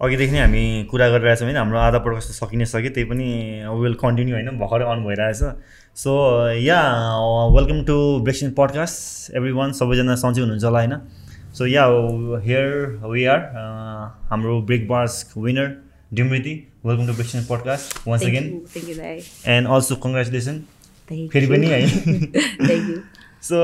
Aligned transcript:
अघिदेखि 0.00 0.32
नै 0.32 0.38
हामी 0.38 0.62
कुरा 0.90 1.06
गरिरहेछौँ 1.10 1.46
होइन। 1.46 1.56
हाम्रो 1.58 1.78
आधा 1.78 1.98
पडकास्ट 1.98 2.30
त 2.30 2.34
सकि 2.34 2.56
नै 2.56 2.66
सक्यो 2.70 2.90
त्यही 2.94 3.06
पनि 3.10 3.26
विल 3.82 3.94
कन्टिन्यू 3.98 4.34
होइन। 4.34 4.48
भर्खरै 4.58 4.84
अन 4.86 4.98
भइरहेछ। 5.04 5.40
So 5.98 6.12
ya 6.54 6.80
welcome 7.56 7.78
to 7.84 7.96
Breakin 8.22 8.50
podcast 8.54 9.34
everyone 9.58 9.72
सबैजना 9.74 10.14
सन्चै 10.22 10.40
हुनुहुन्छ 10.40 10.64
होला 10.64 10.78
होइन। 10.78 10.94
So 11.58 11.66
ya 11.66 11.84
here 12.46 12.70
we 13.10 13.24
are 13.34 13.40
हाम्रो 14.30 14.60
break 14.70 14.88
bars 14.88 15.14
winner 15.36 15.68
Dimriti 16.14 16.54
welcome 16.86 17.06
to 17.06 17.12
Breakin 17.12 17.44
podcast 17.50 18.08
once 18.08 18.22
again 18.24 18.44
and 19.56 19.68
also 19.68 19.94
congratulation 20.04 20.56
फेरि 21.10 21.46
पनि 21.46 21.66
है 21.66 21.80
सो 23.42 23.56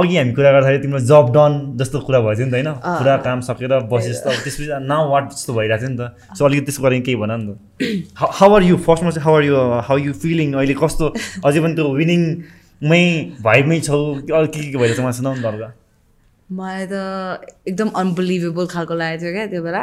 अघि 0.00 0.16
हामी 0.16 0.32
कुरा 0.36 0.50
गर्दाखेरि 0.52 0.82
तिम्रो 0.82 0.98
जब 1.10 1.30
डन 1.36 1.52
जस्तो 1.80 2.00
कुरा 2.06 2.20
भयो 2.20 2.34
थियो 2.36 2.46
नि 2.46 2.52
त 2.52 2.54
होइन? 2.54 2.70
पुरा 2.84 3.16
काम 3.24 3.40
सकेर 3.40 3.72
बसेस् 3.92 4.20
त 4.24 4.26
त्यसपछि 4.44 4.84
नाउ 4.84 5.08
वाट 5.10 5.30
जस्तो 5.32 5.52
भइरहेको 5.54 5.80
थियो 5.80 5.90
नि 5.90 5.98
त। 5.98 6.36
सो 6.36 6.44
अलिकति 6.44 6.64
त्यसको 6.66 6.82
बारेमा 6.84 7.04
केही 7.04 7.16
भन 7.22 7.32
नि 7.40 7.44
त। 7.48 8.18
हाउ 8.20 8.50
आर 8.54 8.62
यु 8.62 8.76
फर्स्टमा 8.84 9.10
चाहिँ 9.16 9.24
how 9.24 9.34
are 9.36 9.44
you 9.44 9.56
how 9.88 9.96
you 9.98 10.12
feeling 10.12 10.52
अहिले 10.54 10.74
कस्तो? 10.82 11.06
अझै 11.46 11.60
पनि 11.64 11.74
त्यो 11.74 11.88
विनिङमै 12.00 13.04
भाइमै 13.40 13.80
छौ। 13.80 13.98
अलिक 14.28 14.50
के 14.52 14.60
के 14.72 14.76
भइरहेको 14.76 15.00
छ 15.00 15.04
मलाई 15.04 15.16
सुनाउनु 15.20 15.42
त 15.42 15.83
मलाई 16.54 16.86
त 16.92 16.94
एकदम 17.68 17.88
अनबिलिभेबल 18.02 18.66
खालको 18.74 18.94
लागेको 18.94 19.22
थियो 19.22 19.32
क्या 19.34 19.46
त्यो 19.52 19.62
बेला। 19.66 19.82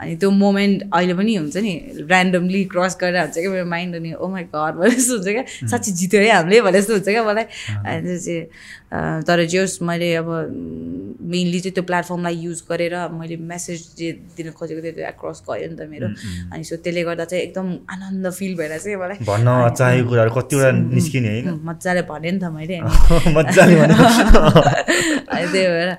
अनि 0.00 0.16
त्यो 0.20 0.30
मोमेन्ट 0.30 0.76
अहिले 0.94 1.14
पनि 1.18 1.32
हुन्छ 1.36 1.56
नि 1.66 1.72
ऱ्यान्डमली 2.06 2.62
क्रस 2.72 2.94
गरेर 3.00 3.20
हुन्छ 3.22 3.36
क्या 3.38 3.50
मेरो 3.50 3.66
माइन्ड 3.74 3.92
अनि 3.96 4.10
ओ 4.14 4.26
माई 4.28 4.44
घर 4.52 4.72
भने 4.78 4.94
जस्तो 4.94 5.14
हुन्छ 5.16 5.28
क्या? 5.28 5.44
साँच्ची 5.70 5.90
जित्यो 6.00 6.20
है 6.20 6.30
हामीले? 6.36 6.60
भने 6.66 6.78
जस्तो 6.80 6.92
हुन्छ 6.94 7.08
क्या 7.08 7.24
मलाई? 7.24 7.46
अनि 7.86 8.00
त्यो 8.06 8.18
चाहिँ 8.26 8.42
तर 9.26 9.44
जे 9.48 9.58
होस् 9.58 9.82
मैले 9.88 10.08
अब 10.20 10.28
मेनली 11.32 11.60
चाहिँ 11.64 11.74
त्यो 11.74 11.84
प्लेटफर्मलाई 11.90 12.36
युज 12.44 12.62
गरेर 12.70 12.94
मैले 13.18 13.36
मेसेज 13.50 13.80
जे 13.98 14.12
दिन 14.36 14.50
खोजेको 14.52 14.80
थिएँ 14.84 14.94
त्यो 15.00 15.12
क्रस 15.20 15.42
गयो 15.48 15.66
नि 15.72 15.76
त 15.80 15.88
मेरो। 15.88 16.06
अनि 16.52 16.62
सो 16.68 16.76
त्यसले 16.84 17.02
गर्दा 17.08 17.24
चाहिँ 17.24 17.42
एकदम 17.44 17.66
आनन्द 17.88 18.30
फिल 18.38 18.52
भएर 18.60 18.78
चाहिँ 18.78 18.96
मलाई। 19.00 19.18
भन्न 19.24 19.48
चाहेको 19.78 20.08
कुराहरू 20.08 20.30
कतिवटा 20.36 20.70
निस्किने 20.92 21.32
मजाले 21.68 22.02
भने 22.12 22.30
नि 22.30 22.38
त 22.38 22.44
मैले 22.52 22.76
मजाले 23.36 23.74
अनि 25.32 25.46
त्यही 25.52 25.68
भएर 25.72 25.90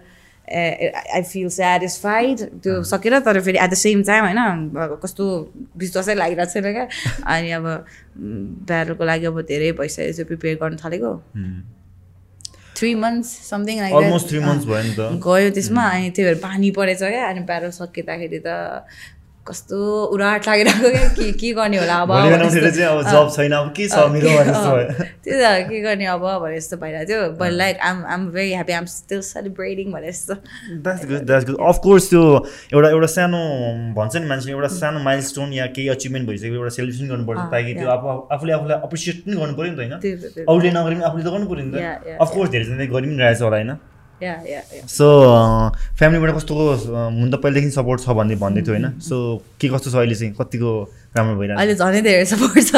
आई 0.52 1.22
फिल 1.24 1.50
सेटिस्फाइड 1.50 2.40
त्यो 2.64 2.84
सकेर 2.84 3.20
तर 3.20 3.42
फेरि 3.42 3.58
एट 3.58 3.70
द 3.70 3.74
सेम 3.74 4.04
टाइम 4.04 4.24
होइन 4.24 4.98
कस्तो 5.04 5.28
विश्वासै 5.78 6.16
लागिरहेको 6.16 6.52
छैन 6.54 6.74
क्या। 6.74 6.88
अनि 7.36 7.52
अब 7.52 7.86
ब्यारोको 8.68 9.06
लागि 9.06 9.26
अब 9.26 9.42
धेरै 9.42 9.72
पैसा 9.72 10.12
चाहिँ 10.12 10.26
प्रिपेयर 10.26 10.58
गर्न 10.62 10.78
थालेको। 10.84 11.14
थ्री 12.76 12.94
मन्थ्स 12.96 13.30
समथिङ 13.50 13.80
गयो 15.24 15.50
त्यसमा 15.50 15.84
अनि 15.90 16.10
त्यही 16.10 16.28
भएर 16.28 16.40
पानी 16.44 16.72
परेछ 16.72 17.00
क्या 17.00 17.28
अनि 17.28 17.40
ब्यारो 17.40 17.72
सकिँदाखेरि 17.72 18.40
त 18.40 18.84
कस्तो 19.48 19.78
उराट 20.16 20.44
क्या 20.44 20.56
के 21.16 21.32
के 21.36 21.52
गर्ने 21.54 21.78
होला 21.78 21.96
अब 22.02 22.12
जब 23.04 23.30
छैन 23.36 23.52
अब 23.52 23.68
के 23.78 23.88
छ 23.92 24.08
मेरो 24.14 24.30
त्यही 25.24 25.36
त 25.36 25.68
के 25.70 25.82
गर्ने 25.84 26.06
अब 26.16 26.24
भने 26.44 26.56
जस्तो 26.58 26.78
भइरहेको 26.80 27.08
थियो। 27.10 27.22
But 27.40 27.52
like 27.52 27.76
I'm 27.84 27.98
I'm 28.16 28.22
very 28.32 28.52
happy 28.54 28.74
I'm 28.74 28.86
still 28.94 29.22
celebrating 29.28 29.92
भने 29.92 30.12
जस्तो 30.12 30.34
that's 30.88 31.06
good 31.12 31.22
that's 31.28 31.46
good 31.50 31.58
of course 31.70 32.10
त्यो 32.10 32.24
एउटा 32.74 32.90
एउटा 32.90 33.08
सानो 33.16 33.40
भन्छ 34.00 34.16
नि 34.16 34.28
मान्छेले 34.32 34.52
एउटा 34.56 34.68
सानो 34.80 35.00
माइल 35.12 35.22
स्टोन 35.30 35.54
या 35.54 35.66
केही 35.76 35.88
अचिभमेन्ट 36.00 36.28
भइसक्यो 36.30 36.56
एउटा 36.56 36.76
सेलिब्रेसन 36.80 37.08
गर्नुपर्छ 37.14 37.40
ताकि 37.52 37.74
त्यो 37.80 37.90
आफू 38.00 38.08
आफूले 38.36 38.54
आफूलाई 38.60 38.78
एप्रिसिएट 38.88 39.18
पनि 39.26 39.36
गर्नु 39.44 39.54
पऱ्यो 39.60 39.72
नि 39.72 39.76
त 39.76 39.80
होइन? 39.80 40.46
अरूले 40.50 40.72
नगरे 40.78 40.96
पनि 40.96 41.04
आफूले 41.10 41.24
त 41.24 41.28
गर्नु 41.36 41.48
पऱ्यो 41.52 41.64
नि 41.66 41.72
त। 41.74 42.18
अफकोर्स 42.24 42.50
धेरैजनाले 42.56 42.88
गरि 42.96 43.08
पनि 43.12 43.20
रहेछ 43.24 43.42
होला 43.42 43.58
होइन? 43.60 43.72
सो 44.88 45.06
फ्यामिलीबाट 45.98 46.36
कस्तो 46.36 46.54
हुन 46.56 47.32
त 47.32 47.36
पहिलेदेखि 47.36 47.72
सपोर्ट 47.72 48.02
छ 48.02 48.10
भन्ने 48.10 48.36
भन्दै 48.36 48.62
थियो 48.62 48.74
होइन? 48.74 49.00
सो 49.00 49.16
के 49.62 49.68
कस्तो 49.70 49.92
छ 49.92 49.96
अहिले 49.96 50.16
चाहिँ? 50.16 50.34
कतिको 50.34 50.72
राम्रो 51.18 51.36
भइरहेको 51.40 51.60
अहिले 51.60 51.76
झनै 51.76 52.02
धेरै 52.02 52.26
सपोर्ट 52.26 52.60
छ। 52.64 52.76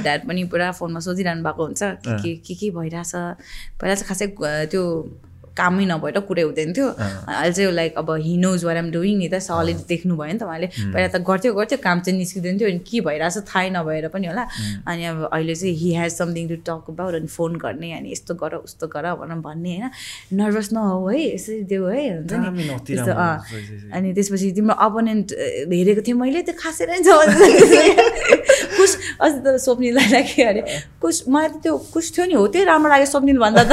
ड्याड 0.00 0.20
पनि 0.28 0.44
पुरा 0.44 0.72
फोनमा 0.72 1.00
सोधिरहनु 1.00 1.42
भएको 1.42 1.62
हुन्छ। 1.64 1.82
के 1.82 2.34
के 2.36 2.54
के 2.54 2.70
भइरहेछ? 2.70 3.12
पहिला 3.80 3.94
चाहिँ 3.94 4.08
खासै 4.08 4.26
त्यो 4.66 4.82
कामै 5.56 5.84
नभएर 5.90 6.18
कुरै 6.28 6.42
हुँदैन 6.42 6.72
थियो। 6.76 6.88
अहिले 6.88 7.52
चाहिँ 7.52 7.72
लाइक 7.72 7.92
अब 7.98 8.10
he 8.26 8.36
knows 8.36 8.64
where 8.64 8.76
I'm 8.76 8.90
doing 8.92 9.16
नि 9.18 9.28
त 9.28 9.40
सलिड 9.40 9.78
देख्नु 9.88 10.16
भयो 10.16 10.32
नि 10.32 10.38
त 10.38 10.42
उहाँले। 10.44 10.68
पहिला 10.92 11.08
त 11.08 11.16
गर्थ्यो 11.24 11.52
गर्थ्यो 11.58 11.78
काम 11.82 12.00
चाहिँ 12.04 12.18
निस्किँदैन 12.18 12.58
थियो 12.60 12.68
अनि 12.68 12.80
के 12.84 13.00
भइरहेछ 13.08 13.36
थाहै 13.48 13.68
नभएर 13.76 14.08
पनि 14.14 14.26
होला। 14.26 14.44
अनि 14.86 15.02
अब 15.10 15.18
अहिले 15.32 15.54
चाहिँ 15.54 15.74
he 15.76 15.88
has 15.96 16.12
something 16.12 16.44
to 16.48 16.56
talk 16.68 16.92
about 16.92 17.14
अनि 17.20 17.28
फोन 17.36 17.56
गर्ने 17.64 17.92
अनि 17.98 18.12
यस्तो 18.12 18.34
गर 18.36 18.54
उस्तो 18.62 18.86
गर 18.92 19.06
भनेर 19.20 19.40
भन्ने 19.46 19.72
होइन। 19.76 19.90
नर्भस 20.36 20.68
नहो 20.72 21.08
है 21.08 21.16
यसरी 21.34 21.62
देऊ 21.72 21.84
है 21.88 22.04
हुन्छ 22.20 22.32
नि। 22.32 22.78
त्यस्तो 22.86 23.12
अनि 23.96 24.12
त्यसपछि 24.14 24.50
तिम्रो 24.56 24.74
अपोनेन्ट 24.86 25.26
हेरेको 25.72 26.02
थिएँ 26.06 26.16
मैले 26.16 26.42
त्यो 26.46 26.54
खासै 26.60 26.84
नै 26.90 27.00
छ 27.00 27.08
कुस 28.76 28.92
अस्ति 29.24 29.40
त 29.40 29.56
स्वप्निलाई 29.64 30.08
लाग्यो 30.12 30.46
अरे 30.48 30.62
कुस 31.00 31.16
मलाई 31.32 31.48
त 31.48 31.56
त्यो 31.64 31.72
कुस 31.94 32.06
थियो 32.16 32.24
नि 32.26 32.34
हो 32.34 32.46
त्यही 32.52 32.64
राम्रो 32.66 32.90
लाग्यो 32.92 33.08
स्वप्निल 33.12 33.38
भन्दा 33.38 33.62
त। 33.64 33.72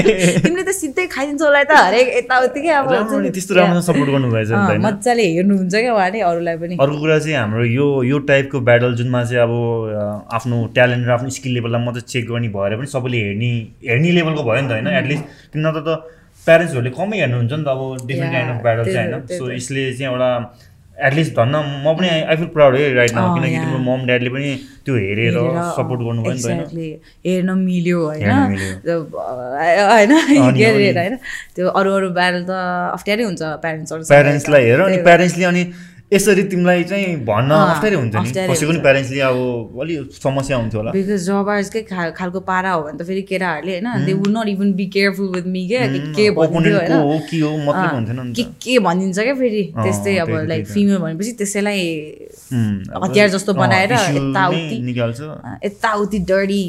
तिमीले 0.42 0.64
त 0.64 0.72
सिधै 0.74 1.06
खाइदिन्छ 1.20 1.42
उसलाई 1.42 1.64
त। 1.64 1.72
हरेक 1.76 2.06
यताउति 2.16 2.60
क्या 2.64 2.78
अब 2.80 2.88
त्यस्तो 3.36 3.54
राम्रो 3.54 3.80
सपोर्ट 3.84 4.08
गर्नुभएछ 4.10 4.50
मजाले 4.88 5.24
हेर्नुहुन्छ 5.36 5.74
क्या 5.74 5.92
उहाँले 5.94 6.20
अरूलाई 6.30 6.56
पनि। 6.62 6.74
अर्को 6.80 6.98
कुरा 7.00 7.18
चाहिँ 7.20 7.36
हाम्रो 7.36 7.64
यो 7.64 7.86
यो 8.10 8.18
टाइपको 8.30 8.60
ब्याटल 8.68 8.94
जुनमा 9.00 9.20
चाहिँ 9.28 9.42
अब 9.44 9.52
आफ्नो 10.32 10.56
ट्यालेन्ट 10.76 11.04
र 11.06 11.10
आफ्नो 11.16 11.28
स्किल 11.36 11.52
लेभललाई 11.60 11.84
मात्रै 11.84 12.02
चेक 12.08 12.24
गर्ने 12.30 12.48
भएर 12.56 12.76
पनि 12.80 12.88
सबैले 12.94 13.18
हेर्ने 13.26 13.50
हेर्ने 13.90 14.10
लेभलको 14.16 14.42
भयो 14.48 14.60
नि 14.64 14.68
त 14.68 14.72
होइन? 14.72 14.88
एटलिस्ट 15.00 15.24
किन 15.52 15.68
त 15.76 15.88
प्यारेन्ट्सहरूले 16.46 16.90
कमै 16.96 17.16
हेर्नुहुन्छ 17.20 17.52
नि 17.52 17.64
त 17.64 17.68
अब 17.68 17.80
डिफ्रेन्ट 18.08 18.32
काइन्ड 18.32 18.50
अफ 18.50 18.58
ब्याटल 18.64 18.84
चाहिँ 18.92 19.12
होइन? 19.12 19.26
सो 19.38 19.44
यसले 19.52 19.82
चाहिँ 19.92 20.08
एउटा 20.12 20.30
एटलिस्ट 21.06 21.32
भन्न 21.36 21.54
म 21.84 21.94
पनि 21.98 22.08
आई 22.08 22.36
फिल 22.36 22.46
प्राउड 22.56 22.76
है 22.76 22.92
राइट 22.94 23.12
नाउ 23.14 23.34
किनकि 23.34 23.58
तिम्रो 23.58 23.78
मम 23.88 24.00
ड्याडले 24.06 24.30
पनि 24.36 24.50
त्यो 24.84 24.94
हेरेर 24.96 25.36
सपोर्ट 25.76 26.00
गर्नुभयो 26.00 26.32
नि 26.32 26.40
त 26.40 26.46
हेर्न 27.26 27.50
मिल्यो 27.58 27.98
होइन। 28.06 28.30
होइन 29.90 30.12
होइन। 30.12 31.16
त्यो 31.56 31.68
अरू 31.68 31.90
अरू 31.98 32.08
ब्यारल 32.18 32.42
त 32.44 32.50
अप्ठ्यारै 32.96 33.24
हुन्छ 33.24 33.42
प्यारेन्ट्सहरू 33.64 34.02
प्यारेन्ट्सलाई 34.08 34.62
हेर 34.64 34.80
अनि 34.80 34.98
प्यारेन्ट्सले 35.08 35.44
अनि 35.44 35.64
यसरी 36.12 36.42
तिमीलाई 36.50 36.84
चाहिँ 36.90 37.16
भन्न 37.24 37.50
अप्ठ्यारै 37.54 37.96
हुन्छ 37.96 38.14
नि। 38.14 38.30
कसैको 38.50 38.70
पनि 38.70 38.80
प्यारेन्ट्सले 38.82 39.20
अब 39.20 39.78
अलिक 39.82 40.12
समस्या 40.12 40.56
हुन्थ्यो 40.56 40.78
होला। 40.80 40.90
बिकज 40.92 41.26
जबार्सकै 41.26 41.82
खालको 42.18 42.40
पारा 42.50 42.70
हो 42.72 42.80
भने 42.82 42.98
त 42.98 43.06
फेरि 43.06 43.22
केटाहरूले 43.30 43.72
होइन 43.78 44.06
they 44.06 44.12
would 44.18 44.30
not 44.36 44.48
even 44.54 44.72
be 44.80 44.86
careful 44.96 45.28
with 45.34 45.46
me 45.54 45.62
क्या 45.68 45.86
के 46.18 46.24
भनिदियो 46.34 47.48
होइन। 47.48 48.32
के 48.34 48.42
के 48.64 48.78
भनिदिन्छ 48.80 49.18
क्या 49.20 49.34
फेरि 49.34 49.62
त्यस्तै 49.78 50.16
अब 50.26 50.30
लाइक 50.50 50.66
फिमेल 50.66 50.98
भनेपछि 50.98 51.32
त्यसैलाई 51.38 51.80
हतियार 53.04 53.28
जस्तो 53.30 53.52
बनाएर 53.54 53.92
यताउति 54.18 54.76
यताउति 55.64 56.18
डडी 56.30 56.62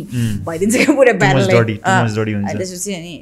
भइदिन्छ 0.46 0.76
क्या 0.76 0.96
पुरै 0.96 1.14
ब्यारल 1.26 1.46
त्यसपछि 1.50 2.94
अनि 2.94 3.14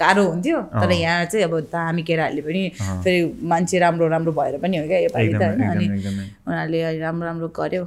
गाह्रो 0.00 0.22
हुन्थ्यो 0.28 0.58
तर 0.80 0.92
यहाँ 0.92 1.24
चाहिँ 1.26 1.44
अब 1.44 1.54
हामी 1.74 2.02
केटाहरूले 2.08 2.42
पनि 2.42 2.62
फेरि 3.04 3.20
मान्छे 3.52 3.78
राम्रो 3.78 4.08
राम्रो 4.08 4.32
भएर 4.32 4.58
पनि 4.62 4.76
हो 4.78 4.86
क्या 4.86 4.98
योपालि 4.98 5.32
त। 5.34 5.42
होइन 5.42 5.62
अनि 5.70 5.86
उनीहरूले 5.86 6.98
राम्रो 6.98 7.26
राम्रो 7.26 7.48
गर्यो। 7.60 7.84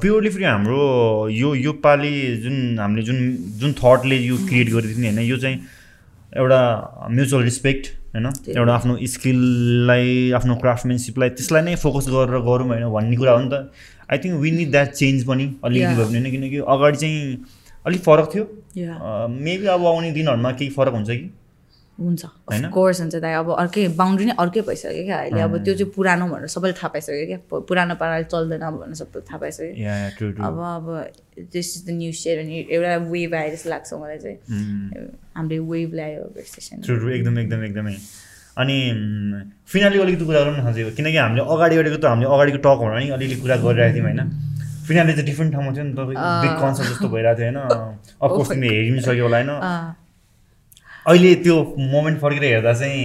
प्योरली 0.00 0.30
फेरि 0.30 0.44
हाम्रो 0.44 0.80
यो 1.32 1.54
यो 1.54 1.72
पालि 1.84 2.12
जुन 2.44 2.78
हामीले 2.78 3.02
जुन 3.02 3.18
जुन 3.60 3.72
थटले 3.82 4.16
यो 4.16 4.36
क्रिएट 4.48 4.68
गरेको 4.72 4.94
थियो 4.94 5.00
नि 5.00 5.06
होइन 5.08 5.28
यो 5.28 5.36
चाहिँ 5.44 5.56
एउटा 6.36 6.60
म्युचुअल 7.10 7.42
रिस्पेक्ट 7.44 7.84
होइन 8.14 8.26
एउटा 8.56 8.72
आफ्नो 8.74 8.96
स्किललाई 9.12 10.08
आफ्नो 10.38 10.54
क्राफ्टमेनसिपलाई 10.64 11.28
त्यसलाई 11.36 11.62
नै 11.62 11.74
फोकस 11.84 12.08
गरेर 12.14 12.40
गरौँ 12.48 12.68
होइन 12.68 12.88
भन्ने 12.96 13.16
कुरा 13.16 13.32
हो 13.32 13.40
नि 13.44 13.50
त। 13.52 13.70
I 14.12 14.18
think 14.24 14.40
we 14.40 14.50
need 14.50 14.70
that 14.70 14.90
change 14.92 15.24
पनि 15.28 15.44
अलिकति 15.64 15.94
पनि 15.96 16.18
होइन 16.18 16.30
किनकि 16.32 16.58
अगाडि 16.74 16.96
चाहिँ 16.96 17.20
अलिक 17.86 18.00
फरक 18.02 18.26
थियो। 18.34 18.44
मेबी 19.28 19.66
अब 19.74 19.86
आउने 19.86 20.10
दिनहरूमा 20.12 20.50
केही 20.52 20.70
फरक 20.76 20.92
हुन्छ 20.94 21.10
कि? 21.10 21.26
हुन्छ। 21.98 22.22
कोर्स 22.72 23.00
हुन्छ 23.00 23.16
दाइ। 23.24 23.32
अब 23.32 23.50
अर्कै 23.56 23.86
बााउन्ड्री 23.96 24.24
नै 24.26 24.34
अर्कै 24.38 24.60
भइसक्यो 24.68 25.04
क्या 25.04 25.18
अहिले। 25.18 25.40
अब 25.40 25.52
त्यो 25.64 25.74
चाहिँ 25.74 25.92
पुरानो 25.96 26.26
भनेर 26.28 26.48
सबैले 26.52 26.74
थाहा 26.76 26.88
पाइसक्यो 26.92 27.26
क्या। 27.26 27.38
पुरानो 27.68 27.94
पाराले 27.96 28.24
चल्दैन 28.28 28.64
भनेर 28.76 28.96
सबै 29.00 29.20
थाहा 29.24 29.38
पाइसक्यो। 29.40 30.28
अब 30.44 30.56
अब 30.76 30.86
this 31.56 31.66
is 31.76 31.80
the 31.86 31.96
new 31.96 32.12
share 32.20 32.36
अनि 32.44 32.54
एउटा 32.68 32.96
वेभ 33.08 33.34
आयो 33.34 33.50
जस्तो 33.54 33.68
लाग्छ 33.70 33.90
मलाई 33.96 34.18
चाहिँ। 34.18 34.38
हामीले 35.36 35.58
वेभ 35.72 35.90
ल्यायो 35.96 36.22
एकदम 37.16 37.38
एकदम 37.38 37.64
एकदमै। 37.64 37.96
अनि 38.60 38.76
फिनाली 39.68 39.98
अलिकति 40.00 40.24
कुरा 40.24 40.40
गरौँ 40.40 40.54
न 40.56 40.90
किनकि 40.96 41.16
हामीले 41.16 41.42
अगाडि 41.54 41.74
गरेको 41.76 41.96
त 41.96 42.04
हामीले 42.12 42.28
अगाडिको 42.34 42.58
टकहरू 42.66 42.92
नि 42.98 43.08
अलिअलि 43.16 43.36
कुरा 43.40 43.56
गरिरहेको 43.64 43.94
थियौँ 43.96 44.06
होइन? 44.08 44.20
फिनाले 44.88 45.12
त 45.18 45.20
डिफ्रेन्ट 45.28 45.50
ठाउँमा 45.52 45.70
थियो 45.74 45.84
नि 45.84 45.94
त। 45.94 46.00
बिग 46.42 46.54
कन्सर्ट 46.62 46.88
जस्तो 46.90 47.08
भइरहेको 47.14 47.38
थियो 47.40 47.50
होइन। 47.50 47.58
अफकोर्स 48.24 48.48
तिमीले 48.50 48.74
हेरि 48.76 48.90
पनि 48.90 49.02
सक्यो 49.06 49.24
होला 49.26 49.38
होइन। 49.38 49.52
अहिले 51.06 51.34
त्यो 51.44 51.56
मोमेन्ट 51.94 52.16
फर्केर 52.20 52.44
हेर्दा 52.44 52.72
चाहिँ 52.80 53.04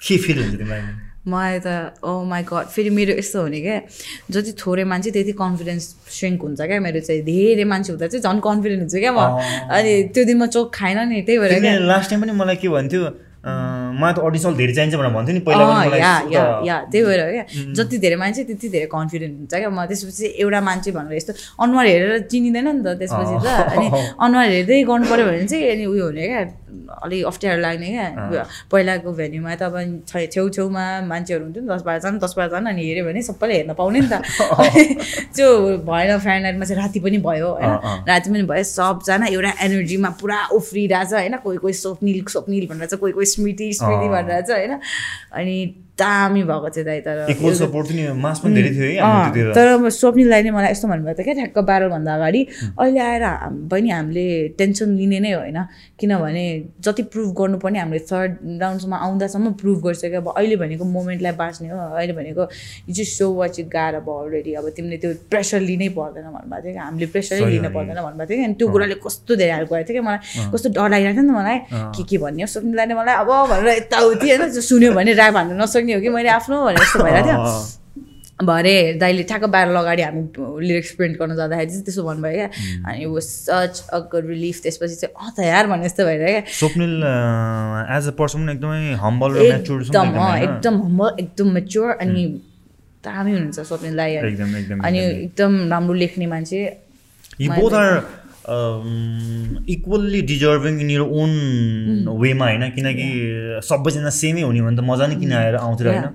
के 0.00 0.16
फिल 0.24 0.36
हुन्छ 0.42 0.54
तिमीलाई? 0.60 0.82
मलाई 1.26 1.58
त 1.58 1.68
ओ 2.06 2.22
माई 2.22 2.42
गड 2.46 2.66
फेरि 2.70 2.90
मेरो 2.94 3.12
यस्तो 3.18 3.38
हुने 3.42 3.60
क्या 3.60 3.78
जति 4.30 4.52
थोरै 4.62 4.84
मान्छे 4.86 5.10
त्यति 5.10 5.32
कन्फिडेन्स 5.42 5.84
स्ट्रेङ्क 6.14 6.38
हुन्छ 6.46 6.60
क्या 6.70 6.78
मेरो 6.80 7.00
चाहिँ। 7.02 7.22
धेरै 7.26 7.64
मान्छे 7.66 7.90
हुँदा 7.92 8.06
चाहिँ 8.06 8.22
झन् 8.22 8.40
कन्फिडेन्ट 8.46 8.80
हुन्छ 8.86 8.94
क्या 9.02 9.12
म। 9.12 9.20
अनि 9.74 9.92
त्यो 10.14 10.22
दिन 10.24 10.36
म 10.38 10.46
चोक 10.54 10.66
खाएन 10.70 10.98
नि 11.10 11.22
त्यही 11.26 11.38
भएर 11.42 11.82
लास्ट 11.82 12.10
टाइम 12.10 12.20
पनि 12.22 12.32
मलाई 12.38 12.56
के 12.62 12.68
भन्थ्यो 12.70 13.02
मलाई 14.00 14.12
त 14.16 14.18
अडिसन 14.28 14.52
धेरै 14.60 14.72
चाहिन्छ 14.76 14.94
भनेर 15.00 15.12
भन्थ्यो 15.16 15.34
नि 15.36 15.42
पहिला 15.48 15.64
या 16.68 16.76
त्यही 16.92 17.04
भएर 17.06 17.20
क्या 17.32 17.44
जति 17.76 17.96
धेरै 18.04 18.16
मान्छे 18.22 18.42
त्यति 18.48 18.68
धेरै 18.74 18.86
कन्फिडेन्ट 18.96 19.34
हुन्छ 19.38 19.54
क्या। 19.54 19.70
म 19.70 19.78
त्यसपछि 19.88 20.26
एउटा 20.42 20.60
मान्छे 20.68 20.90
भनेर 20.96 21.14
यस्तो 21.16 21.32
अनुहार 21.64 21.86
हेरेर 21.86 22.12
चिनिँदैन 22.30 22.68
नि 22.76 22.82
त 22.84 22.88
त्यसपछि 23.00 23.34
त। 23.44 23.48
अनि 23.74 23.86
अनुहार 24.24 24.48
हेर्दै 24.56 24.76
गर्नु 24.90 25.06
पऱ्यो 25.10 25.24
भने 25.26 25.46
चाहिँ 25.50 25.64
अनि 25.74 25.84
उयो 25.92 26.04
हुने 26.10 26.24
क्या। 26.26 26.42
अलिक 26.66 27.24
अप्ठ्यारो 27.26 27.60
लाग्ने 27.62 27.88
क्या। 27.88 28.42
पहिलाको 28.72 29.12
भेन्यूमा 29.12 29.54
त 29.54 29.62
अब 29.62 29.76
छेउछेउमा 30.08 30.84
मान्छेहरू 31.06 31.44
हुन्थ्यो 31.44 31.62
नि 31.62 31.68
दस 31.70 31.82
बाह्रजना 31.86 32.18
दस 32.18 32.34
बाह्रजना 32.36 32.70
अनि 32.70 32.82
हेऱ्यो 32.82 33.04
भने 33.06 33.22
सबैले 33.22 33.54
हेर्न 33.54 33.72
पाउने 33.78 34.00
नि 34.00 34.08
त। 34.10 34.14
त्यो 35.36 35.48
भएन 35.86 36.18
फ्यान 36.18 36.42
लाइटमा 36.42 36.64
चाहिँ 36.64 36.82
राति 36.82 37.00
पनि 37.00 37.18
भयो 37.22 37.48
होइन। 37.54 38.04
राति 38.08 38.30
पनि 38.30 38.42
भयो 38.50 38.64
सबजना 38.66 39.26
एउटा 39.30 39.52
एनर्जीमा 39.62 40.10
पुरा 40.20 40.38
उफ्रिरहेछ 40.58 41.12
होइन। 41.12 41.36
कोही 41.46 41.58
कोही 41.58 41.74
स्वप्निल 41.74 42.24
स्वप्निल 42.26 42.66
भनेर 42.66 42.86
चाहिँ 42.86 43.00
कोही 43.00 43.12
कोही 43.12 43.26
स्मृति 43.26 43.72
स्मृति। 43.72 44.08
भनेर 44.08 44.40
चाहिँ 44.42 44.66
होइन। 44.66 44.80
अनि 45.32 45.56
दामी 45.98 46.42
भएको 46.44 46.68
थियो 46.76 46.84
दाइ 46.84 47.00
तर 47.00 47.16
तर 49.56 49.88
स्वप्निललाई 49.90 50.42
नै 50.42 50.50
मलाई 50.50 50.70
यस्तो 50.70 50.88
भन्नुभएको 50.88 51.16
थियो 51.16 51.24
क्या 51.24 51.34
ठ्याक्क 51.34 51.58
बाह्रभन्दा 51.68 52.14
अगाडि। 52.14 52.40
अहिले 52.78 53.00
आएर 53.00 53.24
बहिनी 53.72 53.90
हामीले 53.90 54.26
टेन्सन 54.58 54.88
लिने 54.96 55.18
नै 55.24 55.32
होइन। 55.32 55.58
किनभने 55.96 56.44
जति 56.84 57.02
प्रुभ 57.12 57.28
गर्नुपर्ने 57.38 57.78
हामीले 57.80 58.00
थर्ड 58.12 58.32
राउन्डसम्म 58.60 58.94
आउँदासम्म 58.94 59.52
प्रुभ 59.60 59.78
गरिसक्यो। 59.86 60.20
अब 60.20 60.28
अहिले 60.36 60.56
भनेको 60.60 60.84
मोमेन्टलाई 60.84 61.32
बाँच्ने 61.32 61.68
हो। 61.68 61.78
अहिले 61.96 62.12
भनेको 62.12 62.42
यु 62.42 62.92
चाहिँ 62.92 63.08
सो 63.16 63.32
वाच 63.32 63.56
गार 63.72 63.94
अब 64.04 64.08
अलरेडी 64.12 64.52
अब 64.60 64.68
तिमीले 64.76 64.96
त्यो 65.00 65.10
प्रेसर 65.32 65.60
लिनै 65.64 65.88
पर्दैन 65.96 66.28
भन्नुभएको 66.36 66.62
थियो 66.62 66.72
क्या। 66.76 66.84
हामीले 66.84 67.06
प्रेसरै 67.14 67.40
लिन। 67.56 67.68
पर्दैन 67.72 67.98
भन्नुभएको 68.04 68.28
थियो 68.28 68.36
कि 68.36 68.44
अनि 68.44 68.54
त्यो 68.60 68.66
कुराले 68.68 68.96
कस्तो 69.00 69.32
धेरै 69.40 69.52
हेल्प 69.56 69.70
गरेको 69.72 69.88
थियो 69.88 69.96
कि 69.96 70.06
मलाई। 70.08 70.18
कस्तो 70.52 70.68
डर 70.76 70.88
लागिरहेको 70.92 71.16
थियो 71.16 71.24
नि 71.24 71.32
त 71.32 71.40
मलाई। 71.40 71.58
के 71.96 72.02
के 72.04 72.16
भन्ने 72.20 72.42
हो 72.44 72.48
स्वप्निललाई 72.52 72.86
नै 72.86 72.94
मलाई 73.00 73.16
अब 73.16 73.30
भनेर 73.50 73.68
यताउति 73.80 74.26
होइन 74.28 74.60
सुन्यो 74.60 74.92
भने 74.92 75.12
ऱ्याप 75.16 75.36
हान्नु 75.36 75.54
नसक्ने 75.56 75.85
हो 75.94 76.00
कि 76.00 76.08
मैले 76.08 76.28
आफ्नो 76.28 76.64
भनेर 76.64 76.82
यस्तो 76.82 77.04
भइरहेको 77.04 77.28
थियो। 77.28 78.46
भरे 78.46 78.94
दाइले 79.00 79.22
ठ्याक्क 79.22 79.44
बाह्र 79.44 79.68
अगाडि 79.74 80.02
हामी 80.02 80.22
लिरिक्स 80.66 80.90
प्रिन्ट 80.92 81.18
गर्न 81.18 81.36
जाँदाखेरि 81.36 81.70
चाहिँ 81.70 81.84
त्यसो 81.84 82.02
भन्नुभयो 82.04 82.36
क्या। 82.36 82.48
अनि 82.90 83.06
was 83.06 83.22
such 83.22 83.88
a 83.88 83.98
good 84.12 84.26
relief 84.26 84.60
त्यसपछि 84.62 84.94
चाहिँ 84.94 85.14
अँ 85.16 85.32
त 85.36 85.40
यार 85.40 85.66
भने 85.66 85.84
जस्तो 85.84 86.04
भइरहेको 86.04 86.32
क्या। 86.32 86.52
स्वप्निल 86.58 86.92
एज 87.96 88.08
अ 88.08 88.10
पर्सन 88.10 88.38
पनि 88.44 88.52
एकदमै 88.52 88.92
हम्बल 88.92 89.36
एकदम 89.36 90.06
एकदम 90.44 90.74
humble, 90.80 91.20
एकदम 91.20 91.48
मेच्योर 91.48 91.90
अनि 92.00 92.24
दामी 93.04 93.32
हुनुहुन्छ 93.32 93.60
स्वप्निल 93.60 93.96
दाई 93.96 94.16
अनि- 94.16 95.00
एकदम। 95.00 95.68
राम्रो 95.70 95.94
लेख्ने 95.94 96.26
मान्छे। 96.26 96.76
यी 97.40 97.48
both 97.48 97.72
are 97.72 97.92
equally 98.46 100.20
deserving 100.22 100.80
in 100.80 100.90
their 100.90 101.00
own 101.00 101.30
वेमा 102.22 102.44
होइन? 102.46 102.62
किनकि 102.76 103.06
सबैजना 103.66 104.10
सेमै 104.10 104.42
हुने 104.42 104.60
भने 104.62 104.76
त 104.76 104.80
मजा 104.86 105.06
नै 105.06 105.16
किन 105.20 105.32
आएर 105.32 105.56
आउँथ्यो 105.56 105.90
होइन. 105.90 106.06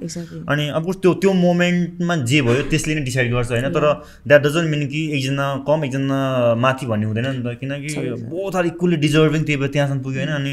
अनि 0.47 0.67
अब 0.79 0.85
त्यो 1.01 1.13
त्यो 1.21 1.31
मोमेन्टमा 1.33 2.15
जे 2.23 2.41
भयो 2.41 2.61
त्यसले 2.71 2.95
नै 2.95 3.03
डिसाइड 3.03 3.31
गर्छ 3.33 3.51
होइन? 3.51 3.67
तर 3.75 3.83
द्याट 4.27 4.41
डजन्ट 4.41 4.67
मिन 4.71 4.87
कि 4.87 5.01
एकजना 5.17 5.45
कम 5.67 5.83
एकजना 5.85 6.19
माथि 6.55 6.85
भन्ने 6.87 7.05
हुँदैन 7.05 7.27
नि 7.35 7.41
त। 7.43 7.59
किनकि 7.59 7.91
बोथ 8.31 8.55
आर 8.55 8.65
इक्वल्ली 8.65 8.97
डिजर्भिङ 9.05 9.41
त्यही 9.43 9.57
भएर 9.61 9.71
त्यहाँसम्म 9.75 9.99
पुग्यो 10.03 10.19
होइन? 10.23 10.31
अनि 10.31 10.51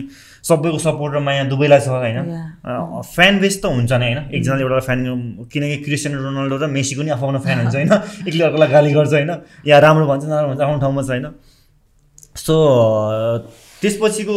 सबैको 0.49 0.79
सपोर्ट 0.79 1.15
र 1.15 1.19
माया 1.23 1.45
दुवैलाई 1.53 1.81
छ 1.81 1.89
होइन? 1.95 2.19
फ्यान 3.15 3.39
बेस 3.39 3.55
त 3.63 3.67
हुन्छ 3.71 3.93
नै 3.93 4.07
होइन? 4.09 4.19
एकजनाले 4.35 4.63
एउटा 4.67 4.81
फ्यान 4.89 4.99
किनकि 5.53 5.77
क्रिस्टियनो 5.87 6.17
रोनाल्डो 6.27 6.57
र 6.59 6.67
मेसीको 6.75 7.03
नि 7.07 7.11
आफ्नो 7.15 7.39
फ्यान 7.47 7.59
हुन्छ 7.63 7.75
होइन? 7.79 7.93
एकले 8.27 8.43
अर्कोलाई 8.49 8.69
गाली 8.75 8.91
गर्छ 8.99 9.13
होइन? 9.15 9.31
या 9.67 9.79
राम्रो 9.79 10.07
भन्छ 10.11 10.25
नराम्रो 10.27 10.49
भन्छ 10.51 10.61
आफ्नो 10.67 10.79
ठाउँमा 10.83 11.03
छ 11.07 11.11
होइन? 11.15 11.27
सो 12.49 12.57
त्यसपछिको 13.81 14.37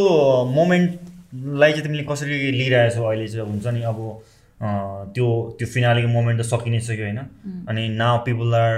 मोमेन्टलाई 0.57 1.71
चाहिँ 1.71 1.83
तिमीले 1.83 2.03
कसरी 2.11 2.37
लिइरहेछौ? 2.51 3.03
अहिले 3.11 3.27
चाहिँ 3.27 3.47
हुन्छ 3.49 3.67
नि 3.75 3.81
अब 3.91 3.99
त्यो 5.15 5.27
त्यो 5.59 5.67
फिनालेको 5.73 6.07
मोमेन्ट 6.15 6.41
त 6.41 6.43
सकि 6.45 6.69
नै 6.69 6.79
सक्यो 6.87 7.05
होइन। 7.05 7.19
अनि 7.69 7.87
now 8.01 8.17
people 8.25 8.53
are 8.55 8.75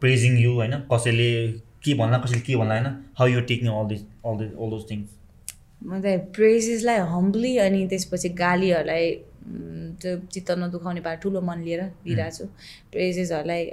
praising 0.00 0.38
you 0.38 0.52
होइन। 0.60 0.74
कसैले 0.92 1.30
के 1.84 1.94
भन्ला 2.00 2.18
कसैले 2.24 2.40
के 2.46 2.56
भन्ला 2.56 2.74
होइन। 2.78 2.88
How 3.18 3.26
you 3.34 3.40
taking 3.50 3.68
all 3.80 3.86
this 3.90 4.02
all 4.26 4.38
this 4.38 4.50
all 4.62 4.70
those 4.70 4.84
things. 4.90 5.08
म 5.82 6.00
त 6.00 6.06
प्रेजेसलाई 6.38 6.98
हम्बली 7.12 7.52
अनि 7.66 7.80
त्यसपछि 7.90 8.28
गालीहरूलाई 8.40 9.06
त्यो 10.02 10.10
चित्त 10.32 10.50
नदुखाउने 10.58 11.00
पारा 11.06 11.18
ठुलो 11.22 11.40
मन 11.48 11.58
लिएर 11.66 11.82
लिइरहेको 12.06 12.36
छु 12.36 12.44
प्रेजेसहरूलाई 12.92 13.64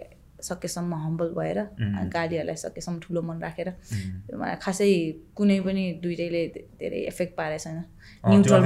सकेसम्म 0.41 0.93
हम्बल 1.03 1.29
भएर 1.37 1.59
गालीहरूलाई 2.15 2.55
सकेसम्म 2.55 2.99
ठुलो 3.03 3.21
मन 3.21 3.37
राखेर 3.41 3.69
मलाई 4.33 4.55
खासै 4.63 4.89
कुनै 5.37 5.59
पनि 5.67 5.83
दुइटैले 6.03 6.41
धेरै 6.79 6.99
इफेक्ट 7.07 7.33
पारेको 7.37 7.63
छैन। 7.63 7.77
न्युट्रल 8.25 8.61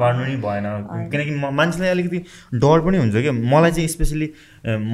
पार्नु 0.00 0.24
नि 0.24 0.36
भएन। 0.44 0.66
किनकि 1.12 1.32
मान्छेलाई 1.58 1.90
अलिकति 1.90 2.18
डर 2.64 2.78
पनि 2.86 2.96
हुन्छ 2.98 3.14
क्या। 3.16 3.32
मलाई 3.32 3.70
चाहिँ 3.72 3.88
स्पेसली 3.88 4.26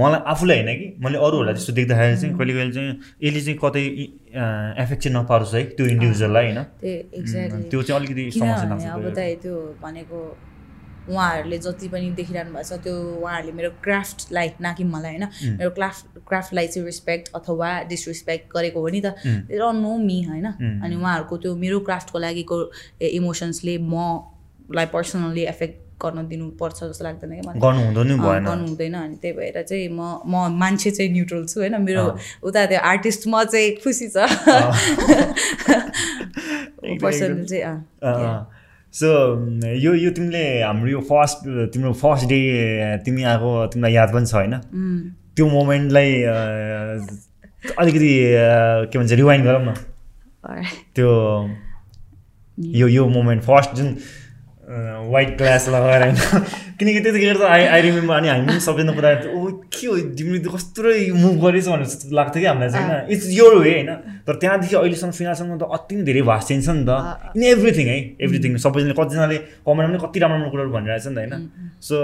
मलाई 0.00 0.20
आफूलाई 0.32 0.56
होइन 0.58 0.70
कि 0.81 0.87
मैले 1.05 1.19
अरूहरूलाई 1.28 1.55
त्यस्तो 1.55 1.72
देख्दाखेरि 1.78 2.16
चाहिँ 2.16 2.34
कहिले 2.38 2.52
कहिले 2.55 2.72
चाहिँ 2.72 2.90
यसले 3.25 3.40
चाहिँ 3.40 3.58
कतै 3.64 3.84
एफेक्ट 4.82 5.00
चाहिँ 5.02 5.14
नपारोस् 5.16 5.55
है 5.55 5.62
त्यो 5.76 5.87
इन्डिभिजुअललाई 5.87 6.44
होइन। 6.44 6.60
त्यो 7.70 7.82
चाहिँ 7.82 7.99
अलिकति 8.00 8.31
समस्या 8.38 8.93
अब 8.93 9.08
त 9.08 9.19
त्यो 9.43 9.56
भनेको 9.82 10.20
उहाँहरूले 11.08 11.58
जति 11.58 11.88
पनि 11.88 12.10
देखिरहनु 12.20 12.52
भएको 12.52 12.69
छ 12.69 12.81
त्यो 12.84 12.94
उहाँहरूले 13.22 13.52
मेरो 13.52 13.70
क्राफ्टलाई 13.84 14.49
न 14.62 14.75
कि 14.75 14.84
मलाई 14.84 15.16
होइन 15.16 15.56
मेरो 15.58 15.70
क्राफ्ट 15.70 16.19
क्राफ्टलाई 16.28 16.66
चाहिँ 16.66 16.84
रेस्पेक्ट 16.87 17.32
अथवा 17.34 17.69
डिसरेस्पेक्ट 17.88 18.44
गरेको 18.56 18.81
हो 18.81 18.88
नि 18.88 19.00
त। 19.00 19.14
नो 19.82 19.96
मी 19.99 20.22
होइन। 20.22 20.46
अनि 20.84 20.94
उहाँहरूको 20.96 21.37
त्यो 21.37 21.55
मेरो 21.56 21.81
क्राफ्टको 21.88 22.19
लागिको 22.19 22.56
इमोसन्सले 23.00 23.78
मलाई 23.90 24.87
पर्सनल्ली 24.93 25.44
एफेक्ट 25.44 25.76
गर्न 26.02 26.26
दिनुपर्छ 26.28 26.78
जस्तो 26.84 27.05
लाग्दैन 27.05 27.31
मलाई। 27.46 27.60
गर्नु 27.60 28.66
हुँदैन 28.66 28.94
अनि 28.94 29.16
त्यही 29.22 29.34
भएर 29.37 29.62
चाहिँ 29.62 29.88
म 29.88 30.20
म 30.26 30.46
मान्छे 30.58 30.90
चाहिँ 30.90 31.10
न्युट्रल 31.12 31.46
छु 31.46 31.60
होइन। 31.60 31.75
मेरो 31.82 32.05
उता 32.44 32.66
त्यो 32.66 32.81
आर्टिस्ट 32.93 33.22
म 33.28 33.44
चाहिँ 33.44 33.75
खुसी 33.82 34.08
छ। 34.08 34.16
पर्सन 37.02 37.44
चाहिँ 37.50 37.64
सो 38.93 39.08
यो 39.85 39.94
यो 39.94 40.11
तिमीले 40.11 40.44
हाम्रो 40.62 40.88
यो 40.90 41.00
फर्स्ट 41.08 41.38
तिम्रो 41.73 41.93
फर्स्ट 42.02 42.29
डे 42.29 42.38
तिमी 43.05 43.23
आएको 43.23 43.50
तिमीलाई 43.73 43.93
याद 43.93 44.12
पनि 44.14 44.26
छ 44.26 44.35
होइन? 44.35 44.55
त्यो 45.37 45.46
मोमेन्टलाई 45.49 46.11
अलिकति 47.79 48.12
के 48.90 48.99
भन्छ 48.99 49.12
रिवाइन्ड 49.12 49.44
गरौँ 49.46 49.64
न. 49.64 49.75
त्यो 50.94 51.11
यो 52.58 52.88
यो 52.88 53.06
मोमेन्ट 53.08 53.43
फर्स्ट 53.43 53.70
जुन 53.76 53.88
वाइट 54.69 55.37
ग्लास 55.39 55.69
लगाएर 55.69 56.03
होइन। 56.03 56.17
किनकि 56.79 57.01
त्यतिखेर 57.01 57.37
त 57.37 57.43
आई 57.48 57.65
आई 57.65 57.81
रिमेम्बर 57.82 58.15
अनि 58.15 58.29
हामी 58.29 58.46
पनि 58.46 58.60
सबैजना 58.60 58.93
कुरा 58.93 59.10
ओ 59.32 59.41
के 59.72 59.87
हो? 59.87 59.96
तिमीले 60.13 60.39
त 60.44 60.53
कस्तो 60.53 60.82
मुभ 61.17 61.37
गरेछ 61.44 61.67
भनेर 61.69 61.84
जस्तो 61.89 62.13
लाग्थ्यो 62.13 62.41
कि 62.43 62.46
हामीलाई 62.46 62.69
चाहिँ 62.69 62.89
होइन। 62.89 63.08
इट्स 63.08 63.29
योर 63.32 63.55
वे 63.58 63.72
होइन। 63.72 63.91
तर 64.29 64.34
त्यहाँदेखि 64.37 64.77
अहिलेसम्म 64.77 65.13
फिनालसम्म 65.19 65.58
त 65.58 65.63
अति 65.72 65.94
नै 65.96 66.03
धेरै 66.05 66.22
भास्ट 66.29 66.48
चेन्ज 66.48 66.67
छ 66.67 66.70
नि 66.77 66.84
त। 66.84 66.93
इन 67.37 67.43
एभ्रिथिङ 67.44 67.87
है। 67.89 67.98
एभ्रिथिङ 68.20 68.56
सबैजनाले 68.60 68.94
कतिजनाले 69.01 69.39
कमेन्टमा 69.65 69.89
पनि 69.89 69.98
कति 70.05 70.19
राम्रो 70.20 70.37
राम्रो 70.37 70.51
कुराहरू 70.53 70.72
भनिरहेछ 70.77 71.06
नि 71.08 71.15
त 71.15 71.19
होइन। 71.19 71.32
So 71.81 71.96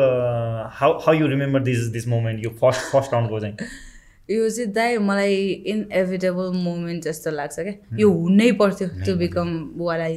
how 0.80 0.90
how 1.04 1.14
you 1.20 1.26
remember 1.28 1.60
this 1.68 1.80
this 1.92 2.08
moment 2.08 2.44
यो 2.44 2.50
फर्स्ट 2.62 2.80
फर्स्ट 2.92 3.12
राउन्डको 3.12 3.40
चाहिँ 3.40 3.56
यो 4.28 4.48
चाहिँ 4.48 4.72
दाइ 4.72 4.98
मलाई 5.04 5.36
इनएभिटेबल 5.68 6.46
मोमेन्ट 6.64 7.04
जस्तो 7.04 7.30
लाग्छ 7.30 7.56
क्या। 7.60 7.74
यो 8.00 8.08
हुनै 8.10 8.50
पर्थ्यो 8.56 8.88
त्यो 9.04 9.14
become 9.20 9.48
what 9.76 10.00
I 10.00 10.14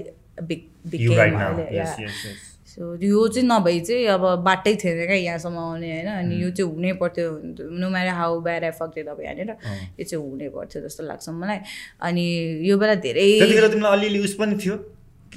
big 0.47 0.61
so 2.67 2.95
यो। 3.01 3.27
चाहिँ 3.27 3.47
नभई 3.47 3.79
चाहिँ 3.79 4.05
अब 4.13 4.23
बाटै 4.45 4.75
थिएन 4.75 5.05
क्या 5.05 5.15
यहाँसम्म 5.15 5.57
आउने 5.57 5.87
होइन। 5.91 6.07
अनि 6.07 6.35
यो 6.43 6.49
चाहिँ 6.51 6.71
हुनै 6.71 6.93
पर्थ्यो। 7.01 7.27
No 7.73 7.89
matter 7.89 8.13
how 8.13 8.39
bad 8.41 8.63
affected 8.79 9.07
अब 9.07 9.21
यहाँनिर 9.21 9.49
यो 9.97 10.03
चाहिँ 10.05 10.23
हुनै 10.23 10.49
पर्थ्यो 10.53 10.81
जस्तो 10.85 11.03
लाग्छ 11.09 11.29
मलाई। 11.29 11.59
अनि 12.01 12.25
यो 12.69 12.77
बेला 12.77 12.95
धेरै 13.01 13.25
तिमीलाई 13.73 13.91
अलिअलि 13.97 14.19
उस 14.19 14.33
पनि 14.37 14.55
थियो। 14.61 14.75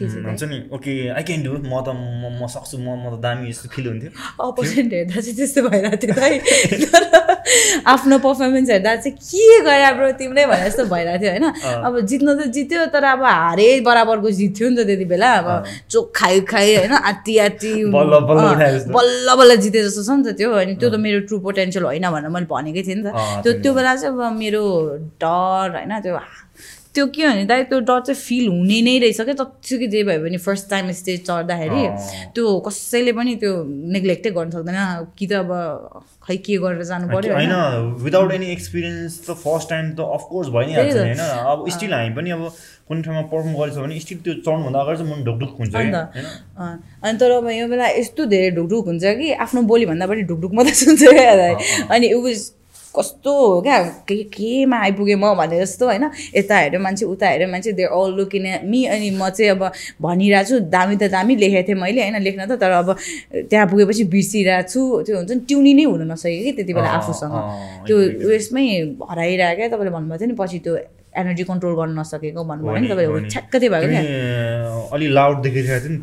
हुन्छ 0.01 0.43
नि। 0.49 0.59
ओके 0.73 0.93
आई 1.13 1.23
क्यान 1.29 1.43
डु 1.45 1.51
म 1.65 1.81
त 1.85 1.89
म 1.93 2.47
सक्छु। 2.47 2.77
म 2.79 2.89
म 3.01 3.17
त 3.17 3.21
दामी 3.21 3.49
यस्तो 3.51 3.69
फिल 3.69 3.87
हुन्थ्यो। 3.89 4.11
अपोजिट 4.41 4.93
हेर्दा 4.93 5.21
चाहिँ 5.21 5.37
त्यस्तो 5.37 5.61
भइरहेको 5.69 5.97
थियो 6.01 6.15
त 6.15 6.93
तर 6.93 7.05
आफ्नो 7.87 8.19
पर्फर्मेन्स 8.19 8.71
हेर्दा 8.71 8.95
चाहिँ 8.97 9.17
के 9.19 9.61
गरे 9.65 9.93
ब्रो 9.97 10.11
तिमीले 10.21 10.47
भने 10.47 10.65
जस्तो 10.65 10.85
भइरहेको 10.93 11.23
थियो 11.23 11.31
होइन? 11.31 11.47
अब 11.87 12.01
जित्न 12.11 12.29
त 12.39 12.47
जित्यो 12.55 12.87
तर 12.95 13.05
अब 13.05 13.23
हारे 13.25 13.69
बराबरको 13.87 14.31
जित्थ्यो 14.41 14.69
नि 14.71 14.77
त 14.77 14.87
त्यति 14.87 15.05
बेला 15.13 15.31
अब 15.41 15.65
चोक 15.91 16.13
खाइ 16.17 16.41
खाइ 16.53 16.75
होइन? 16.77 16.93
आत्ती 16.93 17.39
आत्ती 17.47 17.73
बल्ल 17.91 19.35
बल्ल 19.37 19.57
जिते 19.57 19.83
जस्तो 19.83 20.03
छ 20.03 20.11
नि 20.11 20.23
त 20.25 20.37
त्यो 20.39 20.51
अनि 20.53 20.75
त्यो 20.81 20.89
त 20.91 20.97
मेरो 21.01 21.21
ट्रु 21.29 21.39
पोटेन्सियल 21.47 21.85
होइन 21.85 22.07
भनेर 22.11 22.31
मैले 22.31 22.47
भनेकै 22.51 22.83
थिएँ 22.87 22.97
नि 22.97 23.03
त। 23.05 23.15
त्यो 23.45 23.53
त्यो 23.63 23.73
बेला 23.75 23.95
चाहिँ 23.97 24.15
अब 24.15 24.21
मेरो 24.39 24.63
डर 25.23 25.69
होइन? 25.77 25.93
त्यो 26.01 26.15
त्यो 26.95 27.07
के 27.07 27.27
भने 27.27 27.45
दाइ 27.47 27.63
त्यो 27.71 27.79
डर 27.89 28.01
चाहिँ 28.07 28.21
फिल 28.21 28.49
हुने 28.49 28.81
नै 28.83 28.99
रहेछ 28.99 29.21
क्या 29.21 29.35
जतिसुकै 29.41 29.87
जे 29.91 30.03
भयो 30.05 30.21
भने 30.23 30.39
फर्स्ट 30.47 30.71
टाइम 30.71 30.91
स्टेज 31.01 31.21
चढ्दाखेरि 31.27 31.83
त्यो 32.35 32.59
कसैले 32.67 33.13
पनि 33.19 33.35
त्यो 33.43 33.53
नेग्लेक्टै 33.97 34.31
गर्न 34.31 34.51
सक्दैन। 34.51 34.79
कि 35.19 35.27
त 35.27 35.33
अब 35.33 35.51
खै 36.27 36.37
के 36.47 36.57
गरेर 36.59 36.83
जानु 36.91 37.09
पऱ्यो 37.15 37.35
होइन 37.35 37.55
विदाउट 38.05 38.33
एनी 38.33 38.51
एक्सपिरियन्स 38.53 39.21
त 39.21 39.39
फर्स्ट 39.47 39.71
टाइम 39.71 39.95
त 39.95 40.11
अफकोर्स 40.19 40.49
भइ 40.59 40.67
नै 40.67 40.75
हाल्छ 40.75 40.97
होइन। 40.97 41.25
अब 41.55 41.69
स्टिल 41.71 41.93
हामी 41.95 42.15
पनि 42.19 42.31
अब 42.31 42.43
कुनै 42.91 43.03
ठाउँमा 43.03 43.23
पर्फर्म 43.33 43.55
गरेछ 43.59 43.77
भने 43.79 43.99
स्टिल 44.05 44.19
त्यो 44.27 44.35
चढ्नुभन्दा 44.45 44.79
अगाडि 44.81 44.99
चाहिँ 44.99 45.11
मन 45.11 45.25
ढुकढुक 45.25 45.53
हुन्छ 45.59 45.75
अन्त 45.75 45.97
अनि 47.03 47.19
तर 47.19 47.31
अब 47.39 47.51
यो 47.55 47.67
बेला 47.73 47.89
यस्तो 48.03 48.25
धेरै 48.35 48.51
ढुकढुक 48.57 48.87
हुन्छ 48.87 49.05
कि 49.21 49.33
आफ्नो 49.47 49.63
बोलीभन्दा 49.73 50.07
पनि 50.13 50.23
ढुकढुक 50.31 50.53
मात्रै 50.59 50.75
सुन्छ 50.85 51.03
क्या 51.03 51.51
अनि 51.97 52.07
इट 52.09 52.59
कस्तो 52.95 53.33
हो 53.37 53.61
क्या 53.61 53.79
के 54.09 54.23
केमा 54.29 54.77
आइपुगेँ 54.79 55.15
म 55.17 55.35
भने 55.35 55.61
जस्तो 55.61 55.87
होइन 55.87 56.05
यता 56.35 56.57
हेऱ्यो 56.57 56.81
मान्छे 56.81 57.05
उता 57.07 57.29
हेऱ्यो 57.29 57.49
मान्छे 57.49 57.73
दे 57.73 57.85
अल 57.89 58.15
लुकिन 58.17 58.47
मी 58.65 58.85
अनि 58.87 59.11
म 59.13 59.29
चाहिँ 59.31 59.51
अब 59.51 59.63
भनिरहेको 60.03 60.49
छु 60.49 60.59
दामी 60.69 60.97
त 60.97 61.11
दामी 61.11 61.37
लेखेको 61.37 61.69
थिएँ 61.69 61.79
मैले 61.79 62.01
होइन 62.03 62.19
लेख्न 62.21 62.47
त 62.47 62.59
तर 62.59 62.71
अब 62.73 62.97
त्यहाँ 63.47 63.67
पुगेपछि 63.67 64.05
बिर्सिरहेको 64.11 64.69
छु 64.69 64.81
त्यो 65.03 65.17
हुन्छ 65.17 65.31
नि 65.31 65.41
ट्युनी 65.47 65.75
नै 65.75 65.85
हुनु 65.85 66.05
नसक्यो 66.05 66.43
कि 66.43 66.53
त्यति 66.53 66.73
बेला 66.73 66.91
आफूसँग 66.93 67.37
त्यो 67.87 67.97
उयसमै 68.27 68.67
हराइरहेको 69.07 69.57
क्या 69.57 69.69
तपाईँले 69.69 69.91
भन्नुभएको 69.91 70.19
थियो 70.19 70.31
नि 70.31 70.37
पछि 70.37 70.59
त्यो 70.59 70.75
एनर्जी 71.19 71.45
कन्ट्रोल 71.45 71.75
गर्न 71.75 71.99
नसकेको 71.99 72.45
भन्नुभयो 72.45 72.79
नि 72.79 72.89
तपाईँले। 72.89 73.29
ठ्याक्क 73.35 73.57
त्यो 73.57 73.71
नि 75.91 75.99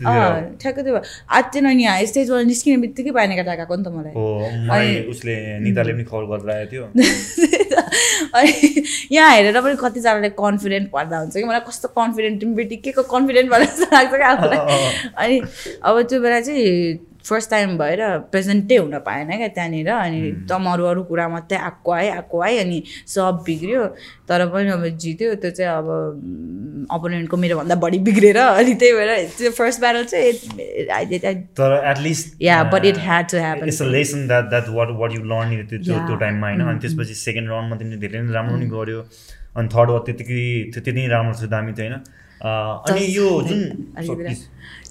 ठ्याक्क 0.60 0.80
त्यो 0.84 0.94
भयो 0.94 1.04
आज 1.32 1.44
चाहिँ 1.54 1.68
अनि 1.72 1.84
यहाँ 1.84 2.06
स्टेजबाट 2.12 2.46
निस्किने 2.46 2.78
बित्तिकै 2.84 3.12
पानी 3.16 3.36
काटा 3.40 3.56
गएको 3.56 3.76
नि 3.76 3.84
त 3.84 3.88
मलाई। 3.96 5.08
उसले 5.08 5.36
निताले 5.64 5.92
पनि 5.94 6.04
खबर 6.12 6.26
गरिरहेको 6.28 6.72
थियो। 6.72 6.84
अनि 8.38 8.52
यहाँ 9.12 9.32
हेरेर 9.36 9.62
पनि 9.62 9.76
कतिजनाले 9.80 10.30
कन्फिडेन्ट 10.36 10.92
भन्दा 10.92 11.18
हुन्छ 11.20 11.34
कि। 11.38 11.44
मलाई 11.44 11.64
कस्तो 11.68 11.88
कन्फिडेन्ट 11.96 12.44
बित्तिकैको 12.60 13.04
कन्फिडेन्ट 13.08 13.48
भनेर 13.52 13.68
जस्तो 13.72 13.96
लाग्छ 13.96 14.12
क्या 14.12 14.28
आफूलाई। 14.28 14.60
अनि 15.24 15.36
अब 15.84 16.02
त्यो 16.10 16.20
बेला 16.22 16.40
चाहिँ 16.42 17.07
फर्स्ट 17.28 17.50
टाइम 17.52 17.78
भएर 17.78 18.02
प्रेजेन्टै 18.32 18.78
हुन 18.78 18.98
पाएन 19.06 19.30
क्या 19.38 19.48
त्यहाँनिर 19.56 19.90
अनि 19.92 20.20
एकदम 20.28 20.66
अरू 20.74 20.84
अरू 20.92 21.04
कुरा 21.10 21.28
मात्रै 21.30 21.58
आएको 21.60 21.92
आएँ 21.92 22.10
आएको 22.12 22.42
आएँ 22.42 22.58
अनि 22.60 22.82
सब 23.16 23.44
बिग्रियो। 23.46 23.86
तर 24.30 24.46
पनि 24.50 24.70
अब 24.72 24.86
जित्यो 25.04 25.34
त्यो 25.44 25.52
चाहिँ 25.52 25.72
अब 25.72 25.88
अपोनेन्टको 26.92 27.38
मेरोभन्दा 27.38 27.76
बढी 27.84 28.00
बिग्रेर 28.08 28.38
अनि 28.38 28.74
त्यही 28.74 28.94
भएर 28.98 29.12
त्यो 29.38 29.52
फर्स्ट 29.60 29.80
ब्याटल 29.82 30.04
चाहिँ 30.12 30.32
तर 31.60 31.72
at least 31.92 32.42
ya 32.42 32.64
but 32.74 32.86
it 32.86 32.98
had 33.08 33.26
to 33.32 33.38
happen 33.38 33.68
it's 33.68 33.82
a 33.82 33.86
lesson 33.88 34.28
that 34.28 34.46
that 34.50 34.70
what 34.78 34.90
what 35.00 35.12
you 35.16 35.24
learn 35.34 35.66
त्यो 35.70 35.80
त्यो 35.80 36.16
टाइममा 36.16 36.48
होइन। 36.48 36.62
अनि 36.62 36.80
त्यसपछि 36.80 37.14
सेकेन्ड 37.24 37.50
राउन्डमा 37.50 37.76
तिमीले 37.78 37.98
धेरै 38.08 38.22
नै 38.22 38.34
राम्रो 38.34 38.56
पनि 38.56 38.68
गऱ्यो। 38.76 39.02
अनि 39.58 39.68
थर्ड 39.76 39.90
वार 39.90 40.02
त्यतिकै 40.08 40.42
त्यति 40.74 40.92
नै 40.92 41.08
राम्रो 41.16 41.34
छ 41.34 41.50
दामी 41.52 41.72
थियो 41.78 41.88
होइन। 41.88 42.04
अनि 42.44 43.06
यो 43.18 43.30
जुन 43.48 43.62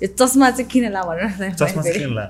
चस्मा 0.03 0.51
चाहिँ 0.51 0.71
किन 0.71 0.93
ला 0.93 1.03
भनेर 1.03 1.55
चस्मा 1.55 1.83
चाहिँ 1.83 1.99
किन 1.99 2.15
ला 2.15 2.25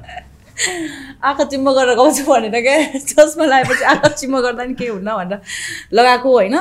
आँखा 0.56 1.44
गरेर 1.76 1.94
गाउँछु 1.96 2.24
भनेर 2.24 2.60
क्या 2.64 2.98
चस्मा 2.98 3.44
लगाएपछि 3.44 3.84
आँखा 3.84 4.08
चिम्म 4.08 4.40
गर्दा 4.40 4.64
नि 4.64 4.74
केही 4.74 4.90
हुन्न 4.90 5.10
भनेर 5.16 5.40
लगाएको 5.92 6.28
होइन। 6.32 6.56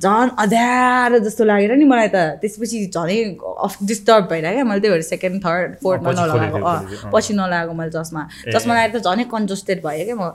झन् 0.00 0.30
अध्यारो 0.40 1.18
जस्तो 1.18 1.44
लागेर 1.44 1.72
नि 1.76 1.84
मलाई 1.84 2.08
त। 2.08 2.40
त्यसपछि 2.40 2.88
झनै 2.88 3.36
अफ 3.44 3.76
डिस्टर्ब 3.84 4.24
भइरहेको 4.32 4.54
क्या 4.54 4.64
मैले 4.64 4.80
त्यही 4.80 4.92
भएर 4.92 5.02
सेकेन्ड 5.04 5.44
थर्ड 5.44 5.76
फोर्थमा 5.84 6.10
नलगाएको। 6.12 7.10
पछि 7.12 7.32
नलगाएको 7.36 7.72
मैले 7.76 7.92
चस्मा। 7.92 8.22
चस्मा 8.48 8.72
लगाएर 8.74 8.90
त 8.96 9.04
झनै 9.04 9.24
कन्जस्टेड 9.28 9.84
भएँ 9.84 10.04
क्या 10.08 10.16
म। 10.16 10.32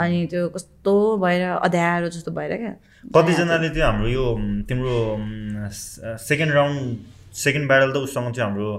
अनि 0.00 0.26
त्यो 0.32 0.48
कस्तो 0.56 0.94
भएर 1.20 1.42
अध्यारो 1.68 2.08
जस्तो 2.08 2.32
भएर 2.32 2.56
क्या। 2.56 2.74
कतिजनाले 3.14 3.68
त्यो 3.74 3.84
हाम्रो 3.84 4.08
यो 4.08 4.24
तिम्रो 4.68 4.94
सेकेन्ड 6.28 6.52
राउन्ड 6.54 6.78
सेकेन्ड 7.44 7.68
ब्याटल 7.68 7.90
त 7.92 7.96
उसँग 8.06 8.28
थियो 8.36 8.44
हाम्रो 8.44 8.70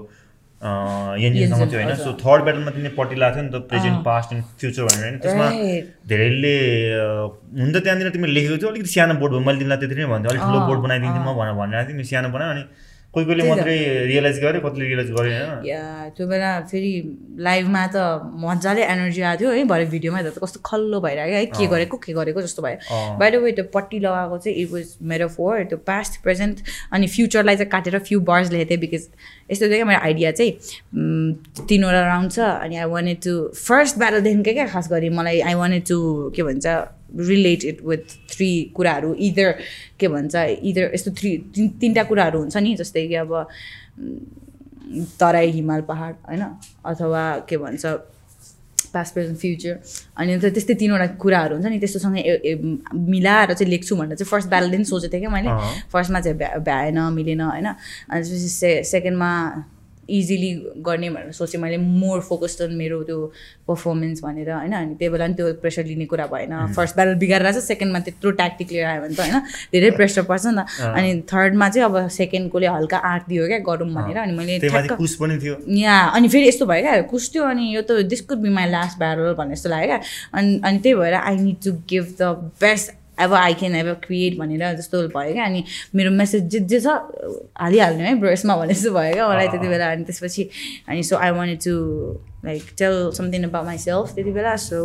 एनजिनसँग 0.60 1.70
थियो 1.72 1.80
होइन। 1.80 1.94
सो 1.96 2.12
थर्ड 2.20 2.40
ब्याटलमा 2.46 2.70
तिमीले 2.70 2.92
पट्टि 2.98 3.16
लाग्थ्यो 3.22 3.42
नि 3.42 3.50
त 3.50 3.56
प्रेजेन्ट 3.70 3.98
पास्ट 4.08 4.32
एन्ड 4.32 4.44
फ्युचर 4.60 4.82
भनेर 4.88 5.04
होइन। 5.04 5.16
त्यसमा 5.24 5.46
धेरैले 6.10 6.54
हुन 7.60 7.68
त 7.72 7.76
त्यहाँनिर 7.84 8.10
तिमीले 8.14 8.32
लेखेको 8.36 8.56
थियो 8.60 8.70
अलिकति 8.70 8.90
सानो 8.94 9.14
बोर्ड 9.22 9.32
भयो 9.34 9.42
मैले 9.48 9.58
तिमीलाई 9.58 9.78
त्यति 9.82 9.94
नै 9.98 10.06
भन्थेँ 10.12 10.30
अलिक 10.32 10.42
ठुलो 10.46 10.60
बोर्ड 10.68 10.80
बनाइदिन्थेँ 10.86 11.22
म 11.24 11.28
भनेर 11.40 11.54
भनेर 11.60 11.82
तिमीले 11.90 12.08
सानो 12.12 12.28
बनायो 12.36 12.50
अनि 12.54 12.62
कोही 13.14 13.26
कोहीले 13.26 13.48
मात्रै 13.48 13.76
रियलाइज 14.06 14.36
गर्यो 14.42 14.60
कतिले 14.64 14.84
रियलाइज 14.86 15.10
गर्यो 15.12 15.38
होइन 15.38 15.66
या 15.66 15.82
त्यो 16.16 16.26
बेला 16.28 16.50
फेरि 16.70 16.90
लाइभमा 17.46 17.86
त 17.94 17.96
मजाले 18.44 18.82
एनर्जी 18.86 19.22
आएको 19.22 19.40
थियो 19.40 19.50
है 19.50 19.64
भरे 19.72 19.86
भिडियोमा 19.94 20.18
हेर्दा 20.18 20.30
त 20.36 20.42
कस्तो 20.44 20.60
खल्लो 20.70 21.00
भइरहेको 21.06 21.36
है 21.36 21.46
के 21.58 21.66
गरेको 21.74 21.96
के 22.06 22.12
गरेको 22.20 22.42
जस्तो 22.42 22.62
भयो। 22.62 23.00
बाहिर 23.18 23.38
वे 23.42 23.52
त्यो 23.58 23.64
पट्टी 23.74 23.98
लगाएको 24.06 24.38
चाहिँ 24.38 24.56
इट 24.62 24.70
वाज 24.72 24.94
मेरो 25.12 25.28
फोर 25.34 25.64
त्यो 25.72 25.78
पास्ट 25.90 26.22
प्रेजेन्ट 26.22 26.62
अनि 26.92 27.06
फ्युचरलाई 27.16 27.56
चाहिँ 27.56 27.70
काटेर 27.70 27.98
फ्यु 28.06 28.20
बर्स 28.30 28.52
लेखेको 28.52 28.70
थिएँ 28.70 28.80
बिकज 28.86 29.08
यस्तो 29.50 29.66
थियो 29.66 29.76
क्या 29.76 29.84
मेरो 29.84 30.00
आइडिया 30.06 30.30
चाहिँ 30.38 30.52
तिनवटा 31.68 32.00
राउन्ड 32.06 32.32
छ 32.32 32.38
अनि 32.64 32.76
आई 32.76 32.88
वान्टेड 32.94 33.18
टु 33.26 33.34
फर्स्ट 33.66 33.98
ब्याटलदेखिकै 33.98 34.52
क्या 34.54 34.66
खास 34.74 34.88
गरी 34.92 35.08
मलाई 35.18 35.40
आई 35.50 35.54
वान्टेड 35.62 35.84
टु 35.88 35.98
के 36.36 36.42
भन्छ 36.42 36.66
रिलेटेड 37.30 37.76
विथ 37.86 38.14
थ्री 38.32 38.50
कुराहरू 38.76 39.14
इदर 39.28 39.50
के 40.00 40.08
भन्छ 40.08 40.34
इदर 40.70 40.90
यस्तो 40.94 41.10
थ्री 41.20 41.36
तिन 41.54 41.68
तिनवटा 41.80 42.04
कुराहरू 42.10 42.38
हुन्छ 42.40 42.56
नि 42.56 42.74
जस्तै 42.82 43.06
कि 43.08 43.14
अब 43.24 43.32
तराई 45.20 45.50
हिमाल 45.50 45.80
पहाड 45.90 46.14
होइन? 46.28 46.42
अथवा 46.86 47.22
के 47.48 47.56
भन्छ 47.56 47.86
पास्ट 48.94 49.14
प्रेजेन्ट 49.14 49.38
फ्युचर 49.38 49.74
अनि 50.18 50.38
त 50.38 50.44
त्यस्तै 50.54 50.74
तिनवटा 50.74 51.06
कुराहरू 51.22 51.54
हुन्छ 51.54 51.66
नि 51.66 51.78
त्यस्तोसँग 51.78 52.16
मिलाएर 53.08 53.52
चाहिँ 53.52 53.70
लेख्छु 53.70 53.96
भनेर 53.96 54.16
चाहिँ 54.16 54.30
फर्स्ट 54.30 54.48
ब्यालदेखि 54.48 54.84
सोचेको 54.84 55.12
थिएँ 55.12 55.22
क्या 55.22 55.30
मैले। 55.30 55.50
फर्स्टमा 55.92 56.20
चाहिँ 56.20 56.38
भ्या 56.38 56.50
भ्याएन 56.68 56.98
मिलेन 57.18 57.40
होइन। 57.40 57.66
अनि 57.66 58.20
त्यसपछि 58.22 58.48
से 58.48 58.70
सेकेन्डमा 58.84 59.30
इजिली 60.18 60.50
गर्ने 60.86 61.10
भनेर 61.10 61.32
सोचेँ 61.32 61.60
मैले 61.60 61.76
मोर 61.76 62.20
फोकस्ड 62.20 62.62
अन 62.62 62.72
मेरो 62.74 63.02
त्यो 63.02 63.18
पर्फर्मेन्स 63.68 64.22
भनेर 64.24 64.50
होइन? 64.50 64.72
अनि 64.72 64.94
त्यही 64.94 65.10
बेला 65.12 65.26
पनि 65.26 65.34
त्यो 65.34 65.52
प्रेसर 65.62 65.84
लिने 65.84 66.06
कुरा 66.10 66.26
भएन। 66.26 66.52
फर्स्ट 66.76 66.94
ब्यारल 66.94 67.14
बिगारेर 67.22 67.50
चाहिँ 67.50 67.66
सेकेन्डमा 67.66 68.00
त्यत्रो 68.00 68.30
ट्याक्टिक 68.40 68.72
लिएर 68.72 68.86
आयो 68.86 69.00
भने 69.02 69.14
त 69.14 69.20
होइन? 69.20 69.36
धेरै 69.72 69.90
प्रेसर 69.96 70.22
पर्छ 70.30 70.46
नि 70.46 70.52
त। 70.58 70.66
अनि 70.96 71.08
थर्डमा 71.32 71.68
चाहिँ 71.68 71.84
अब 71.88 72.08
सेकेन्डकोले 72.10 72.66
हल्का 72.66 72.98
आँट 72.98 73.22
दियो 73.28 73.46
क्या 73.46 73.58
गरौँ 73.68 73.88
भनेर। 73.94 74.18
अनि 74.18 74.32
मैले 74.36 74.58
यहाँ 75.80 76.12
अनि 76.14 76.28
फेरि 76.28 76.48
यस्तो 76.48 76.66
भयो 76.66 76.82
क्या 76.82 77.00
कुस 77.10 77.34
थियो? 77.34 77.44
अनि 77.44 77.74
यो 77.74 77.82
त 77.82 78.02
this 78.10 78.20
could 78.26 78.38
be 78.38 78.50
my 78.50 78.70
last 78.70 78.98
barrel 78.98 79.34
भन्ने 79.38 79.54
जस्तो 79.54 79.68
लाग्यो 79.70 79.86
क्या। 79.86 80.00
अनि 80.34 80.60
अनि 80.64 80.78
त्यही 80.78 80.94
भएर 80.94 81.14
I 81.14 81.36
need 81.36 81.56
to 81.64 81.72
give 81.90 82.04
the 82.20 82.22
best 82.60 82.99
अब 83.20 83.34
आई 83.34 83.54
क्यान 83.60 83.74
एभर 83.76 83.94
क्रिएट 84.06 84.38
भनेर 84.38 84.72
जस्तो 84.76 85.06
भयो 85.16 85.32
क्या। 85.32 85.44
अनि 85.44 85.64
मेरो 85.94 86.10
मेसेज 86.10 86.42
जे 86.52 86.60
जे 86.72 86.80
छ 86.80 86.96
हालिहाल्नु 87.60 88.02
है 88.04 88.14
ब्रेसमा 88.20 88.56
भने 88.56 88.74
जस्तो 88.74 88.90
भयो 88.94 89.12
क्या। 89.14 89.28
मलाई 89.28 89.48
त्यति 89.48 89.68
बेला 89.68 89.90
अनि 89.92 90.04
त्यसपछि 90.04 90.48
अनि 90.88 91.02
so 91.02 91.16
I 91.16 91.30
wanted 91.38 91.60
to 91.64 91.74
like 92.44 92.62
tell 92.78 93.10
something 93.18 93.44
about 93.44 93.66
myself 93.78 94.14
त्यति 94.14 94.32
बेला। 94.32 94.56
सो 94.56 94.80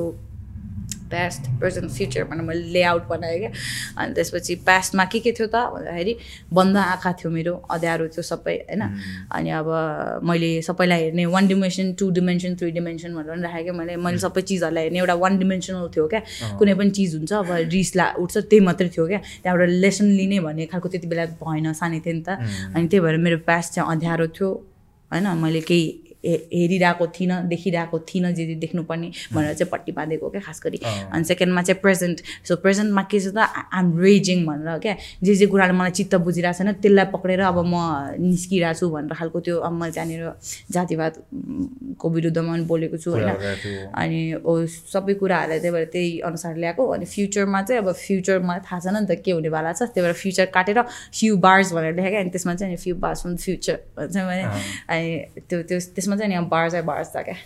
पास्ट 1.12 1.42
प्रेजेन्ट 1.60 1.92
फ्युचर 1.92 2.24
भनेर 2.30 2.44
मैले 2.46 2.64
लेआउट 2.74 3.08
बनाएँ 3.08 3.40
क्या। 3.40 3.52
अनि 3.98 4.14
त्यसपछि 4.14 4.56
पास्टमा 4.66 5.06
के 5.06 5.20
के 5.20 5.32
थियो 5.32 5.48
त? 5.48 5.56
भन्दाखेरि 5.76 6.14
बन्द 6.54 6.78
आँखा 6.78 7.12
थियो 7.20 7.30
मेरो 7.32 7.54
अँध्यारो 7.72 8.08
थियो 8.10 8.24
सबै 8.24 8.56
होइन। 8.70 8.82
अनि 9.32 9.50
अब 9.50 9.70
मैले 10.24 10.50
सबैलाई 10.62 11.02
हेर्ने 11.04 11.26
one 11.26 11.48
dimension 11.48 11.94
two 12.00 12.10
dimension 12.18 12.56
three 12.56 12.72
dimension 12.72 13.16
भनेर 13.16 13.32
पनि 13.32 13.42
राखेँ 13.42 13.64
क्या। 13.64 13.74
मैले 13.74 13.96
मैले 13.96 14.18
सबै 14.18 14.42
चिजहरूलाई 14.42 14.84
हेर्ने 14.84 15.00
एउटा 15.00 15.16
वान 15.24 15.38
डिमेन्सनल 15.38 15.88
थियो 15.96 16.08
क्या। 16.08 16.22
कुनै 16.60 16.74
पनि 16.74 16.90
चिज 16.90 17.16
हुन्छ 17.16 17.34
अब 17.34 17.52
रिस 17.70 17.96
ला 17.96 18.06
उठ्छ 18.20 18.38
त्यही 18.38 18.60
मात्रै 18.66 18.90
थियो 18.90 19.08
क्या। 19.08 19.20
त्यहाँबाट 19.44 19.70
लेसन 19.84 20.06
लिने 20.18 20.40
भन्ने 20.42 20.66
खालको 20.74 20.90
त्यति 20.90 21.08
बेला 21.08 21.26
भएन 21.42 21.74
सानै 21.74 22.00
थिएँ 22.06 22.16
नि 22.16 22.24
त 22.28 22.30
अनि 22.76 22.88
त्यही 22.88 23.00
भएर 23.06 23.18
मेरो 23.22 23.38
पास्ट 23.46 23.74
चाहिँ 23.74 23.90
अँध्यारो 23.92 24.28
थियो 24.34 24.50
होइन। 25.12 25.28
मैले 25.38 25.62
केही 25.62 26.05
हेरिरहेको 26.26 27.08
थिइनँ 27.20 27.42
देखिरहेको 27.48 28.00
थिइनँ 28.10 28.32
जे 28.34 28.46
जे 28.46 28.56
देख्नुपर्ने 28.64 29.12
भनेर 29.34 29.54
चाहिँ 29.54 29.70
पट्टि 29.72 29.92
बाँधेको 29.92 30.30
क्या 30.30 30.42
खास 30.42 30.62
गरी। 30.66 30.78
अनि 31.14 31.24
सेकेन्डमा 31.24 31.62
चाहिँ 31.62 31.82
प्रेजेन्ट। 31.82 32.22
सो 32.48 32.56
प्रेजेन्टमा 32.66 33.04
के 33.12 33.20
छ 33.20 33.28
त? 33.36 33.38
आइएम 33.38 33.88
रेजिङ 34.00 34.46
भनेर 34.46 34.78
क्या? 34.80 34.96
जे 35.24 35.36
जे 35.36 35.46
कुराले 35.48 35.74
मलाई 35.74 35.92
चित्त 35.92 36.16
बुझिरहेको 36.26 36.58
छैन 36.58 36.72
त्यसलाई 36.82 37.06
पक्रेर 37.14 37.40
अब 37.46 37.60
म 37.66 37.76
निस्किरहेको 38.20 38.80
छु 38.80 38.90
भनेर 38.90 39.14
खालको 39.16 39.40
त्यो 39.46 39.56
अब 39.60 39.74
मैले 39.74 39.92
त्यहाँनिर 39.92 40.24
जातिवादको 40.72 42.10
विरुद्धमा 42.10 42.52
पनि 42.54 42.64
बोलेको 42.66 42.98
छु 42.98 43.12
होइन? 43.12 43.30
अनि 43.94 44.20
सबै 44.92 45.14
कुराहरूलाई 45.22 45.60
त्यही 45.60 45.74
भएर 45.74 45.86
त्यही 45.94 46.20
अनुसार 46.26 46.56
ल्याएको। 46.58 46.84
अनि 46.96 47.06
फ्युचरमा 47.06 47.62
चाहिँ 47.62 47.82
अब 47.82 47.92
फ्युचर 47.92 48.40
मलाई 48.40 48.60
थाहा 48.66 48.80
छैन 48.80 48.98
नि 48.98 49.08
त 49.10 49.22
के 49.22 49.32
हुनेवाला 49.32 49.72
छ। 49.74 49.94
त्यही 49.94 50.02
भएर 50.06 50.14
फ्युचर 50.14 50.46
काटेर 50.56 50.82
फ्यु 51.14 51.38
बार्स 51.38 51.74
भनेर 51.74 51.94
लेखेँ 51.96 52.20
अनि 52.20 52.30
त्यसमा 52.30 52.54
चाहिँ 52.56 52.78
फ्यु 52.78 52.96
बार्स 52.96 53.24
फ्युचर 53.26 53.78
भन्छ 53.98 54.16
भने। 54.18 54.44
अनि 54.90 55.08
त्यो 55.50 55.62
त्यो 55.70 55.80
त्यसमा 55.96 56.15
चाहिँ 56.16 56.30
नि 56.30 56.36
अब 56.36 56.48
बार्स 56.50 56.76
बार्स 56.86 57.14
छ 57.14 57.18
क्या 57.28 57.38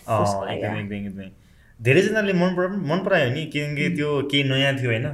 धेरैजनाले 1.80 2.34
मन 2.36 2.56
परा 2.56 2.68
मन 2.68 3.00
परायो 3.06 3.30
नि 3.34 3.42
किनकि 3.56 3.86
त्यो 3.96 4.10
केही 4.32 4.44
नयाँ 4.52 4.74
थियो 4.78 4.90
होइन। 4.92 5.06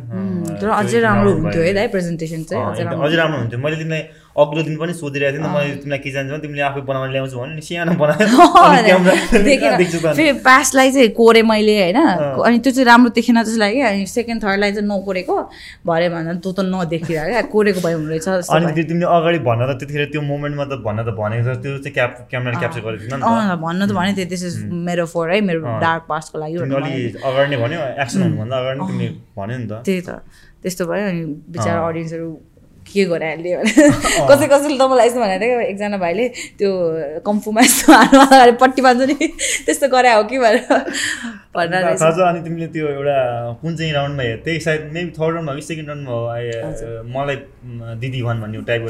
तर 0.62 0.70
अझै 0.74 1.00
राम्रो 1.00 1.32
हुन्थ्यो 1.34 1.62
है 1.62 1.74
दाइ 1.74 1.88
प्रेजेन्टेसन 1.94 2.42
चाहिँ 2.50 2.64
अझै 2.66 3.16
राम्रो 3.16 3.38
हुन्थ्यो। 3.38 3.60
मैले 3.62 3.78
तिमीलाई 3.78 4.04
अघिल्लो 4.36 4.62
दिन 4.68 4.75
पनि 4.80 4.94
सोधिरहेको 4.94 5.38
थिएँ 5.39 5.51
मैले 5.56 5.75
तिमीलाई 5.80 6.00
के 6.04 6.12
जान्छ 6.12 6.42
तिमीले 6.44 6.62
आफै 6.68 6.82
बनाएर 6.88 7.12
ल्याउँछु 7.15 7.38
भने 7.39 7.56
नि। 7.56 7.62
सानो 7.63 7.94
बनायो। 8.01 8.98
फेरि 10.20 10.34
पासलाई 10.44 10.92
चाहिँ 10.92 11.10
कोरेँ 11.15 11.44
मैले 11.48 11.75
होइन? 11.82 12.00
अनि 12.44 12.60
त्यो 12.60 12.72
चाहिँ 12.75 12.86
राम्रो 12.86 13.10
देखेन 13.15 13.39
जस्तो 13.44 13.60
लाग्यो 13.63 13.86
अनि 13.88 14.06
सेकेन्ड 14.12 14.44
थर्डलाई 14.44 14.72
चाहिँ 14.75 14.88
नकोरेको। 14.92 15.36
भरे 15.88 16.08
भन्दा 16.12 16.34
तँ 16.44 16.51
त 16.51 16.60
नदेखिरहेको 16.68 17.32
क्या। 17.32 17.42
कोरेको 17.56 17.80
भए 17.86 17.94
हुने 17.96 18.08
रहेछ 18.12 18.51
अनि 18.51 18.84
तिमीले 18.84 19.08
अगाडि 19.08 19.39
भन्न 19.48 19.62
त 19.72 19.80
त्यतिखेर 19.80 20.06
त्यो 20.12 20.22
मोमेन्टमा 20.27 20.63
त 20.68 20.84
भन्न 20.84 21.00
त 21.08 21.10
भनेको 21.15 21.44
छ। 21.48 21.58
त्यो 21.63 21.72
चाहिँ 21.80 21.94
क्याप 21.96 22.12
क्यामेरा 22.32 22.60
क्याप्चर 22.60 22.82
गरेको 22.84 23.04
थिएन 23.08 23.24
नि 23.24 23.56
भन्न 23.63 23.82
त 23.88 23.92
भने 23.96 24.12
थियो 24.20 24.27
दिस 24.36 24.44
इज 24.51 24.56
मेरो 24.68 25.06
फोर 25.15 25.32
है 25.32 25.39
मेरो 25.48 25.60
डार्क 25.80 26.04
पास्टको 26.12 26.36
लागि 26.44 26.56
अगाडि 26.60 27.48
नै 27.56 27.58
भन्यो। 27.63 27.80
एक्सन 28.04 28.20
हुनुभन्दा 28.27 28.56
अगाडि 28.60 28.80
नै 28.80 28.86
तिमीले 28.92 29.10
भन्यो 29.39 29.58
नि 29.63 29.68
त। 29.72 29.80
त्यही 29.88 30.01
त। 30.04 30.20
त्यस्तो 30.60 30.84
भयो 30.92 31.08
अनि 31.08 31.22
बिचरा 31.56 31.80
अडियन्सहरू 31.88 32.27
के 32.86 33.06
गराइहाल्यो 33.12 33.58
भने 33.60 33.72
कसै 34.30 34.48
कसैले 34.54 34.77
त 34.77 34.84
मलाई 34.92 35.08
यस्तो 35.08 35.20
भनेको 35.22 35.46
थियो 35.46 35.60
एकजना 35.72 35.98
भाइले 36.06 36.25
त्यो 36.60 36.70
कम्फुमा 37.25 37.62
यस्तो 37.65 37.94
हाल्नु 37.94 38.58
पट्टी 38.62 38.82
बाँध्छ 38.86 39.01
नि। 39.10 39.15
त्यस्तो 39.65 39.88
गरे 39.96 40.12
हो 40.13 40.24
कि 40.30 40.38
भनेर 40.46 40.63
भनेर 41.56 41.84
अनि 42.30 42.39
तिमीले 42.46 42.68
त्यो 42.75 42.86
एउटा 42.88 43.18
कुन 43.62 43.75
चाहिँ 43.75 43.94
राउन्डमा 43.94 44.24
हेर 44.24 44.38
त्यही 44.46 44.60
सायद 44.68 44.82
मेबी 44.96 45.12
थर्ड 45.18 45.34
राउन्डमा 45.36 45.54
कि 45.56 45.62
सेकेन्ड 45.70 45.89
राउन्डमा 45.89 46.15
मलाई 47.15 47.38
दिदी 48.04 48.22
भन् 48.27 48.42
भन्ने 48.42 48.62
टाइपको 48.70 48.89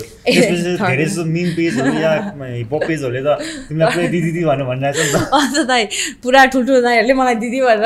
धेरै 0.85 1.05
जस्तो 1.05 1.23
मिम 1.35 1.47
पेजहरू 1.57 1.93
या 2.05 2.11
हिपहप 2.41 2.81
पेजहरूले 2.87 3.21
त 3.25 3.29
तिमीलाई 3.69 3.89
पुरै 3.95 4.07
दिदी 4.15 4.31
दिदी 4.31 4.45
भनेर 4.49 4.65
भनिरहेको 4.71 5.03
छ 5.13 5.15
अन्त 5.41 5.57
दाइ 5.73 5.83
पुरा 6.23 6.45
ठुल्ठुलो 6.55 6.81
दाइहरूले 6.87 7.13
मलाई 7.21 7.35
दिदी 7.45 7.59
भनेर 7.67 7.85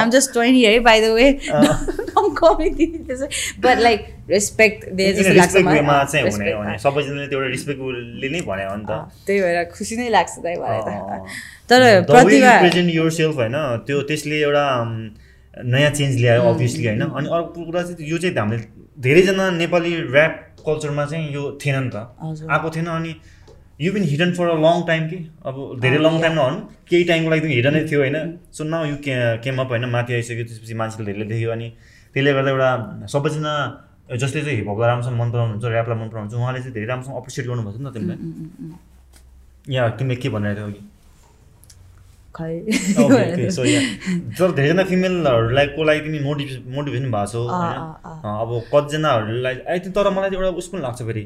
आम 0.00 0.10
जस्ट 0.16 0.32
ट्वेन्टी 0.32 0.62
है 0.64 0.78
बाई 0.90 1.00
द 1.00 1.14
वे 1.16 1.26
दिदी 2.76 2.86
त्यसै। 3.08 3.28
बट 3.64 3.78
लाइक 3.88 4.00
रेस्पेक्ट 4.28 4.78
दिए 4.96 5.12
जस्तो 5.12 5.34
लाग्छ 5.38 5.54
सबैजनाले 6.82 7.26
त्यो 7.30 7.38
एउटा 7.38 7.50
रिस्पेक्टले 7.56 8.28
नै 8.34 8.40
भन्यो 8.48 8.74
नि 8.76 8.84
त 8.88 8.92
त्यही 9.26 9.38
भएर 9.42 9.58
खुसी 9.76 9.94
नै 9.96 10.08
लाग्छ 10.16 10.32
दाइ 10.46 10.54
मलाई 10.62 10.80
त। 10.82 10.90
तर 11.70 11.80
प्रतिभा 12.10 12.52
प्रेजेन्ट 12.64 12.88
युर 12.94 13.10
सेल्फ 13.18 13.36
होइन 13.36 13.56
त्यो 13.86 13.96
त्यसले 14.10 14.36
एउटा 14.42 14.64
नयाँ 15.72 15.92
चेन्ज 15.98 16.14
ल्यायो 16.20 16.42
अभियसली 16.52 16.86
होइन। 16.86 17.02
अनि 17.06 17.26
अर्को 17.36 17.64
कुरा 17.64 17.82
चाहिँ 17.82 18.08
यो 18.10 18.18
चाहिँ 18.18 18.34
हामीले 18.36 18.64
धेरैजना 19.06 19.44
नेपाली 19.62 19.92
ऱ्याप 20.10 20.32
कल्चरमा 20.66 21.04
चाहिँ 21.06 21.32
यो 21.32 21.42
थिएन 21.62 21.76
नि 21.84 21.90
त। 21.94 21.96
आएको 22.50 22.68
थिएन 22.76 22.86
अनि 22.98 23.12
you 23.80 23.92
been 23.92 24.04
hidden 24.10 24.30
for 24.34 24.46
a 24.48 24.58
long 24.58 24.76
time 24.86 25.02
कि? 25.08 25.18
अब 25.46 25.54
धेरै 25.80 25.98
लङ 26.02 26.14
टाइम 26.20 26.32
नभनौँ 26.32 26.60
केही 26.90 27.04
टाइमको 27.04 27.30
लागि 27.30 27.48
हिडनै 27.54 27.82
थियो 27.88 28.00
होइन। 28.00 28.16
सो 28.52 28.64
नाउ 28.64 28.82
यु 28.90 28.96
के 29.06 29.14
केम 29.44 29.56
अप 29.62 29.68
होइन 29.70 29.84
माथि 29.94 30.12
आइसक्यो 30.14 30.44
त्यसपछि 30.44 30.74
मान्छेले 30.74 31.04
धेरैले 31.06 31.26
देख्यो 31.32 31.50
अनि 31.56 31.68
त्यसले 32.14 32.32
गर्दा 32.36 32.50
एउटा 32.50 32.70
सबैजना 33.14 33.52
जसले 34.06 34.40
चाहिँ 34.42 34.56
हिपहपलाई 34.58 34.88
राम्रोसँग 34.88 35.16
मन 35.20 35.30
पराउनुहुन्छ 35.30 35.64
ऱ्यापलाई 35.66 35.98
मन 35.98 36.08
पराउनुहुन्छ 36.08 36.34
उहाँले 36.38 36.60
चाहिँ 36.60 36.74
धेरै 36.74 36.86
राम्रोसँग 36.86 37.16
अप्रिसिएट 37.16 37.46
गर्नुभएको 37.48 37.78
नि 37.78 37.90
त 37.90 37.92
तिमीलाई? 37.94 38.18
या 39.74 39.82
तिमीले 39.98 40.16
के 40.22 40.28
भनिरहेको 40.28 40.60
थियो 40.60 40.70
अघि? 40.70 40.82
तर 44.38 44.48
धेरैजना 44.52 44.84
फिमेलहरूलाई 44.84 45.66
को 45.74 45.80
लागि 45.84 46.00
तिमी 46.06 46.18
मोटिभे 46.28 46.54
मोटिभेसन 46.76 47.08
भएको 47.10 47.26
छौ 47.32 47.40
होइन? 47.50 47.78
अब 48.22 48.50
कतिजनाहरूलाई 48.72 49.56
आई 49.70 49.78
थिङ्क 49.82 49.94
तर 49.96 50.10
मलाई 50.12 50.30
एउटा 50.36 50.50
उस 50.60 50.68
पनि 50.70 50.80
लाग्छ 50.86 51.00
फेरि। 51.02 51.24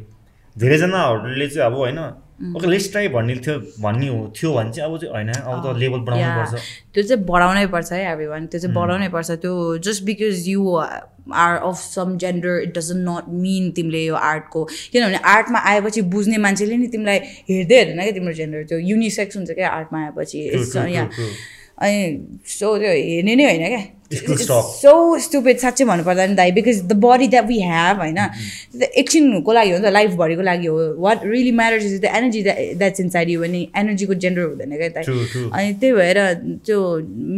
धेरैजनाहरूले 0.56 1.46
चाहिँ 1.48 1.66
अब 1.66 1.74
होइन 1.82 1.98
ओके 2.40 2.66
लेट्स 2.66 2.90
ट्राई 2.92 3.08
भन्ने 3.08 3.34
थियो 3.36 3.58
भन्ने 3.82 4.06
हो 4.08 4.32
थियो 4.36 4.52
भने 4.54 4.72
चाहिँ 4.72 4.90
अब 4.90 4.98
चाहिँ 5.00 5.12
होइन 5.14 5.28
अब 5.28 5.56
त 5.64 5.76
लेभल 5.78 6.00
बढाउनु 6.08 6.30
पर्छ। 6.36 6.62
त्यो 6.94 7.02
चाहिँ 7.02 7.24
बढाउनै 7.26 7.66
पर्छ 7.74 7.92
है 7.92 8.00
एभ्री 8.12 8.26
वान 8.26 8.46
त्यो 8.46 8.60
चाहिँ 8.60 8.74
बढाउनै 8.76 9.08
पर्छ। 9.08 9.30
त्यो 9.44 9.52
just 9.78 10.04
because 10.04 10.48
you 10.48 10.76
are 10.76 11.56
of 11.68 11.76
some 11.76 12.16
gender 12.18 12.60
it 12.62 12.76
doesn't 12.78 13.08
not 13.08 13.28
mean 13.44 13.70
तिमीले 13.76 14.04
यो 14.04 14.14
आर्टको 14.14 14.64
किनभने 14.92 15.20
आर्टमा 15.34 15.58
आएपछि 15.70 16.02
बुझ्ने 16.08 16.36
मान्छेले 16.40 16.76
नि 16.76 16.86
तिमीलाई 16.88 17.18
हेर्दै 17.50 17.76
हेर्दैन 17.76 18.02
क्या 18.02 18.12
तिम्रो 18.12 18.32
जेन्डर 18.40 18.64
त्यो 18.72 18.78
युनिसेक्स 18.88 19.36
हुन्छ 19.36 19.50
क्या 19.50 19.68
आर्टमा 19.70 20.04
आएपछि। 20.04 20.38
यहाँ 20.96 21.08
अनि 21.78 21.98
सो 22.48 22.76
त्यो 22.78 22.90
हेर्ने 22.90 23.34
नै 23.36 23.44
होइन 23.44 23.66
क्या। 23.68 23.82
सो 24.10 24.92
स्टुपेड 25.22 25.58
साँच्चै 25.58 25.84
भन्नुपर्दा 25.84 26.26
नि 26.26 26.34
दाइ 26.34 26.50
because 26.52 26.80
the 26.82 26.92
body 27.02 27.26
that 27.28 27.44
we 27.46 27.58
have 27.62 27.96
होइन 27.98 28.18
एकछिनको 28.82 29.52
लागि 29.52 29.70
हो 29.70 29.78
नि 29.78 29.84
त 29.84 29.92
लाइफभरिको 29.92 30.42
लागि 30.42 30.66
हो। 30.66 30.78
What 30.98 31.18
really 31.24 31.52
matters 31.52 31.84
is 31.84 32.00
the 32.00 32.04
energy 32.18 32.42
that's 32.42 33.00
inside 33.08 33.28
you 33.30 33.40
भने 33.40 33.60
एनर्जीको 33.78 34.14
जेन्डर 34.24 34.42
हुँदैन 34.42 34.76
क्या 34.76 34.88
दाइ। 34.88 35.04
अनि 35.04 35.72
त्यही 35.80 35.92
भएर 35.92 36.18
त्यो 36.66 36.78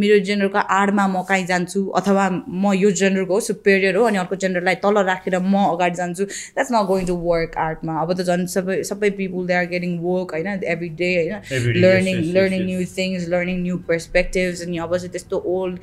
मेरो 0.00 0.18
जेन्डरको 0.24 0.58
आडमा 0.78 1.06
म 1.08 1.22
कहीँ 1.28 1.46
जान्छु 1.46 1.80
अथवा 2.00 2.28
म 2.48 2.72
यो 2.74 2.90
जेन्डरको 3.02 3.40
सुपेरियर 3.50 3.96
हो 3.96 4.04
अनि 4.04 4.18
अर्को 4.24 4.36
जेन्डरलाई 4.46 4.74
तल 4.86 5.02
राखेर 5.10 5.38
म 5.38 5.54
अगाडि 5.74 5.96
जान्छु। 6.00 6.24
That's 6.24 6.72
not 6.72 6.86
going 6.88 7.06
to 7.06 7.16
work 7.28 7.56
आर्टमा। 7.66 8.00
अब 8.00 8.12
त 8.12 8.24
झन् 8.24 8.46
सबै 8.54 8.82
सबै 8.88 9.10
people 9.20 9.46
they 9.46 9.54
are 9.60 9.66
getting 9.74 9.98
work 10.08 10.34
होइन 10.34 10.48
एभ्री 10.64 10.88
डे 11.04 11.12
होइन। 11.20 11.76
Learning 11.84 12.24
learning 12.32 12.64
new 12.64 12.80
things 12.96 13.28
learning 13.28 13.62
new 13.62 13.76
perspectives 13.92 14.62
अनि 14.62 14.78
अब 14.78 14.96
चाहिँ 14.96 15.12
त्यस्तो 15.12 15.44
ओल्ड 15.58 15.78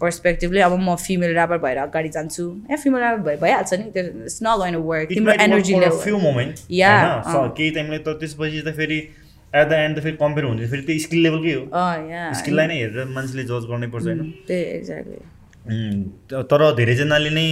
पर्सपेक्टिभले 0.00 0.60
अब 0.60 0.72
म 0.78 0.94
फिमेल 1.02 1.30
ऱ्यापर 1.34 1.58
भएर 1.58 1.78
अगाडि 1.82 2.08
जान्छु। 2.16 2.44
ए 2.70 2.76
फिमेल 2.82 3.02
ऱ्यापर 3.02 3.22
भए 3.28 3.36
भइहाल्छ 3.42 3.74
नि 3.74 3.90
त्यो 3.92 4.04
इट्स 4.24 4.38
नट 4.42 4.56
गोइन 4.58 4.76
वर्क 4.88 5.08
तिम्रो 5.12 5.32
एनर्जी 5.44 5.72
मोमेन्ट 6.24 6.66
या 6.70 6.90
केही 7.28 7.70
टाइमले 7.78 7.98
त 7.98 8.18
त्यसपछि 8.20 8.60
त 8.66 8.76
फेरि 8.80 8.98
एट 9.52 9.68
द 9.68 9.72
एन्ड 9.72 9.98
त 9.98 10.02
फेरि 10.02 10.16
कम्पेयर 10.16 10.44
हुन्छ 10.46 10.70
फेरि 10.70 10.82
त्यो 10.90 10.98
स्किल 11.06 11.20
लेभलकै 11.26 11.54
हो। 11.54 11.64
स्किललाई 12.40 12.66
नै 12.66 12.76
हेरेर 12.80 13.08
मान्छेले 13.14 13.44
जज 13.52 13.64
गर्नै 13.70 13.88
पर्छ 13.94 14.06
होइन? 14.06 14.20
त्यही 14.48 14.62
एक्ज्याक्टली 14.76 15.24
तर 16.50 16.62
धेरैजनाले 16.76 17.30
नै 17.36 17.46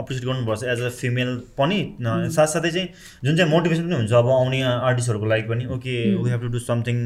अप्रिसिएट 0.00 0.24
गर्नुपर्छ 0.28 0.62
एज 0.72 0.80
अ 0.82 0.88
फिमेल 0.96 1.30
पनि 1.58 1.78
साथसाथै 2.02 2.70
चाहिँ 2.70 2.88
जुन 3.24 3.36
चाहिँ 3.36 3.50
मोटिभेसन 3.52 3.84
पनि 3.86 3.96
हुन्छ 3.96 4.12
अब 4.12 4.28
आउने 4.32 4.60
आर्टिस्टहरूको 4.64 5.26
लागि 5.32 5.48
पनि 5.52 5.64
okay 5.76 5.94
we 6.24 6.30
have 6.30 6.42
to 6.42 6.48
do 6.56 6.60
something 6.66 6.96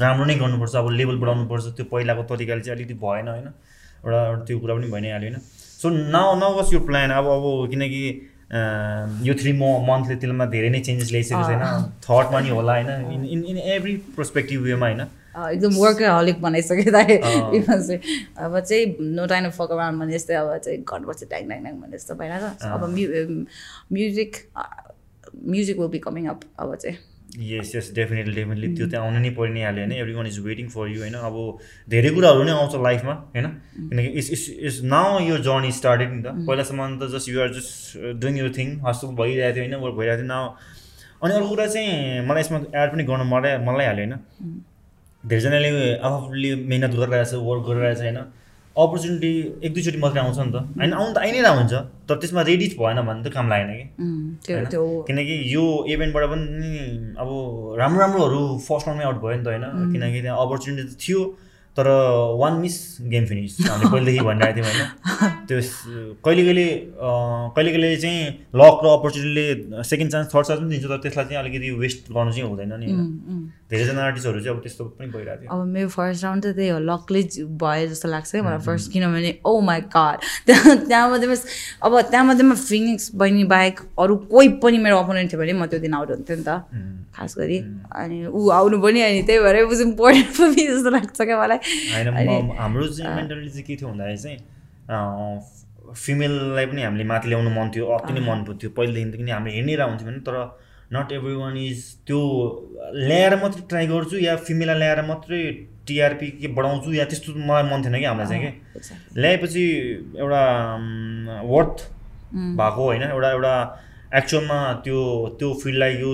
राम्रो 0.00 0.24
नै 0.32 0.34
गर्नुपर्छ 0.42 0.74
अब 0.82 0.90
लेभल 0.98 1.16
बढाउनुपर्छ 1.22 1.64
त्यो 1.76 1.86
पहिलाको 1.92 2.22
तरिकाले 2.34 2.60
चाहिँ 2.66 2.76
अलिकति 2.76 2.96
भएन 3.04 3.28
होइन? 3.34 3.48
एउटा 4.04 4.20
त्यो 4.44 4.58
कुरा 4.60 4.74
पनि 4.74 4.86
भइ 4.92 5.00
नै 5.00 5.10
हाल्यो 5.10 5.30
होइन। 5.30 5.40
सो 5.80 5.90
नाउ 5.90 6.28
नाउ 6.38 6.56
वाज 6.56 6.72
यो 6.74 6.80
प्लान 6.86 7.10
अब 7.18 7.26
अब 7.34 7.44
किनकि 7.70 8.04
यो 9.26 9.34
थ्री 9.40 9.52
म 9.52 9.64
मन्थले 9.88 10.16
त्यसमा 10.22 10.46
धेरै 10.52 10.70
नै 10.70 10.80
चेन्जेस 10.86 11.10
ल्याइसकेको 11.10 11.44
छैन। 11.48 11.62
थटमा 12.06 12.40
नि 12.40 12.50
होला 12.56 12.72
होइन। 12.74 12.88
In 13.14 13.22
in 13.34 13.44
in 13.52 13.58
every 13.76 13.94
perspective 14.16 14.60
वेमा 14.62 14.86
होइन। 14.86 15.00
एकदम 15.34 15.72
वर्कै 15.76 16.06
हलिक 16.06 16.40
बनाइसक्यो 16.42 16.90
त 16.94 16.98
अब 18.38 18.52
चाहिँ 18.60 18.84
नो 19.16 19.26
टाइम 19.26 19.48
फक 19.56 19.70
अराउन्ड 19.72 20.00
भने 20.00 20.12
जस्तै 20.12 20.34
अब 20.34 20.50
चाहिँ 20.58 20.78
गर्नुपर्छ 20.90 21.22
ट्याङ 21.24 21.48
ट्याङ 21.48 21.60
ट्याङ 21.64 21.74
भने 21.80 21.96
जस्तो 21.96 22.14
भइरहेको 22.20 22.48
अब 22.74 22.82
music 23.92 24.32
music 25.34 25.76
will 25.78 25.90
be 25.90 25.98
coming 26.06 26.24
up 26.34 26.40
अब 26.58 26.74
चाहिँ। 26.76 26.96
यस 27.34 27.74
यस 27.74 27.90
डेफिनेटली 27.94 28.34
डेफिनेटली 28.34 28.68
त्यो 28.76 28.86
चाहिँ 28.90 29.06
आउनु 29.06 29.18
नै 29.18 29.30
परि 29.34 29.50
नै 29.50 29.62
हाल्यो 29.64 29.82
होइन। 29.84 29.92
Every 29.92 30.14
one 30.14 30.26
is 30.26 30.38
waiting 30.40 30.68
for 30.70 30.88
you 30.88 31.00
होइन। 31.00 31.14
अब 31.18 31.36
धेरै 31.90 32.10
कुराहरू 32.14 32.42
नै 32.44 32.52
आउँछ 32.52 32.74
लाइफमा 32.82 33.14
होइन? 33.34 33.46
किनकि 33.90 34.08
इस 34.20 34.30
इस 34.30 34.42
इस 34.70 34.82
नाउ 34.84 35.18
यो 35.20 35.38
जर्नी 35.42 35.72
स्टार्टेड 35.72 36.10
नि 36.12 36.22
त। 36.22 36.46
पहिलासम्म 36.46 36.98
त 36.98 37.10
जस्ट 37.14 37.28
युआर 37.28 37.48
जस्ट 37.54 37.98
डुइङ 38.22 38.38
यो 38.38 38.48
थिङ 38.58 38.68
हस्तो 38.86 39.08
भइरहेको 39.18 39.54
थियो 39.54 39.64
होइन 39.64 39.74
वर्क 39.82 39.94
भइरहेको 39.98 40.22
थियो। 40.22 40.28
नाउ 40.28 40.44
अनि 41.22 41.34
अर्को 41.34 41.48
कुरा 41.48 41.66
चाहिँ 41.66 42.22
मलाई 42.28 42.40
यसमा 42.40 42.58
एड 42.74 42.88
पनि 42.92 43.02
गर्नु 43.10 43.24
मलाई 43.24 43.58
मलाई 43.66 43.86
हाल्यो 43.86 44.04
होइन। 44.06 44.14
धेरैजनाले 45.24 45.68
आफूले 46.06 46.54
मिहिनेत 46.70 46.92
गरिरहेछ 47.00 47.34
वर्क 47.50 47.62
गरिरहेछ 47.68 48.00
होइन। 48.06 48.18
अपर्च्युनिटी 48.74 49.30
एक 49.62 49.72
दुईचोटि 49.74 49.98
मात्रै 49.98 50.20
आउँछ 50.22 50.38
नि 50.38 50.52
त। 50.52 50.56
होइन 50.78 50.92
आउनु 50.92 51.12
त 51.14 51.18
आइ 51.18 51.30
नै 51.30 51.40
हुन्छ 51.46 51.72
तर 52.10 52.14
त्यसमा 52.18 52.42
रेडी 52.42 52.66
भएन 52.78 52.98
भने 53.06 53.22
त 53.22 53.32
काम 53.34 53.46
लागेन 53.48 53.70
कि। 53.70 53.84
किनकि 55.06 55.34
यो 55.54 55.64
इभेन्टबाट 55.94 56.24
पनि 56.30 56.70
अब 57.22 57.28
राम्रो 57.78 58.00
राम्रोहरू 58.00 58.40
फर्स्ट 58.66 58.86
राउन्डमै 58.88 59.06
आउट 59.06 59.18
भयो 59.22 59.36
नि 59.38 59.44
त 59.44 59.48
होइन। 59.48 59.64
किनकि 59.92 60.20
त्यहाँ 60.22 60.38
अपर्च्युनिटी 60.46 60.84
त 60.90 60.98
थियो। 60.98 61.20
तर 61.76 61.88
वान 62.38 62.54
मिस 62.62 62.74
गेम 63.10 63.24
फिनिस 63.26 63.56
हामीले 63.68 63.90
पहिलेदेखि 63.90 64.24
भनिरहेको 64.24 64.54
थियौँ 64.56 64.66
होइन। 64.66 65.30
त्यो 65.48 65.58
कहिले 66.24 66.42
कहिले 66.44 66.66
कहिले 67.54 67.70
कहिले 67.72 67.96
चाहिँ 67.96 68.20
लक 68.54 68.80
र 68.84 68.86
अपर्च्युनिटीले 68.94 69.82
सेकेन्ड 69.90 70.12
चान्स 70.12 70.26
थर्ड 70.34 70.46
चान्स 70.46 70.60
पनि 70.60 70.70
दिन्छ 70.70 70.86
तर 70.86 70.98
त्यसलाई 71.02 71.24
चाहिँ 71.24 71.40
अलिकति 71.42 71.70
वेस्ट 71.82 72.12
गर्नु 72.14 72.32
चाहिँ 72.32 72.48
हुँदैन 72.48 72.72
नि 72.78 72.86
धेरैजना 73.70 74.04
आर्टिस्टहरू 74.06 74.40
चाहिँ 74.40 74.56
अब 74.56 74.62
त्यस्तो 74.62 74.84
पनि 74.84 75.08
भइरहेको 75.10 75.40
थियो। 75.42 75.50
अब 75.50 75.66
मेरो 75.74 75.88
फर्स्ट 75.88 76.24
राउन्ड 76.24 76.44
त 76.46 76.54
त्यही 76.54 76.68
हो 76.68 76.78
लकले 76.78 77.22
भयो 77.62 77.86
जस्तो 77.90 78.08
लाग्छ 78.08 78.34
मलाई 78.46 78.62
फर्स्ट 78.66 78.92
किनभने 78.92 79.32
ओ 79.42 79.60
माई 79.60 79.80
कार्ड 79.90 80.18
त्यहाँ 80.46 80.76
त्यहाँ 80.86 81.08
मात्रै 81.10 81.36
अब 81.82 82.00
त्यहाँ 82.00 82.24
मात्रै 82.26 82.54
फिनिक्स 82.54 83.10
बहिनी 83.18 83.44
बाहेक 83.50 83.80
अरू 83.98 84.16
कोही 84.30 84.48
पनि 84.62 84.78
मेरो 84.78 84.98
अपोनेन्ट 85.02 85.32
थियो 85.32 85.40
भने 85.42 85.52
म 85.58 85.66
त्यो 85.66 85.80
दिन 85.82 85.94
आउट 85.94 86.10
हुन्थ्यो 86.10 86.36
नि 86.36 86.44
त। 86.46 87.03
खास 87.16 87.34
गरी। 87.38 87.58
अनि 87.94 88.18
ऊ 88.26 88.48
आउनु 88.50 88.76
पनि 88.82 89.00
अनि 89.02 89.22
त्यही 89.22 89.38
भएर 89.44 89.56
इज 89.64 89.80
इम्पोर्टेन्ट 89.80 90.30
पनि 90.38 90.66
जस्तो 90.66 90.90
लाग्छ 90.90 91.20
क्या 91.20 91.36
मलाई। 91.42 91.58
हाम्रो 92.58 92.88
चाहिँ 92.88 93.14
मेन्टालिटी 93.16 93.50
चाहिँ 93.50 93.66
के 93.66 93.76
थियो 93.76 93.88
भन्दाखेरि 93.88 94.18
चाहिँ 94.24 94.38
फिमेललाई 95.94 96.66
पनि 96.66 96.82
हामीले 96.82 97.04
माथि 97.04 97.28
ल्याउनु 97.28 97.50
मन 97.56 97.70
थियो 97.74 97.86
अति 97.96 98.12
नै 98.12 98.20
मन 98.28 98.38
थियो 98.50 98.70
पहिलेदेखि 98.76 99.22
पनि 99.22 99.30
हामीले 99.30 99.54
हेर्नै 99.56 99.74
हुन्थ्यो 99.84 100.08
भने 100.08 100.20
तर 100.28 100.36
नट 100.92 101.12
एभ्री 101.12 101.34
वान 101.34 101.56
इज 101.56 101.78
त्यो 102.06 102.20
ल्याएर 102.94 103.34
मात्रै 103.42 103.62
ट्राई 103.68 103.86
गर्छु 103.86 104.16
या 104.24 104.34
फिमेललाई 104.48 104.78
ल्याएर 104.78 105.00
मात्रै 105.06 105.40
टिआरपी 105.86 106.28
के 106.40 106.48
बढाउँछु 106.56 106.92
या 106.92 107.04
त्यस्तो 107.10 107.32
मलाई 107.48 107.64
मन 107.70 107.82
थिएन 107.84 107.96
कि 107.98 108.04
हामीलाई 108.04 108.28
चाहिँ 108.28 108.42
कि 108.44 108.50
ल्याएपछि 109.20 109.64
एउटा 110.18 110.42
वर्थ 111.52 111.78
भएको 112.60 112.82
होइन 112.84 113.02
एउटा 113.02 113.30
एउटा 113.30 113.54
एक्चुअलमा 114.18 114.58
त्यो 114.84 114.98
त्यो 115.38 115.52
फिल्डलाई 115.62 115.94
यो 116.00 116.10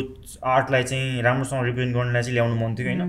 आर्टलाई 0.54 0.82
चाहिँ 0.82 1.22
राम्रोसँग 1.22 1.64
रिप्रेजेन्ट 1.64 1.96
गर्नलाई 1.96 2.22
चाहिँ 2.22 2.34
ल्याउनु 2.34 2.54
मन 2.60 2.74
थियो 2.74 2.88
होइन। 2.88 3.02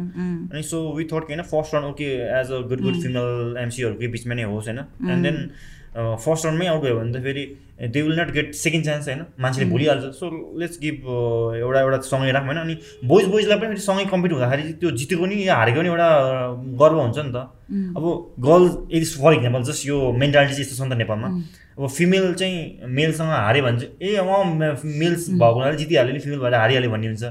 अनि 0.52 0.64
सो 0.64 0.78
वी 0.96 1.04
थट 1.12 1.30
होइन 1.30 1.42
first 1.52 1.74
round 1.74 1.90
okay 1.90 2.10
as 2.40 2.52
a 2.52 2.60
good 2.72 2.82
good 2.82 3.02
female 3.04 3.58
एमसीहरूकै 3.64 4.08
बिचमा 4.16 4.34
नै 4.34 4.44
होस् 4.54 4.68
होइन। 4.68 4.80
एन्ड 5.12 5.24
देन 5.24 5.38
फर्स्ट 5.96 6.46
राउन्डमै 6.46 6.68
आउट 6.68 6.82
भयो 6.82 6.96
भने 7.00 7.12
त 7.14 7.24
फेरि 7.24 7.44
they 7.82 8.02
will 8.02 8.20
not 8.20 8.32
get 8.32 8.54
second 8.56 8.86
chance 8.86 9.08
होइन? 9.08 9.22
मान्छेले 9.40 9.70
भुलिहाल्छ। 9.70 10.04
सो 10.16 10.26
लेट्स 10.60 10.80
गिभ 10.82 10.98
एउटा 11.58 11.80
एउटा 11.82 11.98
सँगै 12.08 12.32
राख 12.32 12.46
होइन 12.46 12.58
अनि 12.58 12.76
बोइज 13.12 13.26
बोइजलाई 13.28 13.58
पनि 13.60 13.68
फेरि 13.68 13.82
सँगै 13.82 14.06
कम्पिट 14.12 14.32
हुँदाखेरि 14.32 14.74
त्यो 14.80 14.92
जितेको 15.02 15.26
नि 15.26 15.36
या 15.48 15.56
हारेको 15.56 15.82
नि 15.82 15.90
एउटा 15.90 16.10
गर्व 16.82 16.98
हुन्छ 17.02 17.18
नि 17.18 17.32
त। 17.36 17.38
अब 17.98 18.04
गर्ल 18.40 18.64
यदि 18.96 19.06
फर 19.18 19.34
इक्जाम्पल 19.34 19.64
जस्ट 19.72 19.88
यो 19.88 19.98
मेन्टालिटी 20.24 20.54
चाहिँ 20.54 20.66
यस्तो 20.66 20.76
छ 20.78 20.88
नि 20.88 20.96
त 20.96 20.98
नेपालमा। 21.02 21.28
अब 21.76 21.88
फिमेल 21.98 22.34
चाहिँ 22.40 22.88
मेलसँग 22.88 23.32
हाऱ्यो 23.32 23.64
भने 23.64 23.78
चाहिँ 23.80 23.92
ए 24.00 24.16
अँ 24.16 24.44
मेल्स 25.02 25.30
भएको 25.36 25.56
हुनाले 25.58 25.78
जितिहाल्यो 25.82 26.14
नि 26.14 26.20
फिमेल 26.20 26.40
भएर 26.40 26.56
हारिहाल्यो 26.56 26.92
भन्ने 26.92 27.08
हुन्छ। 27.08 27.24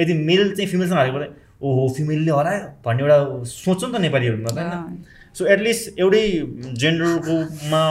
यदि 0.00 0.12
मेल 0.28 0.42
चाहिँ 0.56 0.68
फिमेलसँग 0.68 0.98
हारेको 0.98 1.18
ओहो 1.62 1.82
फिमेलले 1.96 2.32
हरायो 2.34 2.60
भन्ने 2.84 3.02
एउटा 3.02 3.16
सोच्छ 3.46 3.82
नि 3.84 3.92
त 3.92 4.00
नेपालीहरूमा 4.02 4.50
त 4.50 4.58
होइन? 4.58 5.04
सो 5.38 5.46
एटलिस्ट 5.48 5.98
एउटै 5.98 6.24
जेन्डरकोमा 6.80 7.82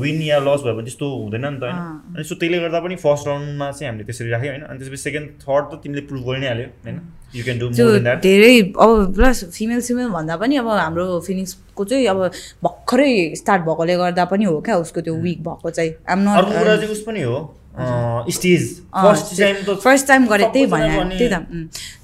विन 0.00 0.18
या 0.22 0.38
लस 0.38 0.60
भयो 0.64 0.74
भने 0.74 0.84
त्यस्तो 0.86 1.06
हुँदैन 1.22 1.46
नि 1.46 1.58
त 1.58 1.62
होइन? 1.66 1.78
अनि 2.14 2.24
सो 2.24 2.34
त्यसले 2.38 2.58
गर्दा 2.64 2.80
पनि 2.80 2.96
फर्स्ट 3.02 3.26
राउन्डमा 3.28 3.70
चाहिँ 3.70 3.88
हामीले 3.90 4.04
त्यसरी 4.06 4.30
राख्यो 4.30 4.50
होइन? 4.52 4.62
अनि 4.62 4.78
त्यसपछि 4.78 5.02
सेकेन्ड 5.02 5.26
थर्ड 5.42 5.64
त 5.70 5.80
तिमीले 5.82 6.02
प्रुभ 6.06 6.22
गरि 6.28 6.40
नै 6.40 6.48
हाल्यो 6.48 6.68
होइन? 6.86 6.98
यु 7.34 7.42
क्यान 7.44 7.58
डु 7.58 7.66
धेरै 8.22 8.54
अब 8.78 8.90
प्लस 9.18 9.44
फिमेल 9.58 9.80
फिमेल 9.90 10.08
भन्दा 10.14 10.36
पनि 10.38 10.56
अब 10.56 10.68
हाम्रो 10.68 11.06
फिलिङ्सको 11.26 11.84
चाहिँ 11.84 12.06
अब 12.14 12.18
भर्खरै 12.64 13.12
स्टार्ट 13.42 13.62
भएकोले 13.66 13.96
गर्दा 13.98 14.24
पनि 14.32 14.44
हो 14.44 14.60
क्या 14.64 14.76
उसको 14.86 15.00
त्यो 15.02 15.14
विक 15.26 15.42
भएको 15.44 15.70
चाहिँ। 15.70 15.90
अर्को 16.06 16.52
कुरा 16.58 16.76
चाहिँ 16.76 16.92
उस 16.94 17.02
पनि 17.08 17.22
हो। 17.22 17.38
स्टेज 18.32 18.62
फर्स्ट 18.94 19.38
टाइम 19.38 19.56
त 19.66 19.78
फर्स्ट 19.82 20.06
टाइम 20.08 20.26
गरेँ 20.26 20.46
त्यही 20.52 20.66
भनेर 20.66 20.92
त्यही 21.18 21.28
त 21.30 21.36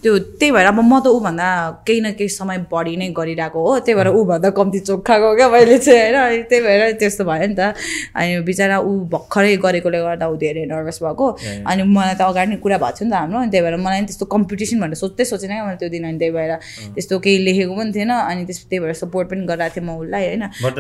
त्यो 0.02 0.18
त्यही 0.18 0.50
भएर 0.52 0.66
अब 0.66 0.78
म 0.80 0.98
त 1.00 1.06
ऊभन्दा 1.08 1.48
केही 1.86 2.00
न 2.00 2.12
केही 2.18 2.28
समय 2.28 2.58
बढी 2.72 2.96
नै 2.96 3.08
गरिरहेको 3.16 3.58
हो। 3.66 3.78
त्यही 3.80 3.94
भएर 3.98 4.08
ऊभन्दा 4.08 4.50
कम्ती 4.58 4.78
चोखाएको 4.78 5.34
क्या 5.36 5.48
मैले 5.48 5.78
चाहिँ 5.78 6.12
होइन? 6.14 6.42
त्यही 6.48 6.60
भएर 6.62 6.92
त्यस्तो 7.00 7.24
भयो 7.24 7.46
नि 7.48 7.54
त। 7.58 7.74
अनि 8.14 8.40
बिचरा 8.46 8.78
ऊ 8.78 8.90
भर्खरै 9.10 9.56
गरेकोले 9.64 9.98
गर्दा 10.04 10.26
ऊ 10.28 10.36
धेरै 10.36 10.64
नर्भस 10.70 10.98
भएको। 11.02 11.26
अनि 11.66 11.82
मलाई 11.82 12.14
त 12.14 12.22
अगाडि 12.22 12.50
नै 12.52 12.56
कुरा 12.60 12.78
भएको 12.78 12.96
थियो 13.00 13.06
नि 13.08 13.10
त 13.10 13.14
हाम्रो। 13.16 13.38
अनि 13.40 13.50
त्यही 13.50 13.64
भएर 13.64 13.76
मलाई 13.80 14.00
त्यस्तो 14.04 14.26
कम्पिटिसन 14.34 14.76
भनेर 14.84 14.98
सोच्दै 15.00 15.24
सोचेन 15.24 15.50
क्या 15.50 15.64
मैले 15.64 15.78
त्यो 15.80 15.88
दिन। 15.88 16.04
अनि 16.04 16.18
त्यही 16.20 16.32
भएर 16.36 16.52
त्यस्तो 16.94 17.18
केही 17.24 17.38
लेखेको 17.44 17.74
पनि 17.74 17.90
थिएन। 17.96 18.12
अनि 18.12 18.44
त्यस 18.44 18.60
त्यही 18.68 18.80
भएर 18.84 18.92
सपोर्ट 19.02 19.26
पनि 19.32 19.42
गरिरहेको 19.48 19.74
थिएँ 19.74 19.86
म 19.88 19.90
उसलाई 20.04 20.24
होइन? 20.28 20.44
बट 20.62 20.76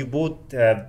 यु 0.00 0.06
बोथ 0.08 0.34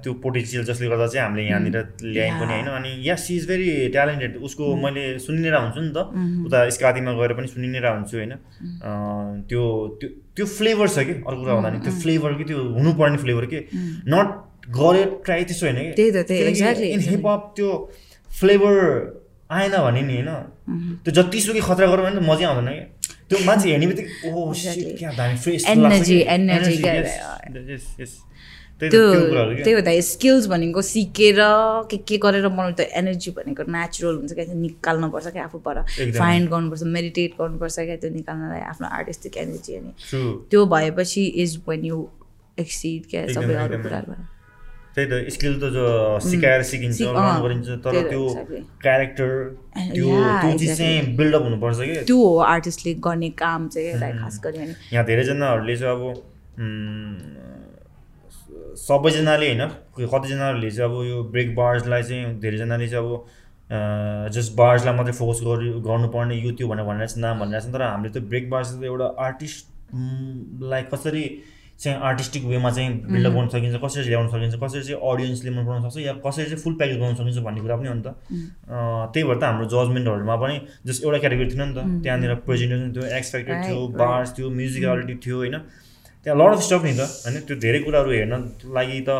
त्यो 0.02 0.12
पोटेन्सियल 0.24 0.64
जसले 0.72 0.88
गर्दा 0.88 1.08
चाहिँ 1.12 1.24
हामीले 1.28 1.44
यहाँनिर 1.52 1.78
ल्यायौँ 2.00 2.40
पनि 2.40 2.54
होइन? 2.54 2.68
अनि 2.80 2.92
yeah 3.04 3.16
she 3.20 3.43
is 3.44 3.48
very 3.52 3.68
talented. 3.92 4.32
उसको 4.48 4.64
मैले 4.80 5.04
सुनिनेर 5.20 5.56
हुन्छु 5.56 5.82
नि 5.84 5.92
त। 5.92 6.00
उता 6.48 6.58
स्कादीमा 6.72 7.12
गएर 7.20 7.32
पनि 7.36 7.48
सुनिनेर 7.52 7.86
हुन्छु 7.86 8.16
होइन। 8.18 8.34
त्यो 9.52 9.64
त्यो 10.00 10.10
त्यो 10.36 10.46
फ्लेभर 10.56 10.88
छ 10.88 10.98
कि? 11.08 11.14
अर्को 11.28 11.42
कुरा 11.44 11.54
भन्दा 11.56 11.70
नि 11.70 11.80
त्यो 11.86 11.94
फ्लेभर 12.02 12.32
कि 12.40 12.44
त्यो 12.50 12.60
हुनुपर्ने 12.80 13.18
फ्लेभर 13.24 13.46
कि? 13.52 13.60
नट 14.10 14.28
गरे 14.80 15.04
ट्राई 15.26 15.44
त्यसो 15.52 15.66
होइन 15.68 15.80
कि? 15.92 16.88
इन 16.96 17.00
हिपहप 17.12 17.42
त्यो 17.56 17.70
फ्लेभर 18.30 18.76
आएन 19.52 19.76
भने 19.86 20.02
नि 20.02 20.14
होइन। 20.18 20.32
त्यो 21.04 21.12
जतिसुकै 21.14 21.62
खतरा 21.70 21.88
गरौँ 21.92 22.04
भने 22.06 22.16
त 22.18 22.22
मजै 22.30 22.46
आउँदैन 22.50 22.70
कि? 22.74 22.86
त्यो 23.30 23.38
मान्छे 23.46 23.68
हेर्ने 23.70 23.86
बित्तिकै 23.88 24.10
फ्रेस 25.44 25.62
त्यो 28.82 29.04
त्यही 29.64 29.76
भएर 29.76 30.02
स्किल्स 30.02 30.48
भनेको 30.48 30.82
सिकेर 30.82 31.40
के 31.92 31.98
के 32.10 32.18
गरेर 32.24 32.48
बनाउनु 32.48 32.76
त 32.80 32.82
एनर्जी 33.00 33.32
भनेको 33.38 33.64
नेचुरल 33.76 34.16
हुन्छ 34.16 34.34
क्या 34.34 34.54
निकाल्नुपर्छ 34.54 35.28
क्या 35.28 35.44
आफूबाट। 35.44 35.78
फाइन्ड 36.18 36.50
गर्नुपर्छ 36.50 36.84
मेडिटेट 36.98 37.32
गर्नुपर्छ 37.40 37.76
क्या 37.80 37.96
त्यो 38.02 38.10
निकाल्नलाई 38.18 38.62
आफ्नो 38.74 38.88
आर्टिस्टिक 39.00 39.38
एनर्जी 39.38 39.76
अनि। 39.76 39.92
त्यो 40.52 40.66
भएपछि 40.76 41.24
इज 41.44 41.52
वेन 41.70 41.86
यु 41.86 41.98
एक्सिड 42.60 43.02
क्या 43.10 43.22
सबै 43.34 43.54
अरू 43.64 43.78
कुराबाट 43.84 44.20
त्यही 44.96 45.08
त 45.10 45.14
स्किल 45.34 45.54
त 45.62 45.70
जो 45.74 45.86
सिकाएर 46.24 46.62
सिकिन्छ 46.72 46.98
गरिन्छ 47.46 47.68
तर 47.86 47.94
त्यो 48.10 48.24
क्यारेक्टर 48.84 49.32
त्यो 49.94 50.06
त्यो 50.42 50.58
चिज 50.58 50.78
चाहिँ 50.78 51.16
बिल्डअप 51.18 51.44
हुनुपर्छ 51.44 51.78
कि 51.80 51.96
त्यो 52.12 52.18
हो 52.18 52.38
आर्टिस्टले 52.50 52.94
गर्ने 53.08 53.30
काम 53.40 53.68
चाहिँ 53.78 54.14
खास 54.20 54.36
गरी 54.44 54.58
यहाँ 54.60 55.06
धेरैजनाहरूले 55.06 55.76
चाहिँ 55.78 55.96
अब 55.96 56.02
सबैजनाले 58.78 59.48
होइन 59.48 59.64
कतिजनाले 60.14 60.72
चाहिँ 60.72 60.90
अब 60.90 61.06
यो 61.06 61.24
ब्रेक 61.32 61.56
बार्सलाई 61.56 62.04
चाहिँ 62.04 62.40
धेरैजनाले 62.40 62.88
चाहिँ 62.90 63.06
अब 63.06 64.32
जस्ट 64.34 64.56
बार्सलाई 64.58 64.96
मात्रै 64.96 65.14
फोकस 65.14 65.42
गरि 65.46 65.70
गर्नुपर्ने 65.88 66.36
यो 66.36 66.52
त्यो 66.58 66.68
भनेर 66.68 66.86
भनेर 66.86 67.08
चाहिँ 67.08 67.22
नाम 67.22 67.40
भनिरहेको 67.40 67.70
छ 67.70 67.74
तर 67.74 67.82
हामीले 67.82 68.14
त 68.14 68.24
ब्रेक 68.34 68.50
बार्स 68.50 68.76
त 68.76 68.84
एउटा 68.84 69.08
आर्टिस्टलाई 69.26 70.84
कसरी 70.94 71.26
चाहिँ 71.84 72.00
आर्टिस्टिक 72.08 72.44
वेमा 72.46 72.70
चाहिँ 72.72 72.90
बिल्डअप 73.12 73.34
गर्न 73.34 73.48
सकिन्छ 73.54 73.80
कसरी 73.84 74.04
ल्याउन 74.10 74.28
सकिन्छ 74.30 74.56
कसरी 74.64 74.82
चाहिँ 74.84 75.00
अडियन्सले 75.12 75.52
मन 75.52 75.66
पराउन 75.66 75.90
सक्छ 75.90 76.06
या 76.06 76.14
कसरी 76.26 76.46
चाहिँ 76.46 76.62
फुल 76.64 76.74
प्याकेज 76.82 76.98
गर्न 77.00 77.16
सकिन्छ 77.16 77.38
भन्ने 77.46 77.62
कुरा 77.62 77.76
पनि 77.78 77.88
हो 77.88 77.94
नि 77.94 78.04
त। 78.06 78.14
त्यही 79.14 79.24
भएर 79.28 79.38
त 79.38 79.44
हाम्रो 79.44 79.66
जजमेन्टहरूमा 79.74 80.36
पनि 80.44 80.56
जस्ट 80.86 81.04
एउटा 81.04 81.20
क्याटेगोरी 81.24 81.50
थिएन 81.50 81.64
नि 81.68 81.74
त। 81.74 82.04
त्यहाँनिर 82.04 82.36
प्रेजेन्टेसन 82.48 82.90
थियो 82.96 83.06
एक्सपेक्टेड 83.18 83.58
थियो 83.66 83.88
बार्स 84.00 84.38
थियो 84.38 84.50
म्युजिकलिटी 84.60 85.16
थियो 85.26 85.38
होइन। 85.38 85.56
त्यहाँ 86.26 86.38
लड 86.40 86.52
अफ 86.56 86.62
स्टफ 86.68 86.84
नि 86.84 86.94
त 86.98 87.02
होइन? 87.24 87.40
त्यो 87.48 87.56
धेरै 87.66 87.80
कुराहरू 87.86 88.12
हेर्न 88.12 88.34
लागि 88.78 89.00
त 89.08 89.12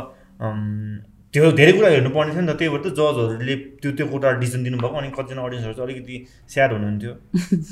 त्यो 1.34 1.52
धेरै 1.60 1.72
कुरा 1.78 1.90
हेर्नुपर्ने 1.90 2.32
थियो 2.34 2.42
नि 2.42 2.52
त 2.52 2.58
त्यही 2.60 2.70
भएर 2.74 2.82
त 2.84 2.94
जजहरूले 2.98 3.56
त्यो 3.82 3.92
त्यो 3.98 4.06
कुरा 4.12 4.32
डिसिजन 4.42 4.64
दिनुभएको 4.64 4.96
अनि 5.02 5.10
कतिजना 5.18 5.42
अडियन्सहरू 5.48 5.74
चाहिँ 5.74 5.88
अलिकति 5.88 6.16
स्याड 6.54 6.70
हुनुहुन्थ्यो। 6.74 7.14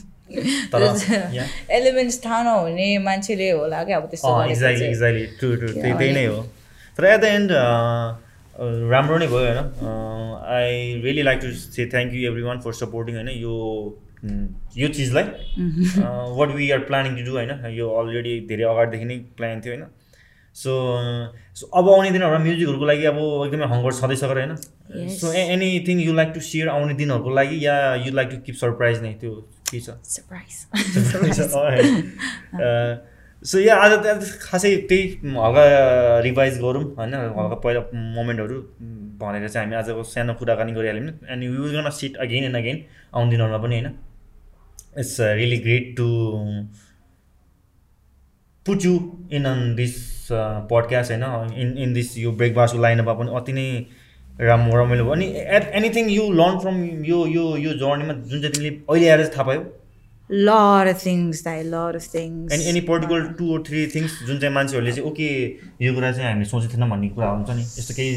तर 0.71 0.81
एलिमेन्ट्स 1.77 2.17
थाहा 2.25 2.41
नहुने 2.43 2.87
मान्छेले 3.05 3.49
होला 3.51 3.83
क्या 3.83 3.97
अब 3.97 4.05
त्यस्तो 4.11 4.33
एक्ज्याक्टली 4.43 4.85
एक्ज्याक्टली 4.87 5.25
ट्रु 5.39 5.49
ट्रु 5.55 5.69
त्यही 5.73 5.93
त्यही 5.99 6.13
नै 6.13 6.25
हो। 6.25 6.39
तर 6.97 7.03
एट 7.05 7.19
द 7.21 7.23
एन्ड 7.37 7.49
राम्रो 8.91 9.17
नै 9.17 9.27
भयो 9.33 9.43
होइन? 9.47 9.59
I 10.55 11.01
really 11.03 11.23
like 11.23 11.39
to 11.41 11.51
say 11.57 11.85
thank 11.93 12.13
you 12.13 12.31
everyone 12.47 12.59
for 12.65 12.73
supporting 12.79 13.15
होइन? 13.15 13.29
यो 13.45 13.53
यो 14.23 14.87
चिजलाई 14.87 15.25
what 16.37 16.49
we 16.55 16.69
are 16.71 16.79
planning 16.79 17.15
to 17.15 17.23
do 17.25 17.31
होइन? 17.37 17.51
यो 17.73 17.89
अलरेडी 17.89 18.39
धेरै 18.49 18.63
अगाडिदेखि 18.63 19.05
नै 19.05 19.17
प्लान 19.37 19.61
थियो 19.61 19.73
होइन? 19.73 19.85
सो 20.55 20.71
सो 21.55 21.67
अब 21.79 21.89
आउने 21.89 22.11
दिनहरूमा 22.11 22.43
म्युजिकहरूको 22.43 22.85
लागि 22.85 23.05
अब 23.05 23.17
एकदमै 23.45 23.67
हङ्गर 23.73 23.91
छँदैछ 23.99 24.19
सकेर 24.19 24.37
होइन? 24.37 24.55
So 25.15 25.31
anything 25.33 26.01
you 26.01 26.13
like 26.13 26.29
to 26.35 26.41
share 26.49 26.69
आउने 26.69 26.93
दिनहरूको 26.93 27.29
लागि 27.29 27.65
या 27.65 27.75
you 27.95 28.11
like 28.13 28.29
to 28.29 28.37
keep 28.45 28.55
surprise 28.55 29.01
नै 29.03 29.13
त्यो 29.21 29.31
के 29.71 29.79
छ? 29.79 29.95
सो 33.43 33.59
या 33.59 33.75
आज 33.83 33.91
खासै 34.41 34.75
त्यही 34.89 35.03
हल्का 35.23 35.63
रिभाइज 36.27 36.59
गरौँ 36.59 36.83
होइन? 36.99 37.13
हल्का 37.39 37.55
पहिला 37.65 37.81
मोमेन्टहरू 38.17 38.57
भनेर 39.21 39.47
चाहिँ 39.49 39.65
हामी 39.65 39.75
आजको 39.75 40.03
सानो 40.03 40.33
कुराकानी 40.33 40.71
गरिहाल्यौँ। 40.73 41.17
एन्ड 41.33 41.43
यु 41.43 41.51
गर्न 41.73 41.89
सिट 41.99 42.17
अगेन 42.27 42.43
एन्ड 42.43 42.57
अगेन 42.57 42.77
आउने 43.15 43.29
दिनहरूमा 43.31 43.59
पनि 43.63 43.75
होइन? 43.79 43.89
It's 44.97 45.19
uh, 45.19 45.33
really 45.35 45.59
great 45.59 45.95
to 45.97 46.07
put 48.65 48.83
you 48.83 48.95
in 49.29 49.45
on 49.45 49.75
this 49.75 49.97
uh, 50.31 50.61
podcast 50.71 51.11
होइन 51.11 51.23
इन 51.61 51.77
इन 51.83 51.93
दिस 51.93 52.17
यो 52.17 52.31
ब्रेकफास्टको 52.41 52.81
लाइनमा 52.81 53.13
पनि 53.19 53.35
अति 53.41 53.53
नै 53.53 53.67
राम्रो 54.39 54.83
रमाइलो 54.83 55.03
भयो। 55.03 55.13
अनि 55.13 55.27
at 55.57 55.71
anything 55.81 56.09
you 56.09 56.31
learn 56.33 56.59
from 56.59 56.83
यो 57.05 57.25
यो 57.27 57.45
यो 57.57 57.73
जर्नीमा 57.85 58.13
जुन 58.13 58.41
चाहिँ 58.41 58.53
तिमीले 58.53 58.75
अहिले 58.89 59.09
आएर 59.09 59.23
चाहिँ 59.23 59.37
थाहा 59.37 59.43
पायो? 59.51 59.63
Lot 60.29 60.87
of 60.87 60.97
things 60.99 61.41
that 61.45 61.65
lot 61.71 61.95
of 61.95 62.03
things 62.11 62.53
particular 62.91 63.27
to 63.39 63.51
or 63.53 63.63
three 63.67 63.87
things 63.95 64.11
जुन 64.27 64.39
चाहिँ 64.39 64.53
मान्छेहरूले 64.55 64.91
चाहिँ 64.91 65.09
ओके 65.09 65.27
यो 65.85 65.93
कुरा 65.95 66.11
चाहिँ 66.11 66.27
हामीले 66.29 66.49
सोचेको 66.49 66.77
थिएन 66.77 66.89
भन्ने 66.89 67.09
कुरा 67.17 67.29
हुन्छ 67.31 67.49
नि? 67.49 67.61
यस्तो 67.61 67.93
केही 67.93 68.13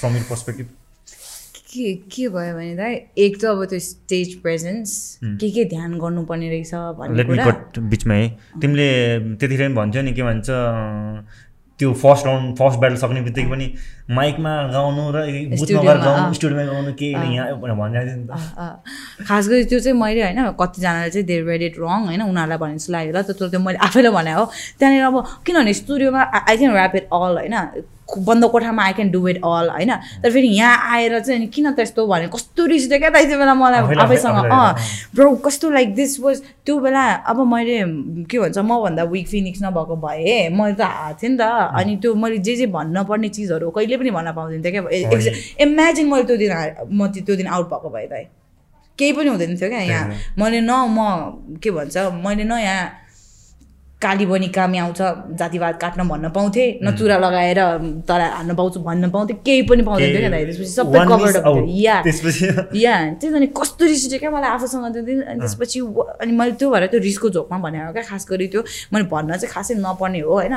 फ्रम 0.00 0.16
यर 0.16 0.22
पर्सपेक्टिभ 0.30 0.66
के 1.66 1.94
के 2.12 2.28
भयो 2.28 2.54
भने 2.54 2.74
त 2.78 3.18
एक 3.18 3.40
त 3.40 3.44
अब 3.44 3.64
त्यो 3.64 3.78
स्टेज 3.78 4.34
प्रेजेन्स 4.42 4.90
के 5.24 5.50
के 5.50 5.64
ध्यान 5.64 5.98
गर्नुपर्ने 5.98 6.48
रहेछ 6.50 6.74
भन्ने 6.98 7.24
कुरा। 7.24 7.44
बिचमा 7.90 8.14
है। 8.14 8.28
तिमीले 8.60 8.88
त्यतिखेर 9.36 9.68
पनि 9.68 9.74
भन्थ्यौ 9.74 10.02
नि 10.02 10.12
के 10.12 10.22
भन्छ 10.22 10.46
त्यो 11.80 11.92
फर्स्ट 11.92 12.26
राउन्ड 12.26 12.56
फर्स्ट 12.56 12.78
ब्याटल 12.80 12.96
सक्ने 12.96 13.20
बित्तिकै 13.20 13.50
पनि 13.50 13.66
माइकमा 14.06 14.50
गाउनु 14.70 15.04
र 15.10 15.18
बुथमा 15.50 15.82
गाउनु 15.82 16.34
स्टुडियोमा 16.38 16.64
गाउनु 16.72 16.92
केही 16.94 17.34
यहाँ 17.34 17.58
भनिरहेको 17.58 18.06
थियो 18.06 18.22
नि 18.22 18.26
त। 18.30 19.26
खास 19.26 19.48
गरी 19.50 19.64
त्यो 19.66 19.80
चाहिँ 19.82 19.98
मैले 19.98 20.22
होइन 20.22 20.54
कतिजनाले 20.54 21.10
चाहिँ 21.10 21.26
देयर 21.26 21.42
रेड 21.50 21.62
इट 21.62 21.74
रङ 21.82 22.06
होइन 22.06 22.22
उनीहरूलाई 22.22 22.58
भने 22.62 22.78
जस्तो 22.78 22.92
लाग्यो 22.94 23.10
होला। 23.10 23.22
तर 23.26 23.34
त्यो 23.50 23.60
मैले 23.66 23.78
आफैलाई 23.82 24.12
भने 24.14 24.32
हो। 24.38 24.44
त्यहाँनिर 24.78 25.04
अब 25.10 25.42
किनभने 25.42 25.72
स्टुडियोमा 25.82 26.22
I 26.22 26.56
can 26.56 26.70
rap 26.78 26.96
it 26.96 27.06
all 27.10 27.34
होइन। 27.42 27.58
बन्द 28.06 28.44
कोठामा 28.54 28.82
I 28.86 28.92
can 28.94 29.10
do 29.10 29.20
it 29.28 29.38
all 29.42 29.68
होइन। 29.74 29.90
तर 30.22 30.30
फेरि 30.30 30.48
यहाँ 30.54 30.94
आएर 30.94 31.18
चाहिँ 31.26 31.38
अनि 31.42 31.46
किन 31.50 31.74
त्यस्तो 31.74 32.06
भने 32.06 32.26
कस्तो 32.30 32.66
रिस 32.70 32.86
उठ्यो 32.86 32.98
क्या 33.02 33.10
त 33.10 33.26
त्यो 33.26 33.38
बेला 33.38 33.54
मलाई 33.58 33.98
आफैसँग। 33.98 34.46
अँ। 34.46 34.74
ब्रो 35.14 35.34
कस्तो 35.42 35.70
लाइक 35.74 35.94
दिस 35.94 36.20
वाज 36.22 36.42
त्यो 36.62 36.78
बेला 36.78 37.02
अब 37.26 37.38
मैले 37.42 37.82
के 38.30 38.38
भन्छ 38.38 38.58
मभन्दा 38.62 39.02
विक 39.10 39.26
फिनिक्स 39.26 39.62
नभएको 39.62 39.96
भए 39.98 40.48
मैले 40.54 40.74
त 40.78 40.86
हाएको 40.86 41.18
थिएँ 41.18 41.30
नि 41.34 41.38
त। 41.38 41.50
अनि 41.74 41.96
त्यो 41.98 42.14
मैले 42.14 42.38
जे 42.46 42.54
जे 42.56 42.66
भन्न 42.70 43.04
पर्ने 43.10 43.28
चिजहरू 43.34 43.70
कहिले 43.74 43.95
पनि 43.96 44.10
भन्न 44.10 44.32
पाउँदैन 44.32 44.62
थिएँ 44.64 44.72
क्या। 44.72 44.82
इमेजिन 45.64 46.06
मैले 46.10 46.24
त्यो 46.24 46.36
दिन 46.36 46.52
म 46.92 47.06
त्यो 47.12 47.36
दिन 47.36 47.46
आउट 47.46 47.66
भएको 47.70 47.88
भए 47.90 48.06
त 48.12 48.28
केही 48.98 49.12
पनि 49.12 49.28
हुँदैन 49.28 49.56
थियो 49.56 49.68
क्या 49.68 49.80
यहाँ। 49.80 50.04
मैले 50.38 50.60
न 50.60 50.72
म 50.88 51.58
के 51.62 51.70
भन्छ 51.70 51.96
मैले 52.24 52.44
न 52.44 52.52
यहाँ 52.58 53.04
काली 53.96 54.26
बनी 54.26 54.48
कामी 54.52 54.78
आउँछ 54.78 55.00
जातिवाद 55.40 55.76
काट्न 55.80 56.08
भन्न 56.08 56.28
पाउँथेँ 56.28 56.84
न 56.84 56.96
चुरा 56.96 57.16
लगाएर 57.16 57.60
तर 58.04 58.20
हान्न 58.20 58.54
पाउँछु 58.56 58.80
भन्न 58.80 59.10
पाउँथेँ 59.10 59.36
केही 59.40 59.62
पनि 59.68 59.82
पाउँदैन 59.82 60.10
थियो 60.12 60.20
क्या 60.20 60.44
त्यसपछि 60.44 60.68
सबै 60.68 61.00
कभर्ड 61.08 61.64
या। 61.80 61.96
या। 62.76 62.96
त्यही 63.16 63.32
त 63.32 63.36
अनि 63.36 63.46
कस्तो 63.56 63.84
रिस 63.84 64.04
उठ्यो 64.06 64.18
क्या 64.20 64.30
मलाई 64.30 64.50
आफूसँग 64.50 64.92
त्यो 64.92 65.02
दिन। 65.02 65.22
अनि 65.22 65.40
त्यसपछि 65.40 65.80
अनि 65.80 66.32
मैले 66.32 66.52
त्यो 66.60 66.70
भएर 66.70 66.86
त्यो 66.92 67.00
रिसको 67.00 67.30
झोकमा 67.30 67.58
भनेको 67.58 67.92
क्या 67.92 68.04
खास 68.04 68.26
गरी 68.30 68.46
त्यो। 68.52 68.60
मैले 68.92 69.04
भन्न 69.08 69.36
चाहिँ 69.36 69.52
खासै 69.52 69.74
नपर्ने 69.80 70.20
हो 70.20 70.32
होइन? 70.44 70.56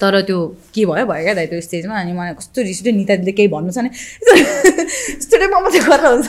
तर 0.00 0.20
त्यो 0.26 0.38
के 0.74 0.84
भयो 0.86 1.06
भयो 1.06 1.22
क्या 1.24 1.34
दाइ 1.34 1.46
त्यो 1.46 1.60
स्टेजमा? 1.60 1.94
अनि 2.00 2.12
मलाई 2.12 2.34
कस्तो 2.40 2.62
रिस 2.62 2.78
उठ्यो 2.80 2.94
निता 2.96 3.14
दिदीले 3.16 3.32
केही 3.38 3.48
भन्नु 3.54 3.70
छ 3.74 3.78
नि? 3.84 3.90
स्टुडेन्टमा 5.24 5.58
मात्रै 5.60 5.80
गरेर 5.88 6.06
हुन्छ 6.12 6.28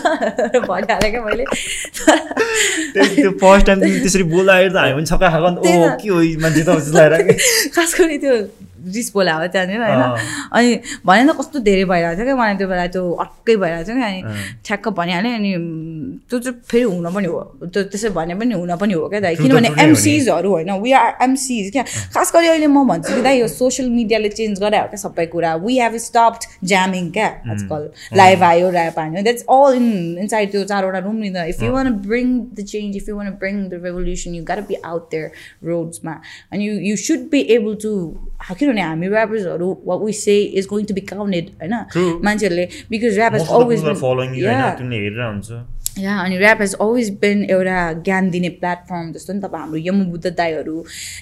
भनिहालेँ 0.70 1.12
क्या 1.12 1.22
मैले। 1.26 1.46
त्यो 2.96 3.32
फर्स्ट 3.42 3.66
टाइम 3.68 3.80
त्यसरी 3.82 4.24
बोलाएर 4.36 4.70
त 4.72 4.78
हामी 4.78 4.94
पनि 4.96 5.06
छक्का 5.10 5.28
खाएको 5.34 5.50
के 6.02 6.10
हो 6.10 6.20
मान्छे 6.44 6.64
त 6.68 6.70
खास 7.76 7.92
गरी 8.00 8.18
त्यो 8.24 8.36
रिस 8.96 9.08
बोलाएको 9.14 9.48
त्यहाँनिर 9.54 9.82
होइन? 9.82 10.02
अनि 10.54 10.70
भने 11.06 11.24
त 11.26 11.38
कस्तो 11.40 11.58
धेरै 11.66 11.86
भइरहेको 11.90 12.22
थियो 12.22 12.26
क्या 12.26 12.36
मलाई 12.38 12.56
त्यो 12.62 12.68
बेला 12.70 12.86
त्यो 12.94 13.04
अर्कै 13.24 13.56
भइरहेको 13.64 13.86
थियो 13.90 13.98
क्या 13.98 14.10
अनि 14.14 14.22
ठ्याक्क 14.66 14.86
भनिहालेँ 15.00 15.34
अनि 15.36 15.52
त्यो 16.30 16.40
चाहिँ 16.40 16.60
फेरि 16.70 16.84
हुन 16.84 17.08
पनि 17.14 17.28
हो। 17.28 17.40
त्यो 17.74 17.84
त्यसै 17.92 18.10
भने 18.18 18.36
पनि 18.36 18.54
हुन 18.54 18.76
पनि 18.82 18.94
हो 18.94 19.08
क्या 19.10 19.20
दाइ। 19.20 19.36
किनभने 19.36 19.70
एमसिजहरू 19.84 20.50
होइन 20.52 20.72
वी 20.82 20.92
आर 20.92 21.24
एमसिज 21.24 21.72
क्या। 21.72 21.84
खास 22.14 22.32
गरी 22.36 22.48
अहिले 22.48 22.68
म 22.68 22.88
भन्छु 22.88 23.16
कि 23.16 23.22
दाइ 23.22 23.40
यो 23.40 23.48
सोसियल 23.48 23.90
मिडियाले 23.90 24.30
चेन्ज 24.30 24.60
गरायो 24.62 24.88
क्या 24.92 25.00
सबै 25.02 25.26
कुरा। 25.34 25.56
वी 25.66 25.78
हेभ 25.80 25.96
स्टप्ड 26.06 26.42
ज्यामिङ 26.64 27.12
क्या 27.12 27.28
आजकल। 27.52 27.90
लाइभ 28.18 28.44
आयो 28.44 28.72
ऱ्याप 28.72 29.00
आयो। 29.00 29.22
द्याट्स 29.24 29.44
अल 29.50 29.76
इन 29.76 29.88
इनसाइड 30.24 30.52
त्यो 30.52 30.64
चारवटा 30.66 31.00
रुम 31.06 31.16
नि 31.16 31.30
त। 31.30 31.46
If 31.50 31.64
you 31.64 31.72
want 31.74 31.88
bring 32.08 32.28
the 32.54 32.66
change 32.66 32.96
if 32.98 33.10
you 33.10 33.16
want 33.18 33.30
bring 33.42 33.56
the 33.70 33.82
revolution 33.84 34.36
you 34.36 34.44
got 34.44 34.60
be 34.68 34.76
out 34.86 35.04
there 35.12 35.26
रोड्समा 35.70 36.14
अनि 36.52 36.68
you 36.68 36.74
you 36.90 36.96
should 37.06 37.30
be 37.32 37.42
able 37.58 37.76
to 37.84 37.94
किनभने 38.50 38.82
हामी 38.82 39.08
ऱ्यापर्सहरू 39.08 39.70
what 39.86 40.00
we 40.02 40.14
say 40.16 40.36
is 40.60 40.68
going 40.68 40.86
to 40.86 40.94
be 40.94 41.02
counted 41.14 41.46
होइन? 41.62 41.74
मान्छेहरूले 42.26 42.66
because 42.90 43.18
rap 43.18 43.36
is 43.36 43.48
always 43.52 43.82
yeah 46.00 46.18
अनि 46.20 46.38
rap 46.38 46.62
has 46.62 46.74
always 46.76 47.10
been 47.22 47.44
एउटा 47.50 47.78
ज्ञान 48.04 48.30
दिने 48.30 48.50
platform 48.60 49.12
जस्तो 49.14 49.34
नि 49.34 49.40
तपाईँ 49.40 49.62
हाम्रो 49.62 49.80
यमु 49.80 50.06
बुद्ध 50.12 50.28
दाईहरू 50.38 50.76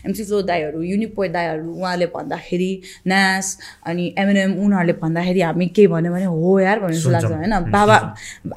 एमसी 0.05 0.23
फ्लो 0.23 0.41
दाईहरू 0.41 0.81
युनिपोइ 0.81 1.27
दाईहरू 1.29 1.73
उहाँले 1.73 2.05
भन्दाखेरि 2.15 2.71
न्यास 3.07 3.57
अनि 3.85 4.05
एमएनएम 4.17 4.53
उनीहरूले 4.65 4.93
भन्दाखेरि 5.03 5.41
हामी 5.41 5.67
के 5.77 5.87
भन्यो 5.87 6.11
भने 6.13 6.25
हो 6.25 6.59
यार 6.59 6.79
भन्ने 6.79 6.97
जस्तो 6.97 7.09
लाग्छ 7.09 7.25
होइन? 7.25 7.53
बाबा 7.69 7.95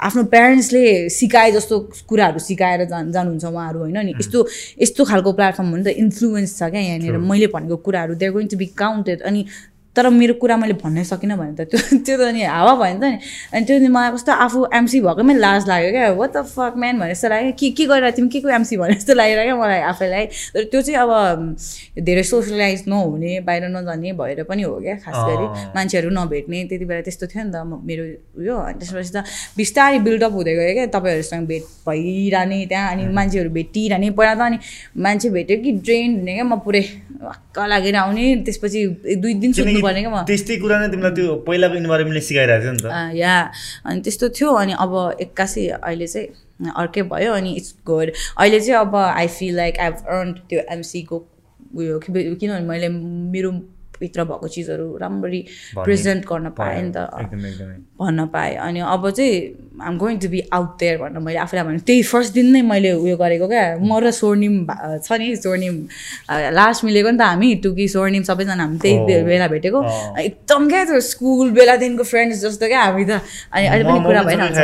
आफ्नो 0.01 0.23
प्यारेन्ट्सले 0.33 0.83
सिकाए 1.09 1.51
जस्तो 1.51 1.79
कुराहरू 2.09 2.39
सिकाएर 2.39 2.85
जान 2.85 3.11
जानुहुन्छ 3.11 3.45
उहाँहरू 3.45 3.79
होइन? 3.79 3.97
नि 3.97 4.13
यस्तो 4.19 4.47
यस्तो 4.81 5.05
खालको 5.05 5.33
प्लेटफर्म 5.33 5.69
हो 5.69 5.77
नि 5.77 5.83
त 5.83 5.97
इन्फ्लुएन्स 6.01 6.57
छ 6.59 6.69
क्या 6.73 6.81
यहाँनिर। 6.81 7.17
मैले 7.29 7.47
भनेको 7.53 7.77
कुराहरू 7.85 8.15
they're 8.15 8.31
going 8.31 8.47
to 8.47 8.57
be 8.57 8.65
counted 8.77 9.21
अनि 9.21 9.45
तर 9.97 10.09
मेरो 10.13 10.33
कुरा 10.37 10.57
मैले 10.61 10.73
भन्नै 10.77 11.03
सकिनँ 11.09 11.37
भने 11.37 11.53
त 11.57 11.65
त्यो 11.73 11.97
त्यो 12.05 12.15
त 12.17 12.21
अनि 12.29 12.41
हावा 12.45 12.73
भयो 12.77 12.93
नि 12.93 12.99
त 13.01 13.03
नि। 13.03 13.17
अनि 13.53 13.65
त्यो 13.65 13.79
दिन 13.81 13.91
मलाई 13.91 14.11
कस्तो 14.13 14.31
आफू 14.45 14.59
एमसी 14.77 14.99
भएकोमै 15.01 15.33
लाज 15.41 15.67
लाग्यो 15.67 15.91
क्या। 15.91 16.11
वाट 16.21 16.29
त 16.37 16.45
फक 16.45 16.73
म्यान 16.77 16.95
भने 17.01 17.13
जस्तो 17.17 17.27
लाग्यो। 17.33 17.51
के 17.57 17.69
के 17.73 17.85
गरेर 17.89 18.11
तिमी? 18.13 18.29
के 18.29 18.39
को 18.45 18.49
एमसी 18.49 18.77
भने 18.77 18.93
जस्तो 19.01 19.13
लागेर 19.17 19.43
क्या 19.43 19.55
मलाई 19.57 19.81
आफैलाई। 19.91 20.25
तर 20.53 20.63
त्यो 20.71 20.81
चाहिँ 20.81 20.99
अब 21.01 21.11
धेरै 22.05 22.23
सोसलाइज 22.23 22.83
नहुने 22.87 23.39
बाहिर 23.47 23.63
नजाने 23.73 24.11
भएर 24.21 24.43
पनि 24.45 24.61
हो 24.63 24.75
क्या 24.85 24.95
खास 25.01 25.17
गरी। 25.17 25.45
मान्छेहरू 25.75 26.09
नभेट्ने 26.13 26.63
त्यति 26.69 26.85
बेला 26.85 27.01
त्यस्तो 27.07 27.25
थियो 27.33 27.43
नि 27.43 27.51
त 27.51 27.57
मेरो 27.65 28.03
उयो। 28.37 28.55
अनि 28.67 28.77
त्यसपछि 28.79 29.11
त 29.15 29.25
बिस्तारै 29.57 29.99
बिल्डअप 30.05 30.33
हुँदै 30.37 30.53
गयो 30.55 30.73
क्या 30.77 30.85
तपाईँहरूसँग 30.93 31.47
भेट 31.47 31.63
भइरहने 31.87 32.59
त्यहाँ 32.69 32.91
अनि 32.93 33.03
मान्छेहरू 33.17 33.49
भेटिरहने 33.57 34.09
पहिला 34.13 34.33
त 34.35 34.41
अनि 34.47 34.57
मान्छे 35.05 35.29
भेट्यो 35.35 35.57
कि 35.63 35.71
ड्रेन 35.81 36.09
हुने 36.19 36.33
क्या 36.37 36.45
म 36.45 36.59
पुरै 36.61 36.83
हक्क 37.17 37.57
लागेर 37.73 37.95
आउने। 37.95 38.25
त्यसपछि 38.45 38.79
दुई 39.21 39.33
दिन 39.41 39.51
सुत्नु 39.57 39.81
क्या 39.93 40.09
म। 40.09 40.23
त्यस्तै 40.27 40.55
कुरा 40.63 40.75
नै 40.81 40.87
तिमीलाई 40.91 41.13
त्यो 41.19 41.35
पहिलाको 41.47 41.75
इन्भाइरोमेन्टले 41.83 42.21
सिकाइरहेको 42.27 42.63
थियो 42.63 42.73
नि 42.73 42.81
त। 42.83 42.85
या। 43.15 43.35
अनि 43.85 43.99
त्यस्तो 44.01 44.25
थियो 44.35 44.49
अनि 44.61 44.73
अब 44.83 44.93
एक्कासी 45.21 45.63
अहिले 45.79 46.07
चाहिँ 46.07 46.27
अर्कै 46.75 47.01
भयो 47.13 47.31
अनि 47.33 47.51
इट्स 47.59 47.71
गुड 47.85 48.07
अहिले 48.37 48.59
चाहिँ 48.59 48.79
अब 48.81 48.95
I 48.95 49.27
feel 49.37 49.55
like 49.55 49.79
I 49.79 49.85
have 49.85 49.95
earn 50.09 50.33
त्यो 50.49 50.59
एमसीको 50.75 51.17
उयो 51.77 51.99
किनभने 52.05 52.59
मैले 52.67 52.89
मेरो 53.33 53.51
भित्र 53.99 54.23
भएको 54.23 54.47
चिजहरू 54.47 54.97
राम्ररी 55.01 55.41
प्रेजेन्ट 55.75 56.21
गर्न 56.25 56.49
पाएँ 56.57 56.81
नि 56.83 56.91
त। 56.95 56.97
भन्न 57.99 58.25
पाएँ। 58.33 58.55
अनि 58.57 58.79
अब 58.79 59.09
चाहिँ 59.09 59.33
I'm 59.81 59.97
going 59.97 60.17
to 60.19 60.27
be 60.29 60.39
out 60.53 60.69
there 60.79 60.97
भनेर 60.97 61.19
मैले 61.21 61.39
आफूलाई 61.39 61.63
भने 61.65 61.79
त्यही 61.85 62.03
फर्स्ट 62.03 62.33
दिन 62.33 62.47
नै 62.53 62.61
मैले 62.61 62.91
उयो 62.97 63.17
गरेको 63.17 63.47
क्या। 63.47 63.77
म 63.81 63.97
र 64.01 64.11
स्वर्णिम 64.11 64.55
छ 65.05 65.11
नि 65.17 65.35
स्वर्णिम 65.37 65.75
लास्ट 66.29 66.83
मिलेको 66.85 67.09
नि 67.11 67.17
त 67.17 67.21
हामी 67.21 67.49
टुकी 67.63 67.87
स्वर्णिम 67.87 68.23
सबैजना 68.29 68.63
हामी 68.63 68.77
त्यही 68.77 69.23
बेला 69.25 69.47
भेटेको। 69.47 69.79
एकदम 70.21 70.61
क्या 70.69 70.83
त्यो 70.85 70.99
स्कुल 71.01 71.51
बेलादेखिको 71.57 72.03
फ्रेन्ड्स 72.03 72.37
जस्तो 72.45 72.65
क्या 72.67 72.81
हामी 72.81 73.05
त। 73.05 73.21
अनि 73.53 73.65
अहिले 73.67 73.83
पनि 73.85 73.99
कुरा 74.05 74.21
भइरहन्छ। 74.23 74.57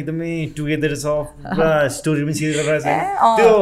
एकदमै 0.00 0.32
टुगेदर 0.56 0.94
छ 0.96 1.06
पुरा 1.44 1.88
स्टोरी 1.88 2.22
पनि 2.24 2.34
त्यो 2.40 3.54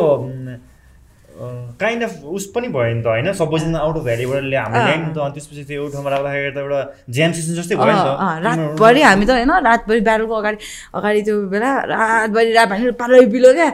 काइन्ड 1.39 2.03
अफ 2.03 2.13
उस 2.35 2.45
पनि 2.55 2.69
भयो 2.75 2.95
नि 2.95 3.03
त 3.03 3.07
होइन? 3.07 3.33
सबैजना 3.39 3.79
आउट 3.79 3.97
अफ 3.97 4.05
भ्यालीबाट 4.05 4.37
हामीले 4.37 4.51
ल्यायौँ 4.51 5.07
नि 5.07 5.13
त 5.15 5.19
अनि 5.19 5.33
त्यसपछि 5.35 5.63
त्यो 5.71 5.89
ठाउँमा 5.95 6.11
राख्दाखेरि 6.11 6.51
त 6.51 6.59
एउटा 6.59 6.81
ज्याम 7.15 7.31
सेसन 7.33 7.55
जस्तै 7.59 7.77
भयो 7.79 7.95
नि 7.95 8.03
त। 8.03 8.11
रातभरि 8.47 9.03
हामी 9.03 9.25
त 9.27 9.31
होइन 9.31 9.53
रातभरि 9.69 10.01
ब्यारलको 10.09 10.35
अगाडि 10.35 10.59
अगाडि 10.99 11.21
त्यो 11.23 11.37
बेला 11.55 11.71
रातभरि 11.95 12.53
रात 12.59 12.69
भने 12.69 12.91
पालो 12.99 13.23
पिलो 13.31 13.51
क्या। 13.55 13.71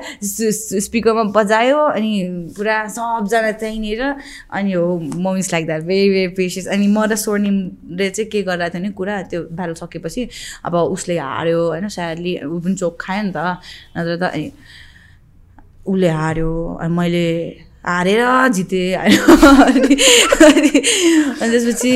स्पिकरमा 0.85 1.25
बजायो 1.33 1.81
अनि 1.97 2.13
पुरा 2.57 2.77
सबजना 2.93 3.51
त्यहीँनिर 3.63 4.03
अनि 4.53 4.73
हो 4.73 4.85
moms 5.25 5.53
like 5.53 5.65
that 5.67 5.83
very 5.89 6.09
very 6.13 6.29
पेसियस 6.37 6.69
अनि 6.69 6.87
म 6.93 7.09
र 7.09 7.17
स्वर्णिमले 7.17 8.11
चाहिँ 8.11 8.29
के 8.31 8.43
गरिरहेको 8.45 8.77
थियो 8.77 8.83
नि 8.85 8.93
कुरा 8.93 9.15
त्यो 9.33 9.41
ब्यारल 9.57 9.75
सकेपछि 9.81 10.23
अब 10.69 10.75
उसले 10.93 11.19
हार्यो 11.19 11.61
होइन 11.73 11.89
सायदले 11.89 12.33
ऊ 12.45 12.61
पनि 12.61 12.75
चोक 12.77 12.95
खायो 13.01 13.23
नि 13.25 13.33
त। 13.33 13.39
नत्र 13.97 14.17
त 14.21 14.25
अनि 14.35 14.47
उसले 15.87 16.09
हार्यो 16.09 16.51
मैले 16.97 17.29
हारेर 17.87 18.23
जितेँ 18.57 18.95
अनि 18.95 19.97
त्यसपछि 21.41 21.93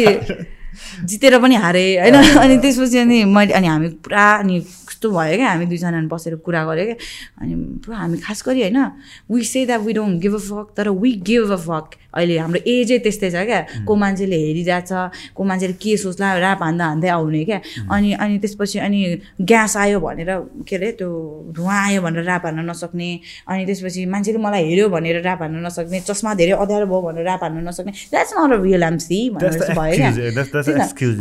जितेर 1.08 1.34
पनि 1.42 1.54
हारेँ 1.64 1.90
होइन। 2.00 2.14
अनि 2.38 2.56
त्यसपछि 2.62 2.98
अनि 2.98 3.24
मैले 3.24 3.52
अनि 3.52 3.66
हामी 3.66 3.88
पुरा 4.04 4.26
अनि 4.44 4.56
कस्तो 4.98 5.10
भयो 5.14 5.36
क्या 5.38 5.48
हामी 5.48 5.66
दुईजना 5.70 6.00
बसेर 6.10 6.34
कुरा 6.42 6.64
गऱ्यो 6.66 6.84
क्या। 6.84 6.96
अनि 7.38 7.54
पुरा 7.86 7.96
हामी 8.02 8.18
खास 8.18 8.42
गरी 8.46 8.60
होइन 8.66 8.78
we 9.30 9.42
say 9.46 9.64
that 9.66 9.80
we 9.86 9.92
don't 9.94 10.20
give 10.22 10.34
a 10.34 10.42
fuck 10.42 10.66
तर 10.76 10.88
वी 10.90 11.12
गिभ 11.22 11.52
अ 11.54 11.56
फक 11.62 11.86
अहिले 12.18 12.38
हाम्रो 12.38 12.60
एजै 12.66 12.98
त्यस्तै 13.06 13.30
छ 13.30 13.46
क्या। 13.46 13.86
को 13.86 13.94
मान्छेले 13.94 14.38
हेरिरहेछ 14.42 14.90
को 15.38 15.44
मान्छेले 15.44 15.74
के 15.78 15.96
सोच्ला 16.02 16.26
राप 16.42 16.62
हान्दा 16.62 16.84
हान्दै 16.84 17.08
आउने 17.14 17.44
क्या। 17.44 17.60
अनि 17.94 18.12
अनि 18.18 18.38
त्यसपछि 18.42 18.78
अनि 18.82 18.98
ग्यास 19.38 19.76
आयो 19.76 20.00
भनेर 20.02 20.30
के 20.66 20.76
अरे 20.76 20.90
त्यो 20.98 21.10
धुवा 21.54 21.76
आयो 21.86 22.02
भनेर 22.02 22.24
राप 22.26 22.46
हान्न 22.50 22.66
नसक्ने। 22.70 23.10
अनि 23.46 23.62
त्यसपछि 23.70 24.06
मान्छेले 24.10 24.38
मलाई 24.42 24.62
हेऱ्यो 24.66 24.88
भनेर 24.90 25.22
राप 25.22 25.42
हान्न 25.46 25.62
नसक्ने। 25.66 26.00
चस्मा 26.10 26.34
धेरै 26.34 26.58
अँध्यारो 26.58 26.86
भयो 26.90 27.00
भनेर 27.06 27.24
राप 27.30 27.42
हान्न 27.46 27.68
नसक्ने। 27.68 27.92
That's 28.10 28.32
not 28.34 28.50
a 28.50 28.62
real 28.66 28.82
MC 28.90 29.18
भनेर 29.38 29.62
भयो 29.78 29.94
क्या। 29.94 30.10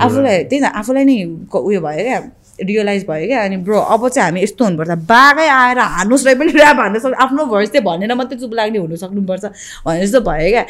आफूलाई 0.02 0.44
त्यही 0.50 0.62
त 0.66 0.66
आफूलाई 0.82 1.04
नै 1.06 1.18
उयो 1.54 1.82
भयो 1.86 2.04
क्या। 2.10 2.20
रियलाइज 2.62 3.06
भयो 3.10 3.28
क्या? 3.28 3.44
अनि 3.44 3.58
ब्रो 3.66 3.78
अब 3.78 4.08
चाहिँ 4.10 4.30
हामी 4.30 4.42
यस्तो 4.44 4.64
हुनुपर्छ। 4.66 4.92
बाघै 5.06 5.48
आएर 5.48 5.80
हार्नुहोस् 5.80 6.26
र 6.28 6.36
पनि 6.36 6.52
ऱ्याप 6.54 6.80
हान्न 6.80 7.00
सक्छ 7.00 7.16
आफ्नो 7.16 7.46
भोइस 7.46 7.70
चाहिँ 7.70 7.86
भनेर 7.86 8.14
मात्रै 8.18 8.38
चुप 8.40 8.54
लाग्ने 8.54 8.80
हुनु 8.80 8.96
सक्नुपर्छ। 8.98 9.46
भने 9.86 10.06
जस्तो 10.06 10.22
भयो 10.22 10.50
क्या। 10.50 10.64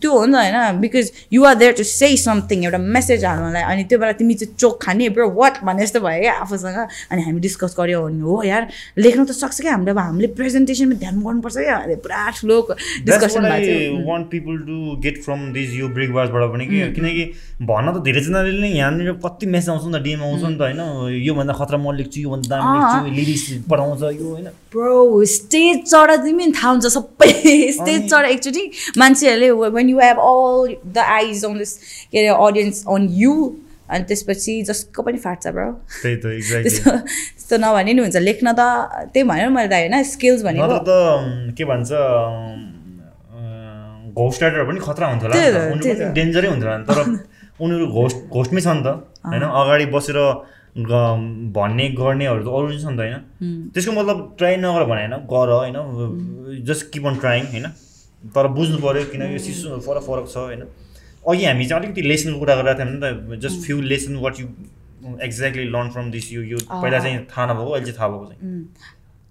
त्यो 0.00 0.10
हो 0.12 0.24
नि। 0.26 0.32
त 0.32 0.36
होइन। 0.36 0.80
Because 0.80 1.06
you 1.32 1.44
are 1.44 1.54
there 1.54 1.72
to 1.76 1.84
say 1.84 2.08
something 2.16 2.64
एउटा 2.64 2.78
मेसेज 2.78 3.24
हाल्नुलाई 3.24 3.62
अनि 3.62 3.84
त्यो 3.84 3.98
बेला 3.98 4.12
तिमी 4.20 4.34
चाहिँ 4.34 4.54
चोक 4.56 4.74
खाने 4.82 5.08
ब्रो 5.12 5.28
वाट 5.36 5.64
भने 5.64 5.82
जस्तो 5.86 6.00
भयो 6.00 6.20
क्या 6.20 6.34
आफूसँग। 6.44 6.78
अनि 7.12 7.20
हामी 7.22 7.40
डिस्कस 7.40 7.76
गऱ्यो 7.78 8.00
भने 8.06 8.20
हो 8.20 8.42
यार 8.44 8.62
लेख्नु 8.98 9.24
त 9.24 9.32
सक्छ 9.36 9.60
क्या 9.60 9.72
हामीले। 9.72 9.90
अब 9.90 9.98
हामीले 9.98 10.28
प्रेजेन्टेसनमा 10.38 10.94
ध्यान 10.96 11.20
गर्नुपर्छ 11.20 11.56
क्या। 11.56 11.76
पुरा 12.04 12.30
ठुलो 12.40 12.56
डिस्कसन 13.04 13.44
किनकि 16.96 17.24
भन्न 17.62 17.86
त 17.92 18.02
धेरैजनाले 18.04 18.52
नै 18.60 18.68
यहाँनिर 18.76 19.12
कति 19.24 19.46
मेसेज 19.46 19.68
आउँछ 19.70 19.84
नि 19.86 19.92
त 19.98 20.02
डिएम 20.02 20.20
आउँछ 20.22 20.42
नि 20.44 20.56
त 20.56 20.60
होइन। 20.60 20.80
योभन्दा 21.26 21.52
खतरा 21.60 21.78
म 21.78 21.92
लेख्छु 21.98 22.20
योभन्दा 22.20 22.48
दामी 22.52 22.68
लेख्छु 22.76 22.98
लिरिक्स 23.18 23.44
पढाउँछ 23.70 24.02
यो 24.02 24.26
होइन। 24.30 24.48
ब्रो 24.72 25.24
स्टेज 25.34 25.76
चढ 25.92 26.10
तिमी 26.24 26.44
पनि 26.44 26.52
थाहा 26.56 26.70
हुन्छ 26.70 26.86
सबै। 26.96 27.30
स्टेज 27.78 28.00
चढ 28.12 28.24
एकचोटि 28.32 28.64
मान्छेहरूले 28.98 29.50
when 29.76 29.88
you 29.88 29.98
have 30.00 30.18
all 30.30 30.74
the 30.96 30.98
eyes 31.18 31.44
on 31.44 31.58
this 31.58 31.72
के 32.12 32.18
अरे 32.18 32.32
अडियन्स 32.46 32.84
अन 32.96 33.08
यु 33.22 33.34
अनि 33.86 34.04
त्यसपछि 34.10 34.54
जसको 34.68 35.02
पनि 35.06 35.18
फाट्छ 35.24 35.46
ब्रो 35.56 35.70
त्यही 36.02 36.16
त 36.16 36.26
एक्ज्याक्टली 36.26 36.70
त्यस्तो 36.70 36.90
त्यस्तो 36.90 37.56
नभने 37.62 37.92
नि 37.92 38.00
हुन्छ। 38.02 38.16
लेख्न 38.28 38.46
त 38.58 38.62
त्यही 39.14 39.28
भनेर 39.30 39.48
मैले 39.56 39.68
त 39.70 39.74
होइन 39.78 40.02
स्किल्स 40.12 40.42
भनेको। 40.46 40.78
त 40.88 41.54
के 41.58 41.64
भन्छ 41.70 41.90
घोस्ट 44.16 44.42
राइटर 44.42 44.64
पनि 44.64 44.80
खतरा 44.80 45.06
हुन्थ्यो 45.06 45.28
होला। 45.28 46.10
डेन्जरै 46.18 46.48
हुन्थ्यो 46.48 46.70
होला। 46.70 46.82
तर 46.88 46.98
उनीहरू 47.62 47.86
घोस्ट 47.86 48.16
घोस्टमै 48.32 48.60
छ 48.60 48.68
नि 48.76 48.82
त 48.84 48.88
होइन? 49.28 49.44
अगाडि 49.60 49.86
बसेर 49.94 50.18
भन्ने 50.76 51.88
गर्नेहरू 51.98 52.42
त 52.44 52.48
अरू 52.48 52.66
छ 52.68 52.84
नि 52.84 52.96
त 52.96 53.00
होइन? 53.00 53.14
त्यसको 53.74 53.92
मतलब 53.92 54.18
ट्राई 54.38 54.56
नगर 54.56 54.84
भने 54.84 55.02
होइन 55.02 55.14
गर 55.32 55.48
होइन 55.50 55.76
जस्ट 56.66 56.90
किप 56.92 57.06
अन 57.06 57.14
ट्राइङ 57.18 57.44
होइन। 57.52 57.66
तर 58.34 58.46
बुझ्नु 58.56 58.78
पऱ्यो 58.78 59.04
किनकि 59.12 59.38
सिस्टमहरू 59.38 59.80
फरक 59.80 60.02
फरक 60.08 60.26
छ 60.28 60.36
होइन। 60.36 60.62
अघि 61.28 61.44
हामी 61.44 61.64
चाहिँ 61.66 61.82
अलिकति 61.82 62.02
लेसनको 62.02 62.38
कुरा 62.38 62.54
गरिरहेको 62.56 62.78
थियौँ 62.78 62.92
नि 62.92 62.98
त 63.02 63.38
just 63.42 63.56
few 63.66 63.80
lesson 63.82 64.16
what 64.24 64.40
you 64.40 64.46
exactly 65.22 65.64
learn 65.70 65.88
from 65.90 66.10
this 66.10 66.32
यो 66.32 66.42
यो 66.42 66.58
पहिला 66.68 66.98
चाहिँ 66.98 67.18
थाहा 67.30 67.46
नभएको 67.52 67.70
अहिले 67.70 67.86
चाहिँ 67.86 67.98
थाहा 67.98 68.08
भएको 68.08 68.26
चाहिँ। 68.26 68.40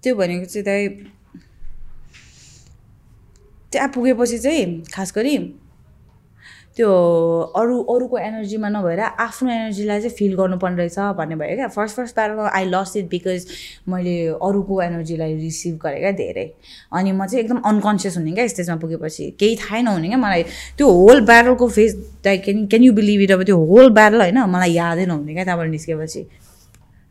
त्यो 0.02 0.14
भनेको 0.16 0.44
चाहिँ 0.44 0.64
दाइ 0.64 0.88
त्यहाँ 3.72 3.88
पुगेपछि 3.94 4.38
चाहिँ 4.38 4.64
खास 4.94 5.12
गरी 5.16 5.36
त्यो 6.76 6.88
अरू 7.56 7.76
अरूको 7.88 8.18
एनर्जीमा 8.18 8.68
नभएर 8.68 9.00
आफ्नो 9.00 9.50
एनर्जीलाई 9.50 10.00
चाहिँ 10.00 10.14
फिल 10.16 10.34
गर्नुपर्ने 10.36 10.76
रहेछ 10.76 10.98
भन्ने 11.18 11.36
भयो 11.36 11.56
क्या। 11.56 11.68
फर्स्ट 11.72 11.96
फर्स्ट 11.96 12.14
प्यारमा 12.14 12.48
आई 12.48 12.64
लस 12.68 12.96
इट 12.96 13.08
बिकज 13.10 13.46
मैले 13.88 14.16
अरूको 14.44 14.82
एनर्जीलाई 14.82 15.34
रिसिभ 15.36 15.78
गरेँ 15.82 16.00
क्या 16.00 16.12
धेरै। 16.20 16.46
अनि 16.92 17.12
म 17.12 17.26
चाहिँ 17.26 17.44
एकदम 17.44 17.60
अनकन्सियस 17.64 18.16
हुने 18.16 18.32
क्या 18.32 18.46
स्टेजमा 18.46 18.76
पुगेपछि। 18.76 19.30
केही 19.40 19.56
थाहै 19.56 19.82
नहुने 19.82 20.08
क्या 20.08 20.18
मलाई। 20.18 20.42
त्यो 20.76 20.90
whole 20.90 21.20
ब्यारलको 21.26 21.68
face 21.68 21.94
like 22.26 22.44
can 22.44 22.66
can 22.66 22.82
you 22.82 22.92
believe 22.92 23.20
it 23.22 23.32
अब 23.32 23.42
त्यो 23.44 23.56
होल 23.66 23.90
ब्यारल 23.90 24.20
होइन 24.20 24.38
मलाई 24.44 24.72
यादै 24.72 25.06
नहुने 25.06 25.34
क्या 25.34 25.44
त्यहाँबाट 25.44 25.68
निस्केपछि। 25.70 26.26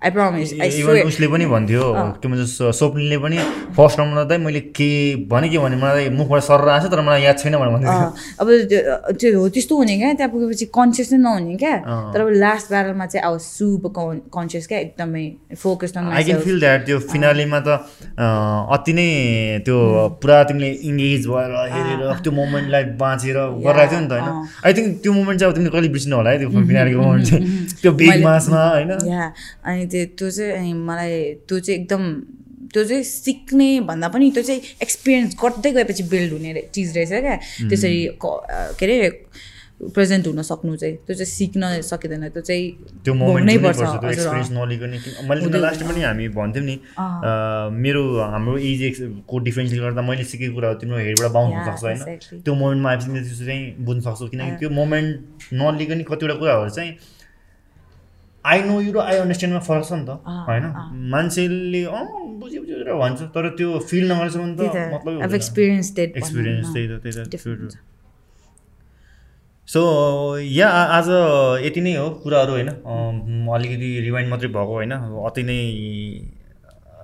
आई 0.05 0.11
प्रमिस 0.11 0.51
आई 0.61 0.69
इभन 0.79 1.07
उसले 1.07 1.27
पनि 1.27 1.45
भन्थ्यो 1.47 1.83
के 2.15 2.27
भन्छ 2.27 2.43
स- 2.47 2.71
स्वप्निलले 2.77 3.17
पनि 3.17 3.37
फर्स्ट 3.77 3.99
राउन्डमा 3.99 4.23
चाहिँ 4.25 4.41
मैले 4.43 4.59
के 4.71 4.89
भने 5.25 5.47
के 5.49 5.57
भने 5.57 5.75
मलाई 5.77 6.09
मुखबाट 6.11 6.41
सर 6.43 6.67
आएको 6.69 6.87
छ 6.87 6.91
तर 6.91 7.01
मलाई 7.01 7.21
याद 7.23 7.37
छैन 7.39 7.55
भनेर 7.55 7.71
भन्दै 7.73 7.87
थियो 7.87 8.05
अँ, 8.05 8.13
अब 8.39 8.47
त्यो 9.15 9.39
हो 9.39 9.47
त्यस्तो 9.49 9.73
हुने 9.75 9.95
क्या 9.97 10.13
त्यहाँ 10.13 10.31
पुगेपछि 10.31 10.65
कन्सियस 10.71 11.11
नै 11.13 11.17
नहुने 11.19 11.55
क्या। 11.57 11.73
तर 12.13 12.21
अब 12.21 12.29
लास्ट 12.37 12.69
ब्यारलमा 12.69 13.05
चाहिँ 13.07 13.23
अब 13.25 13.37
सुप 13.41 13.83
कन्सियस 14.31 14.67
क्या 14.67 14.79
एकदमै 14.79 15.25
focus 15.57 15.97
I 15.97 16.23
can 16.23 16.39
feel 16.41 16.59
that 16.59 16.85
त्यो 16.85 16.99
फिनालेमा 17.07 17.59
त 17.65 17.79
अति 18.75 18.93
नै 18.93 19.07
त्यो 19.65 19.77
पुरा 20.21 20.37
तिमीले 20.45 20.69
इङ्गेज 20.85 21.27
भएर 21.27 21.51
हेरेर 21.73 22.01
त्यो 22.21 22.31
मोमेन्टलाई 22.35 22.83
बाँचेर 23.01 23.37
गरिरहेको 23.65 23.89
थियो 23.89 24.01
नि 24.01 24.07
त 24.07 24.13
होइन? 24.13 24.29
आई 24.65 24.71
थिङ्क 24.73 24.89
त्यो 25.03 25.11
मोमेन्ट 25.13 25.39
चाहिँ 25.39 25.51
अब 25.51 25.55
तिमीले 25.57 25.71
कहिले 25.71 25.89
बिर्सिनु 25.89 26.15
होला 26.15 26.29
है 26.29 26.37
त्यो 26.39 26.49
फिनालेको 26.69 27.01
मोमेन्ट 27.01 27.25
चाहिँ 27.25 27.43
त्यो 27.81 27.91
बिग 27.99 28.23
मासमा 28.23 28.61
होइन? 28.75 28.91
अनि 29.65 29.85
त्यो 29.95 30.05
त्यो 30.17 30.29
चाहिँ 30.31 30.51
अनि 30.53 30.73
मलाई 30.87 31.13
त्यो 31.47 31.59
चाहिँ 31.59 31.79
एकदम 31.79 32.03
त्यो 32.73 32.83
चाहिँ 32.83 33.03
सिक्ने 33.05 33.67
भन्दा 33.87 34.07
पनि 34.07 34.29
त्यो 34.31 34.43
चाहिँ 34.43 34.61
एक्सपिरियन्स 34.81 35.35
गर्दै 35.43 35.71
गएपछि 35.71 36.03
बिल्ड 36.11 36.31
हुने 36.33 36.61
चिज 36.75 36.97
रहेछ 36.97 37.11
क्या। 37.21 37.35
त्यसरी 37.69 37.99
क- 38.21 38.83
अरे 38.83 38.97
प्रेजेन्ट 39.95 40.27
हुन 40.27 40.41
सक्नु 40.41 40.75
चाहिँ 40.75 40.95
त्यो 41.07 41.15
चाहिँ 41.15 41.31
सिक्न 41.31 41.61
सकिँदैन 41.83 42.27
त्यो 42.29 42.41
चाहिँ 42.41 42.65
त्यो 43.05 43.13
मोमेन्ट 43.13 43.47
पर्छ 43.63 43.79
मैले 45.29 45.59
लास्ट 45.59 45.83
पनि 45.83 46.01
हामी 46.01 46.27
भन्थ्यौँ 46.37 46.65
नि 46.65 46.75
मेरो 47.83 48.03
हाम्रो 48.25 48.57
एज 48.57 48.81
को 49.27 49.39
डिफ्रेन्सले 49.39 49.79
गर्दा 49.79 50.01
मैले 50.01 50.23
सिकेको 50.23 50.53
कुराहरू 50.55 50.77
तिम्रो 50.79 50.97
हेडबाट 50.97 51.31
बााउन्स 51.31 51.55
हुनसक्छ 51.55 51.83
होइन. 51.83 51.99
त्यो 52.45 52.53
मोमेन्टमा 52.55 52.89
आएपछि 52.91 53.45
चाहिँ 53.45 53.63
बुझ्न 53.85 53.99
सक्छौ 54.01 54.27
किनकि 54.27 54.51
त्यो 54.59 54.69
मोमेन्ट 54.69 55.53
नलिकन 55.53 56.01
कतिवटा 56.11 56.35
कुराहरू 56.35 56.69
चाहिँ 56.69 56.91
आई 58.51 58.61
नो 58.69 58.75
यु 58.81 58.91
र 58.93 58.99
आई 59.03 59.17
अन्डरस्ट्यान्डमा 59.17 59.61
फरक 59.67 59.83
छ 59.89 59.91
नि 59.93 60.05
त 60.05 60.11
होइन। 60.47 60.63
मान्छेले 61.13 61.81
अँ 61.97 62.03
बुझ्यो 62.41 62.59
बुझ्यो 62.61 62.75
भनेर 62.77 62.95
भन्छ 63.01 63.19
तर 63.35 63.49
त्यो 63.57 63.79
फिल 63.89 64.03
नगरेसम्म 64.11 64.49
त 64.55 64.61
मतलब 64.93 65.33
एक्सपिरियन्स 65.39 65.87
एक्सपिरियन्स 65.99 66.67
त्यही 66.73 66.87
त 66.87 66.93
त्यही 67.03 67.55
त. 67.67 67.75
सो 69.67 69.81
या 70.37 70.67
आज 70.95 71.07
यति 71.65 71.81
नै 71.81 71.93
हो 71.97 72.09
कुराहरू 72.23 72.51
होइन 72.53 72.69
अलिकति 73.55 73.87
रिवाइन्ड 74.07 74.29
मात्रै 74.31 74.49
भएको 74.57 74.73
होइन 74.73 74.91
अति 75.29 75.43
नै 75.43 75.59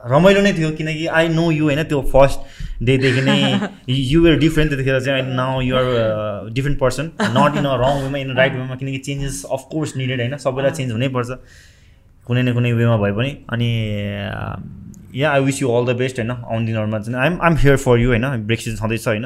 रमाइलो 0.09 0.41
नै 0.41 0.53
थियो 0.53 0.69
किनकि 0.77 1.05
आई 1.07 1.27
नो 1.29 1.49
यु 1.51 1.63
होइन? 1.63 1.83
त्यो 1.83 2.01
फर्स्ट 2.13 2.39
डेदेखि 2.83 3.21
नै 3.21 3.35
युआर 3.87 4.35
डिफ्रेन्ट 4.39 4.71
त्यतिखेर 4.71 4.99
चाहिँ 5.01 5.23
now 5.35 5.61
you're 5.61 6.49
different 6.53 6.79
person 6.79 7.11
not 7.37 7.57
in 7.57 7.65
a 7.65 7.75
wrong 7.81 8.01
वेमा 8.03 8.17
इन 8.17 8.35
राइट 8.37 8.53
वेमा 8.53 8.75
किनकि 8.75 8.97
चेन्जेस 9.09 9.43
अफकोर्स 9.51 9.95
निडेड 9.97 10.19
होइन? 10.21 10.37
सबैलाई 10.37 10.71
चेन्ज 10.71 10.91
हुनैपर्छ 10.91 11.29
कुनै 12.27 12.41
न 12.41 12.53
कुनै 12.53 12.71
वेमा 12.73 12.97
भए 12.97 13.11
पनि। 13.11 13.31
अनि 13.49 13.69
yeah 15.19 15.31
I 15.31 15.41
wish 15.43 15.61
you 15.61 15.69
all 15.69 15.85
the 15.85 15.97
best 15.97 16.19
होइन? 16.19 16.31
आउने 16.31 16.65
दिनहरूमा 16.65 16.99
चाहिँ। 16.99 17.19
I'm 17.19 17.37
I'm 17.43 17.55
here 17.57 17.77
for 17.77 17.99
you 17.99 18.09
होइन? 18.09 18.25
ब्रेक 18.47 18.61
सिजन 18.61 18.77
छँदैछ 18.77 19.07
होइन? 19.07 19.25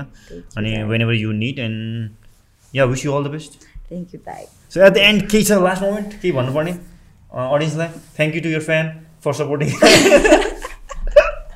अनि 0.58 0.84
whenever 1.02 1.14
you 1.14 1.32
need 1.44 1.60
and 1.60 2.10
yeah 2.74 2.86
wish 2.86 3.06
you 3.06 3.12
all 3.14 3.24
the 3.24 3.32
best 3.32 3.62
thank 3.90 4.14
you 4.14 4.20
दाई 4.26 4.44
सो 4.74 4.86
एट 4.86 4.94
द 4.94 4.98
एन्ड 4.98 5.28
केही 5.30 5.44
छ 5.44 5.62
लास्ट 5.64 5.82
मोमेन्ट 5.84 6.14
केही 6.22 6.32
भन्नुपर्ने 6.40 6.72
अडियन्सलाई 7.46 7.88
thank 8.18 8.36
you 8.36 8.42
to 8.42 8.50
your 8.50 8.60
fan 8.68 8.92
for 9.26 9.34
supporting 9.34 9.70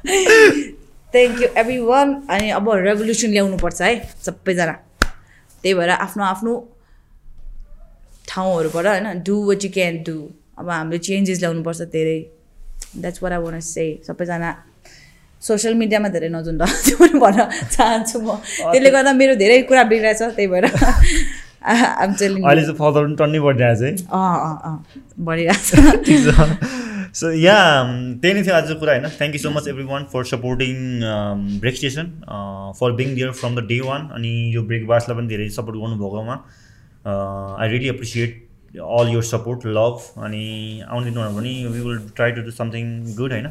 thank 0.05 1.41
you 1.41 1.47
everyone 1.79 2.13
अनि 2.29 2.49
अब 2.49 2.69
रेभोल्युसन 2.87 3.29
ल्याउनुपर्छ 3.31 3.81
है 3.81 3.93
सबैजना। 4.25 4.73
त्यही 5.63 5.73
भएर 5.73 5.89
आफ्नो 5.89 6.23
आफ्नो 6.23 6.53
ठाउँहरूबाट 8.27 8.85
होइन 8.85 9.23
do 9.27 9.35
what 9.47 9.65
you 9.65 9.71
can 9.71 10.03
do 10.03 10.15
अब 10.59 10.69
हामीले 10.69 10.97
चेन्जेस 10.97 11.39
ल्याउनुपर्छ 11.39 11.81
धेरै। 11.81 12.19
That's 12.97 13.23
what 13.23 13.31
I 13.31 13.39
want 13.39 13.59
say 13.59 13.85
सबैजना 14.07 14.49
सोसियल 15.41 15.75
मिडियामा 15.75 16.09
धेरै 16.09 16.29
नजुन 16.29 16.55
ल 16.61 16.65
त्यो 16.85 16.95
पनि 16.97 17.19
भन्न 17.19 17.39
चाहन्छु 17.75 18.17
म। 18.19 18.39
त्यसले 18.71 18.89
गर्दा 18.89 19.13
मेरो 19.13 19.35
धेरै 19.35 19.61
कुरा 19.67 19.83
बिग्रिरहेछ 19.83 20.21
त्यही 20.21 20.47
भएर। 20.47 20.65
अहिले 21.59 22.15
चाहिँ 22.15 22.75
पनि 22.79 23.15
टन्नै 23.15 23.39
बढिरहेको 23.39 23.79
छ 23.79 23.83
है। 23.83 23.91
अँ 24.07 24.35
अँ 24.47 24.55
अँ। 24.63 24.75
बढिरहेछ। 25.19 25.67
ठिक 26.05 26.19
छ। 26.27 26.78
सो 27.13 27.31
या 27.33 27.55
त्यही 28.21 28.33
नै 28.33 28.43
थियो 28.43 28.55
आजको 28.55 28.79
कुरा 28.79 28.93
होइन 28.93 29.07
thank 29.11 29.35
you 29.35 29.41
so 29.41 29.49
much 29.51 29.67
everyone 29.85 30.03
for 30.11 30.23
supporting 30.25 30.75
break 31.59 31.75
station 31.75 32.11
for 32.79 32.91
being 32.95 33.15
there 33.15 33.31
from 33.33 33.55
the 33.55 33.65
day 33.67 33.79
one 33.83 34.09
अनि 34.13 34.33
यो 34.55 34.63
ब्रेकबासलाई 34.65 35.17
पनि 35.17 35.27
धेरै 35.29 35.49
सपोर्ट 35.55 35.77
गर्नुभएकोमा 35.77 36.37
I 37.57 37.69
really 37.69 37.89
appreciate 37.89 38.37
all 38.89 39.09
your 39.09 39.23
support 39.23 39.65
love 39.67 40.01
अनि 40.19 40.43
आउने 40.87 41.05
दिनहरू 41.05 41.35
पनि 41.35 41.53
we 41.67 41.79
will 41.81 41.97
try 42.15 42.31
to 42.31 42.41
do 42.41 42.51
something 42.53 42.91
good 43.15 43.31
होइन 43.31 43.47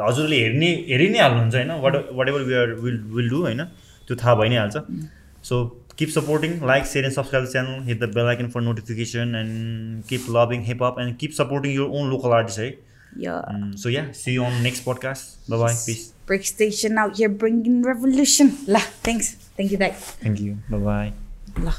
हजुरले 0.00 0.40
हेर्ने 0.40 0.70
हेरि 0.88 1.08
नै 1.08 1.18
हाल्नुहुन्छ 1.18 1.54
होइन 1.54 1.70
what 1.80 2.00
whatever 2.28 2.42
we 2.44 2.54
are 2.56 2.74
will 2.80 2.98
will 3.12 3.28
do 3.30 3.42
होइन 3.42 3.64
त्यो 4.08 4.16
थाहा 4.16 4.34
भइ 4.34 4.48
नै 4.48 4.56
हाल्छ 4.56 4.84
so 5.44 5.62
keep 6.00 6.10
supporting 6.18 6.60
like 6.72 6.86
share 6.92 7.04
and 7.04 7.12
subscribe 7.12 7.44
the 7.46 7.52
channel. 7.52 7.82
Hit 7.88 8.00
the 8.00 8.08
bell 8.08 8.28
icon 8.32 8.48
for 8.54 8.62
notification 8.64 9.34
and 9.34 10.06
keep 10.08 10.28
loving 10.28 10.64
hip 10.64 10.80
hop 10.86 10.96
and 10.96 11.18
keep 11.18 11.34
supporting 11.34 11.72
your 11.72 11.90
own 11.92 12.10
local 12.10 12.32
artists 12.32 12.58
right? 12.58 12.80
Yeah. 13.16 13.44
Um, 13.52 13.76
so 13.76 13.88
yeah. 13.88 14.12
See 14.12 14.32
you 14.38 14.44
on 14.44 14.62
next 14.62 14.84
podcast. 14.88 15.36
Bye 15.50 15.60
bye 15.64 15.76
peace. 15.86 16.14
Break 16.24 16.46
station 16.46 16.96
out 16.96 17.20
here 17.20 17.28
bringing 17.28 17.82
revolution. 17.82 18.56
Lah 18.66 18.86
thanks. 19.04 19.36
Thank 19.60 19.76
you 19.76 19.78
guys 19.84 20.16
thank 20.24 20.40
you. 20.40 20.56
Bye 20.72 20.80
bye 20.88 21.12
lah 21.60 21.76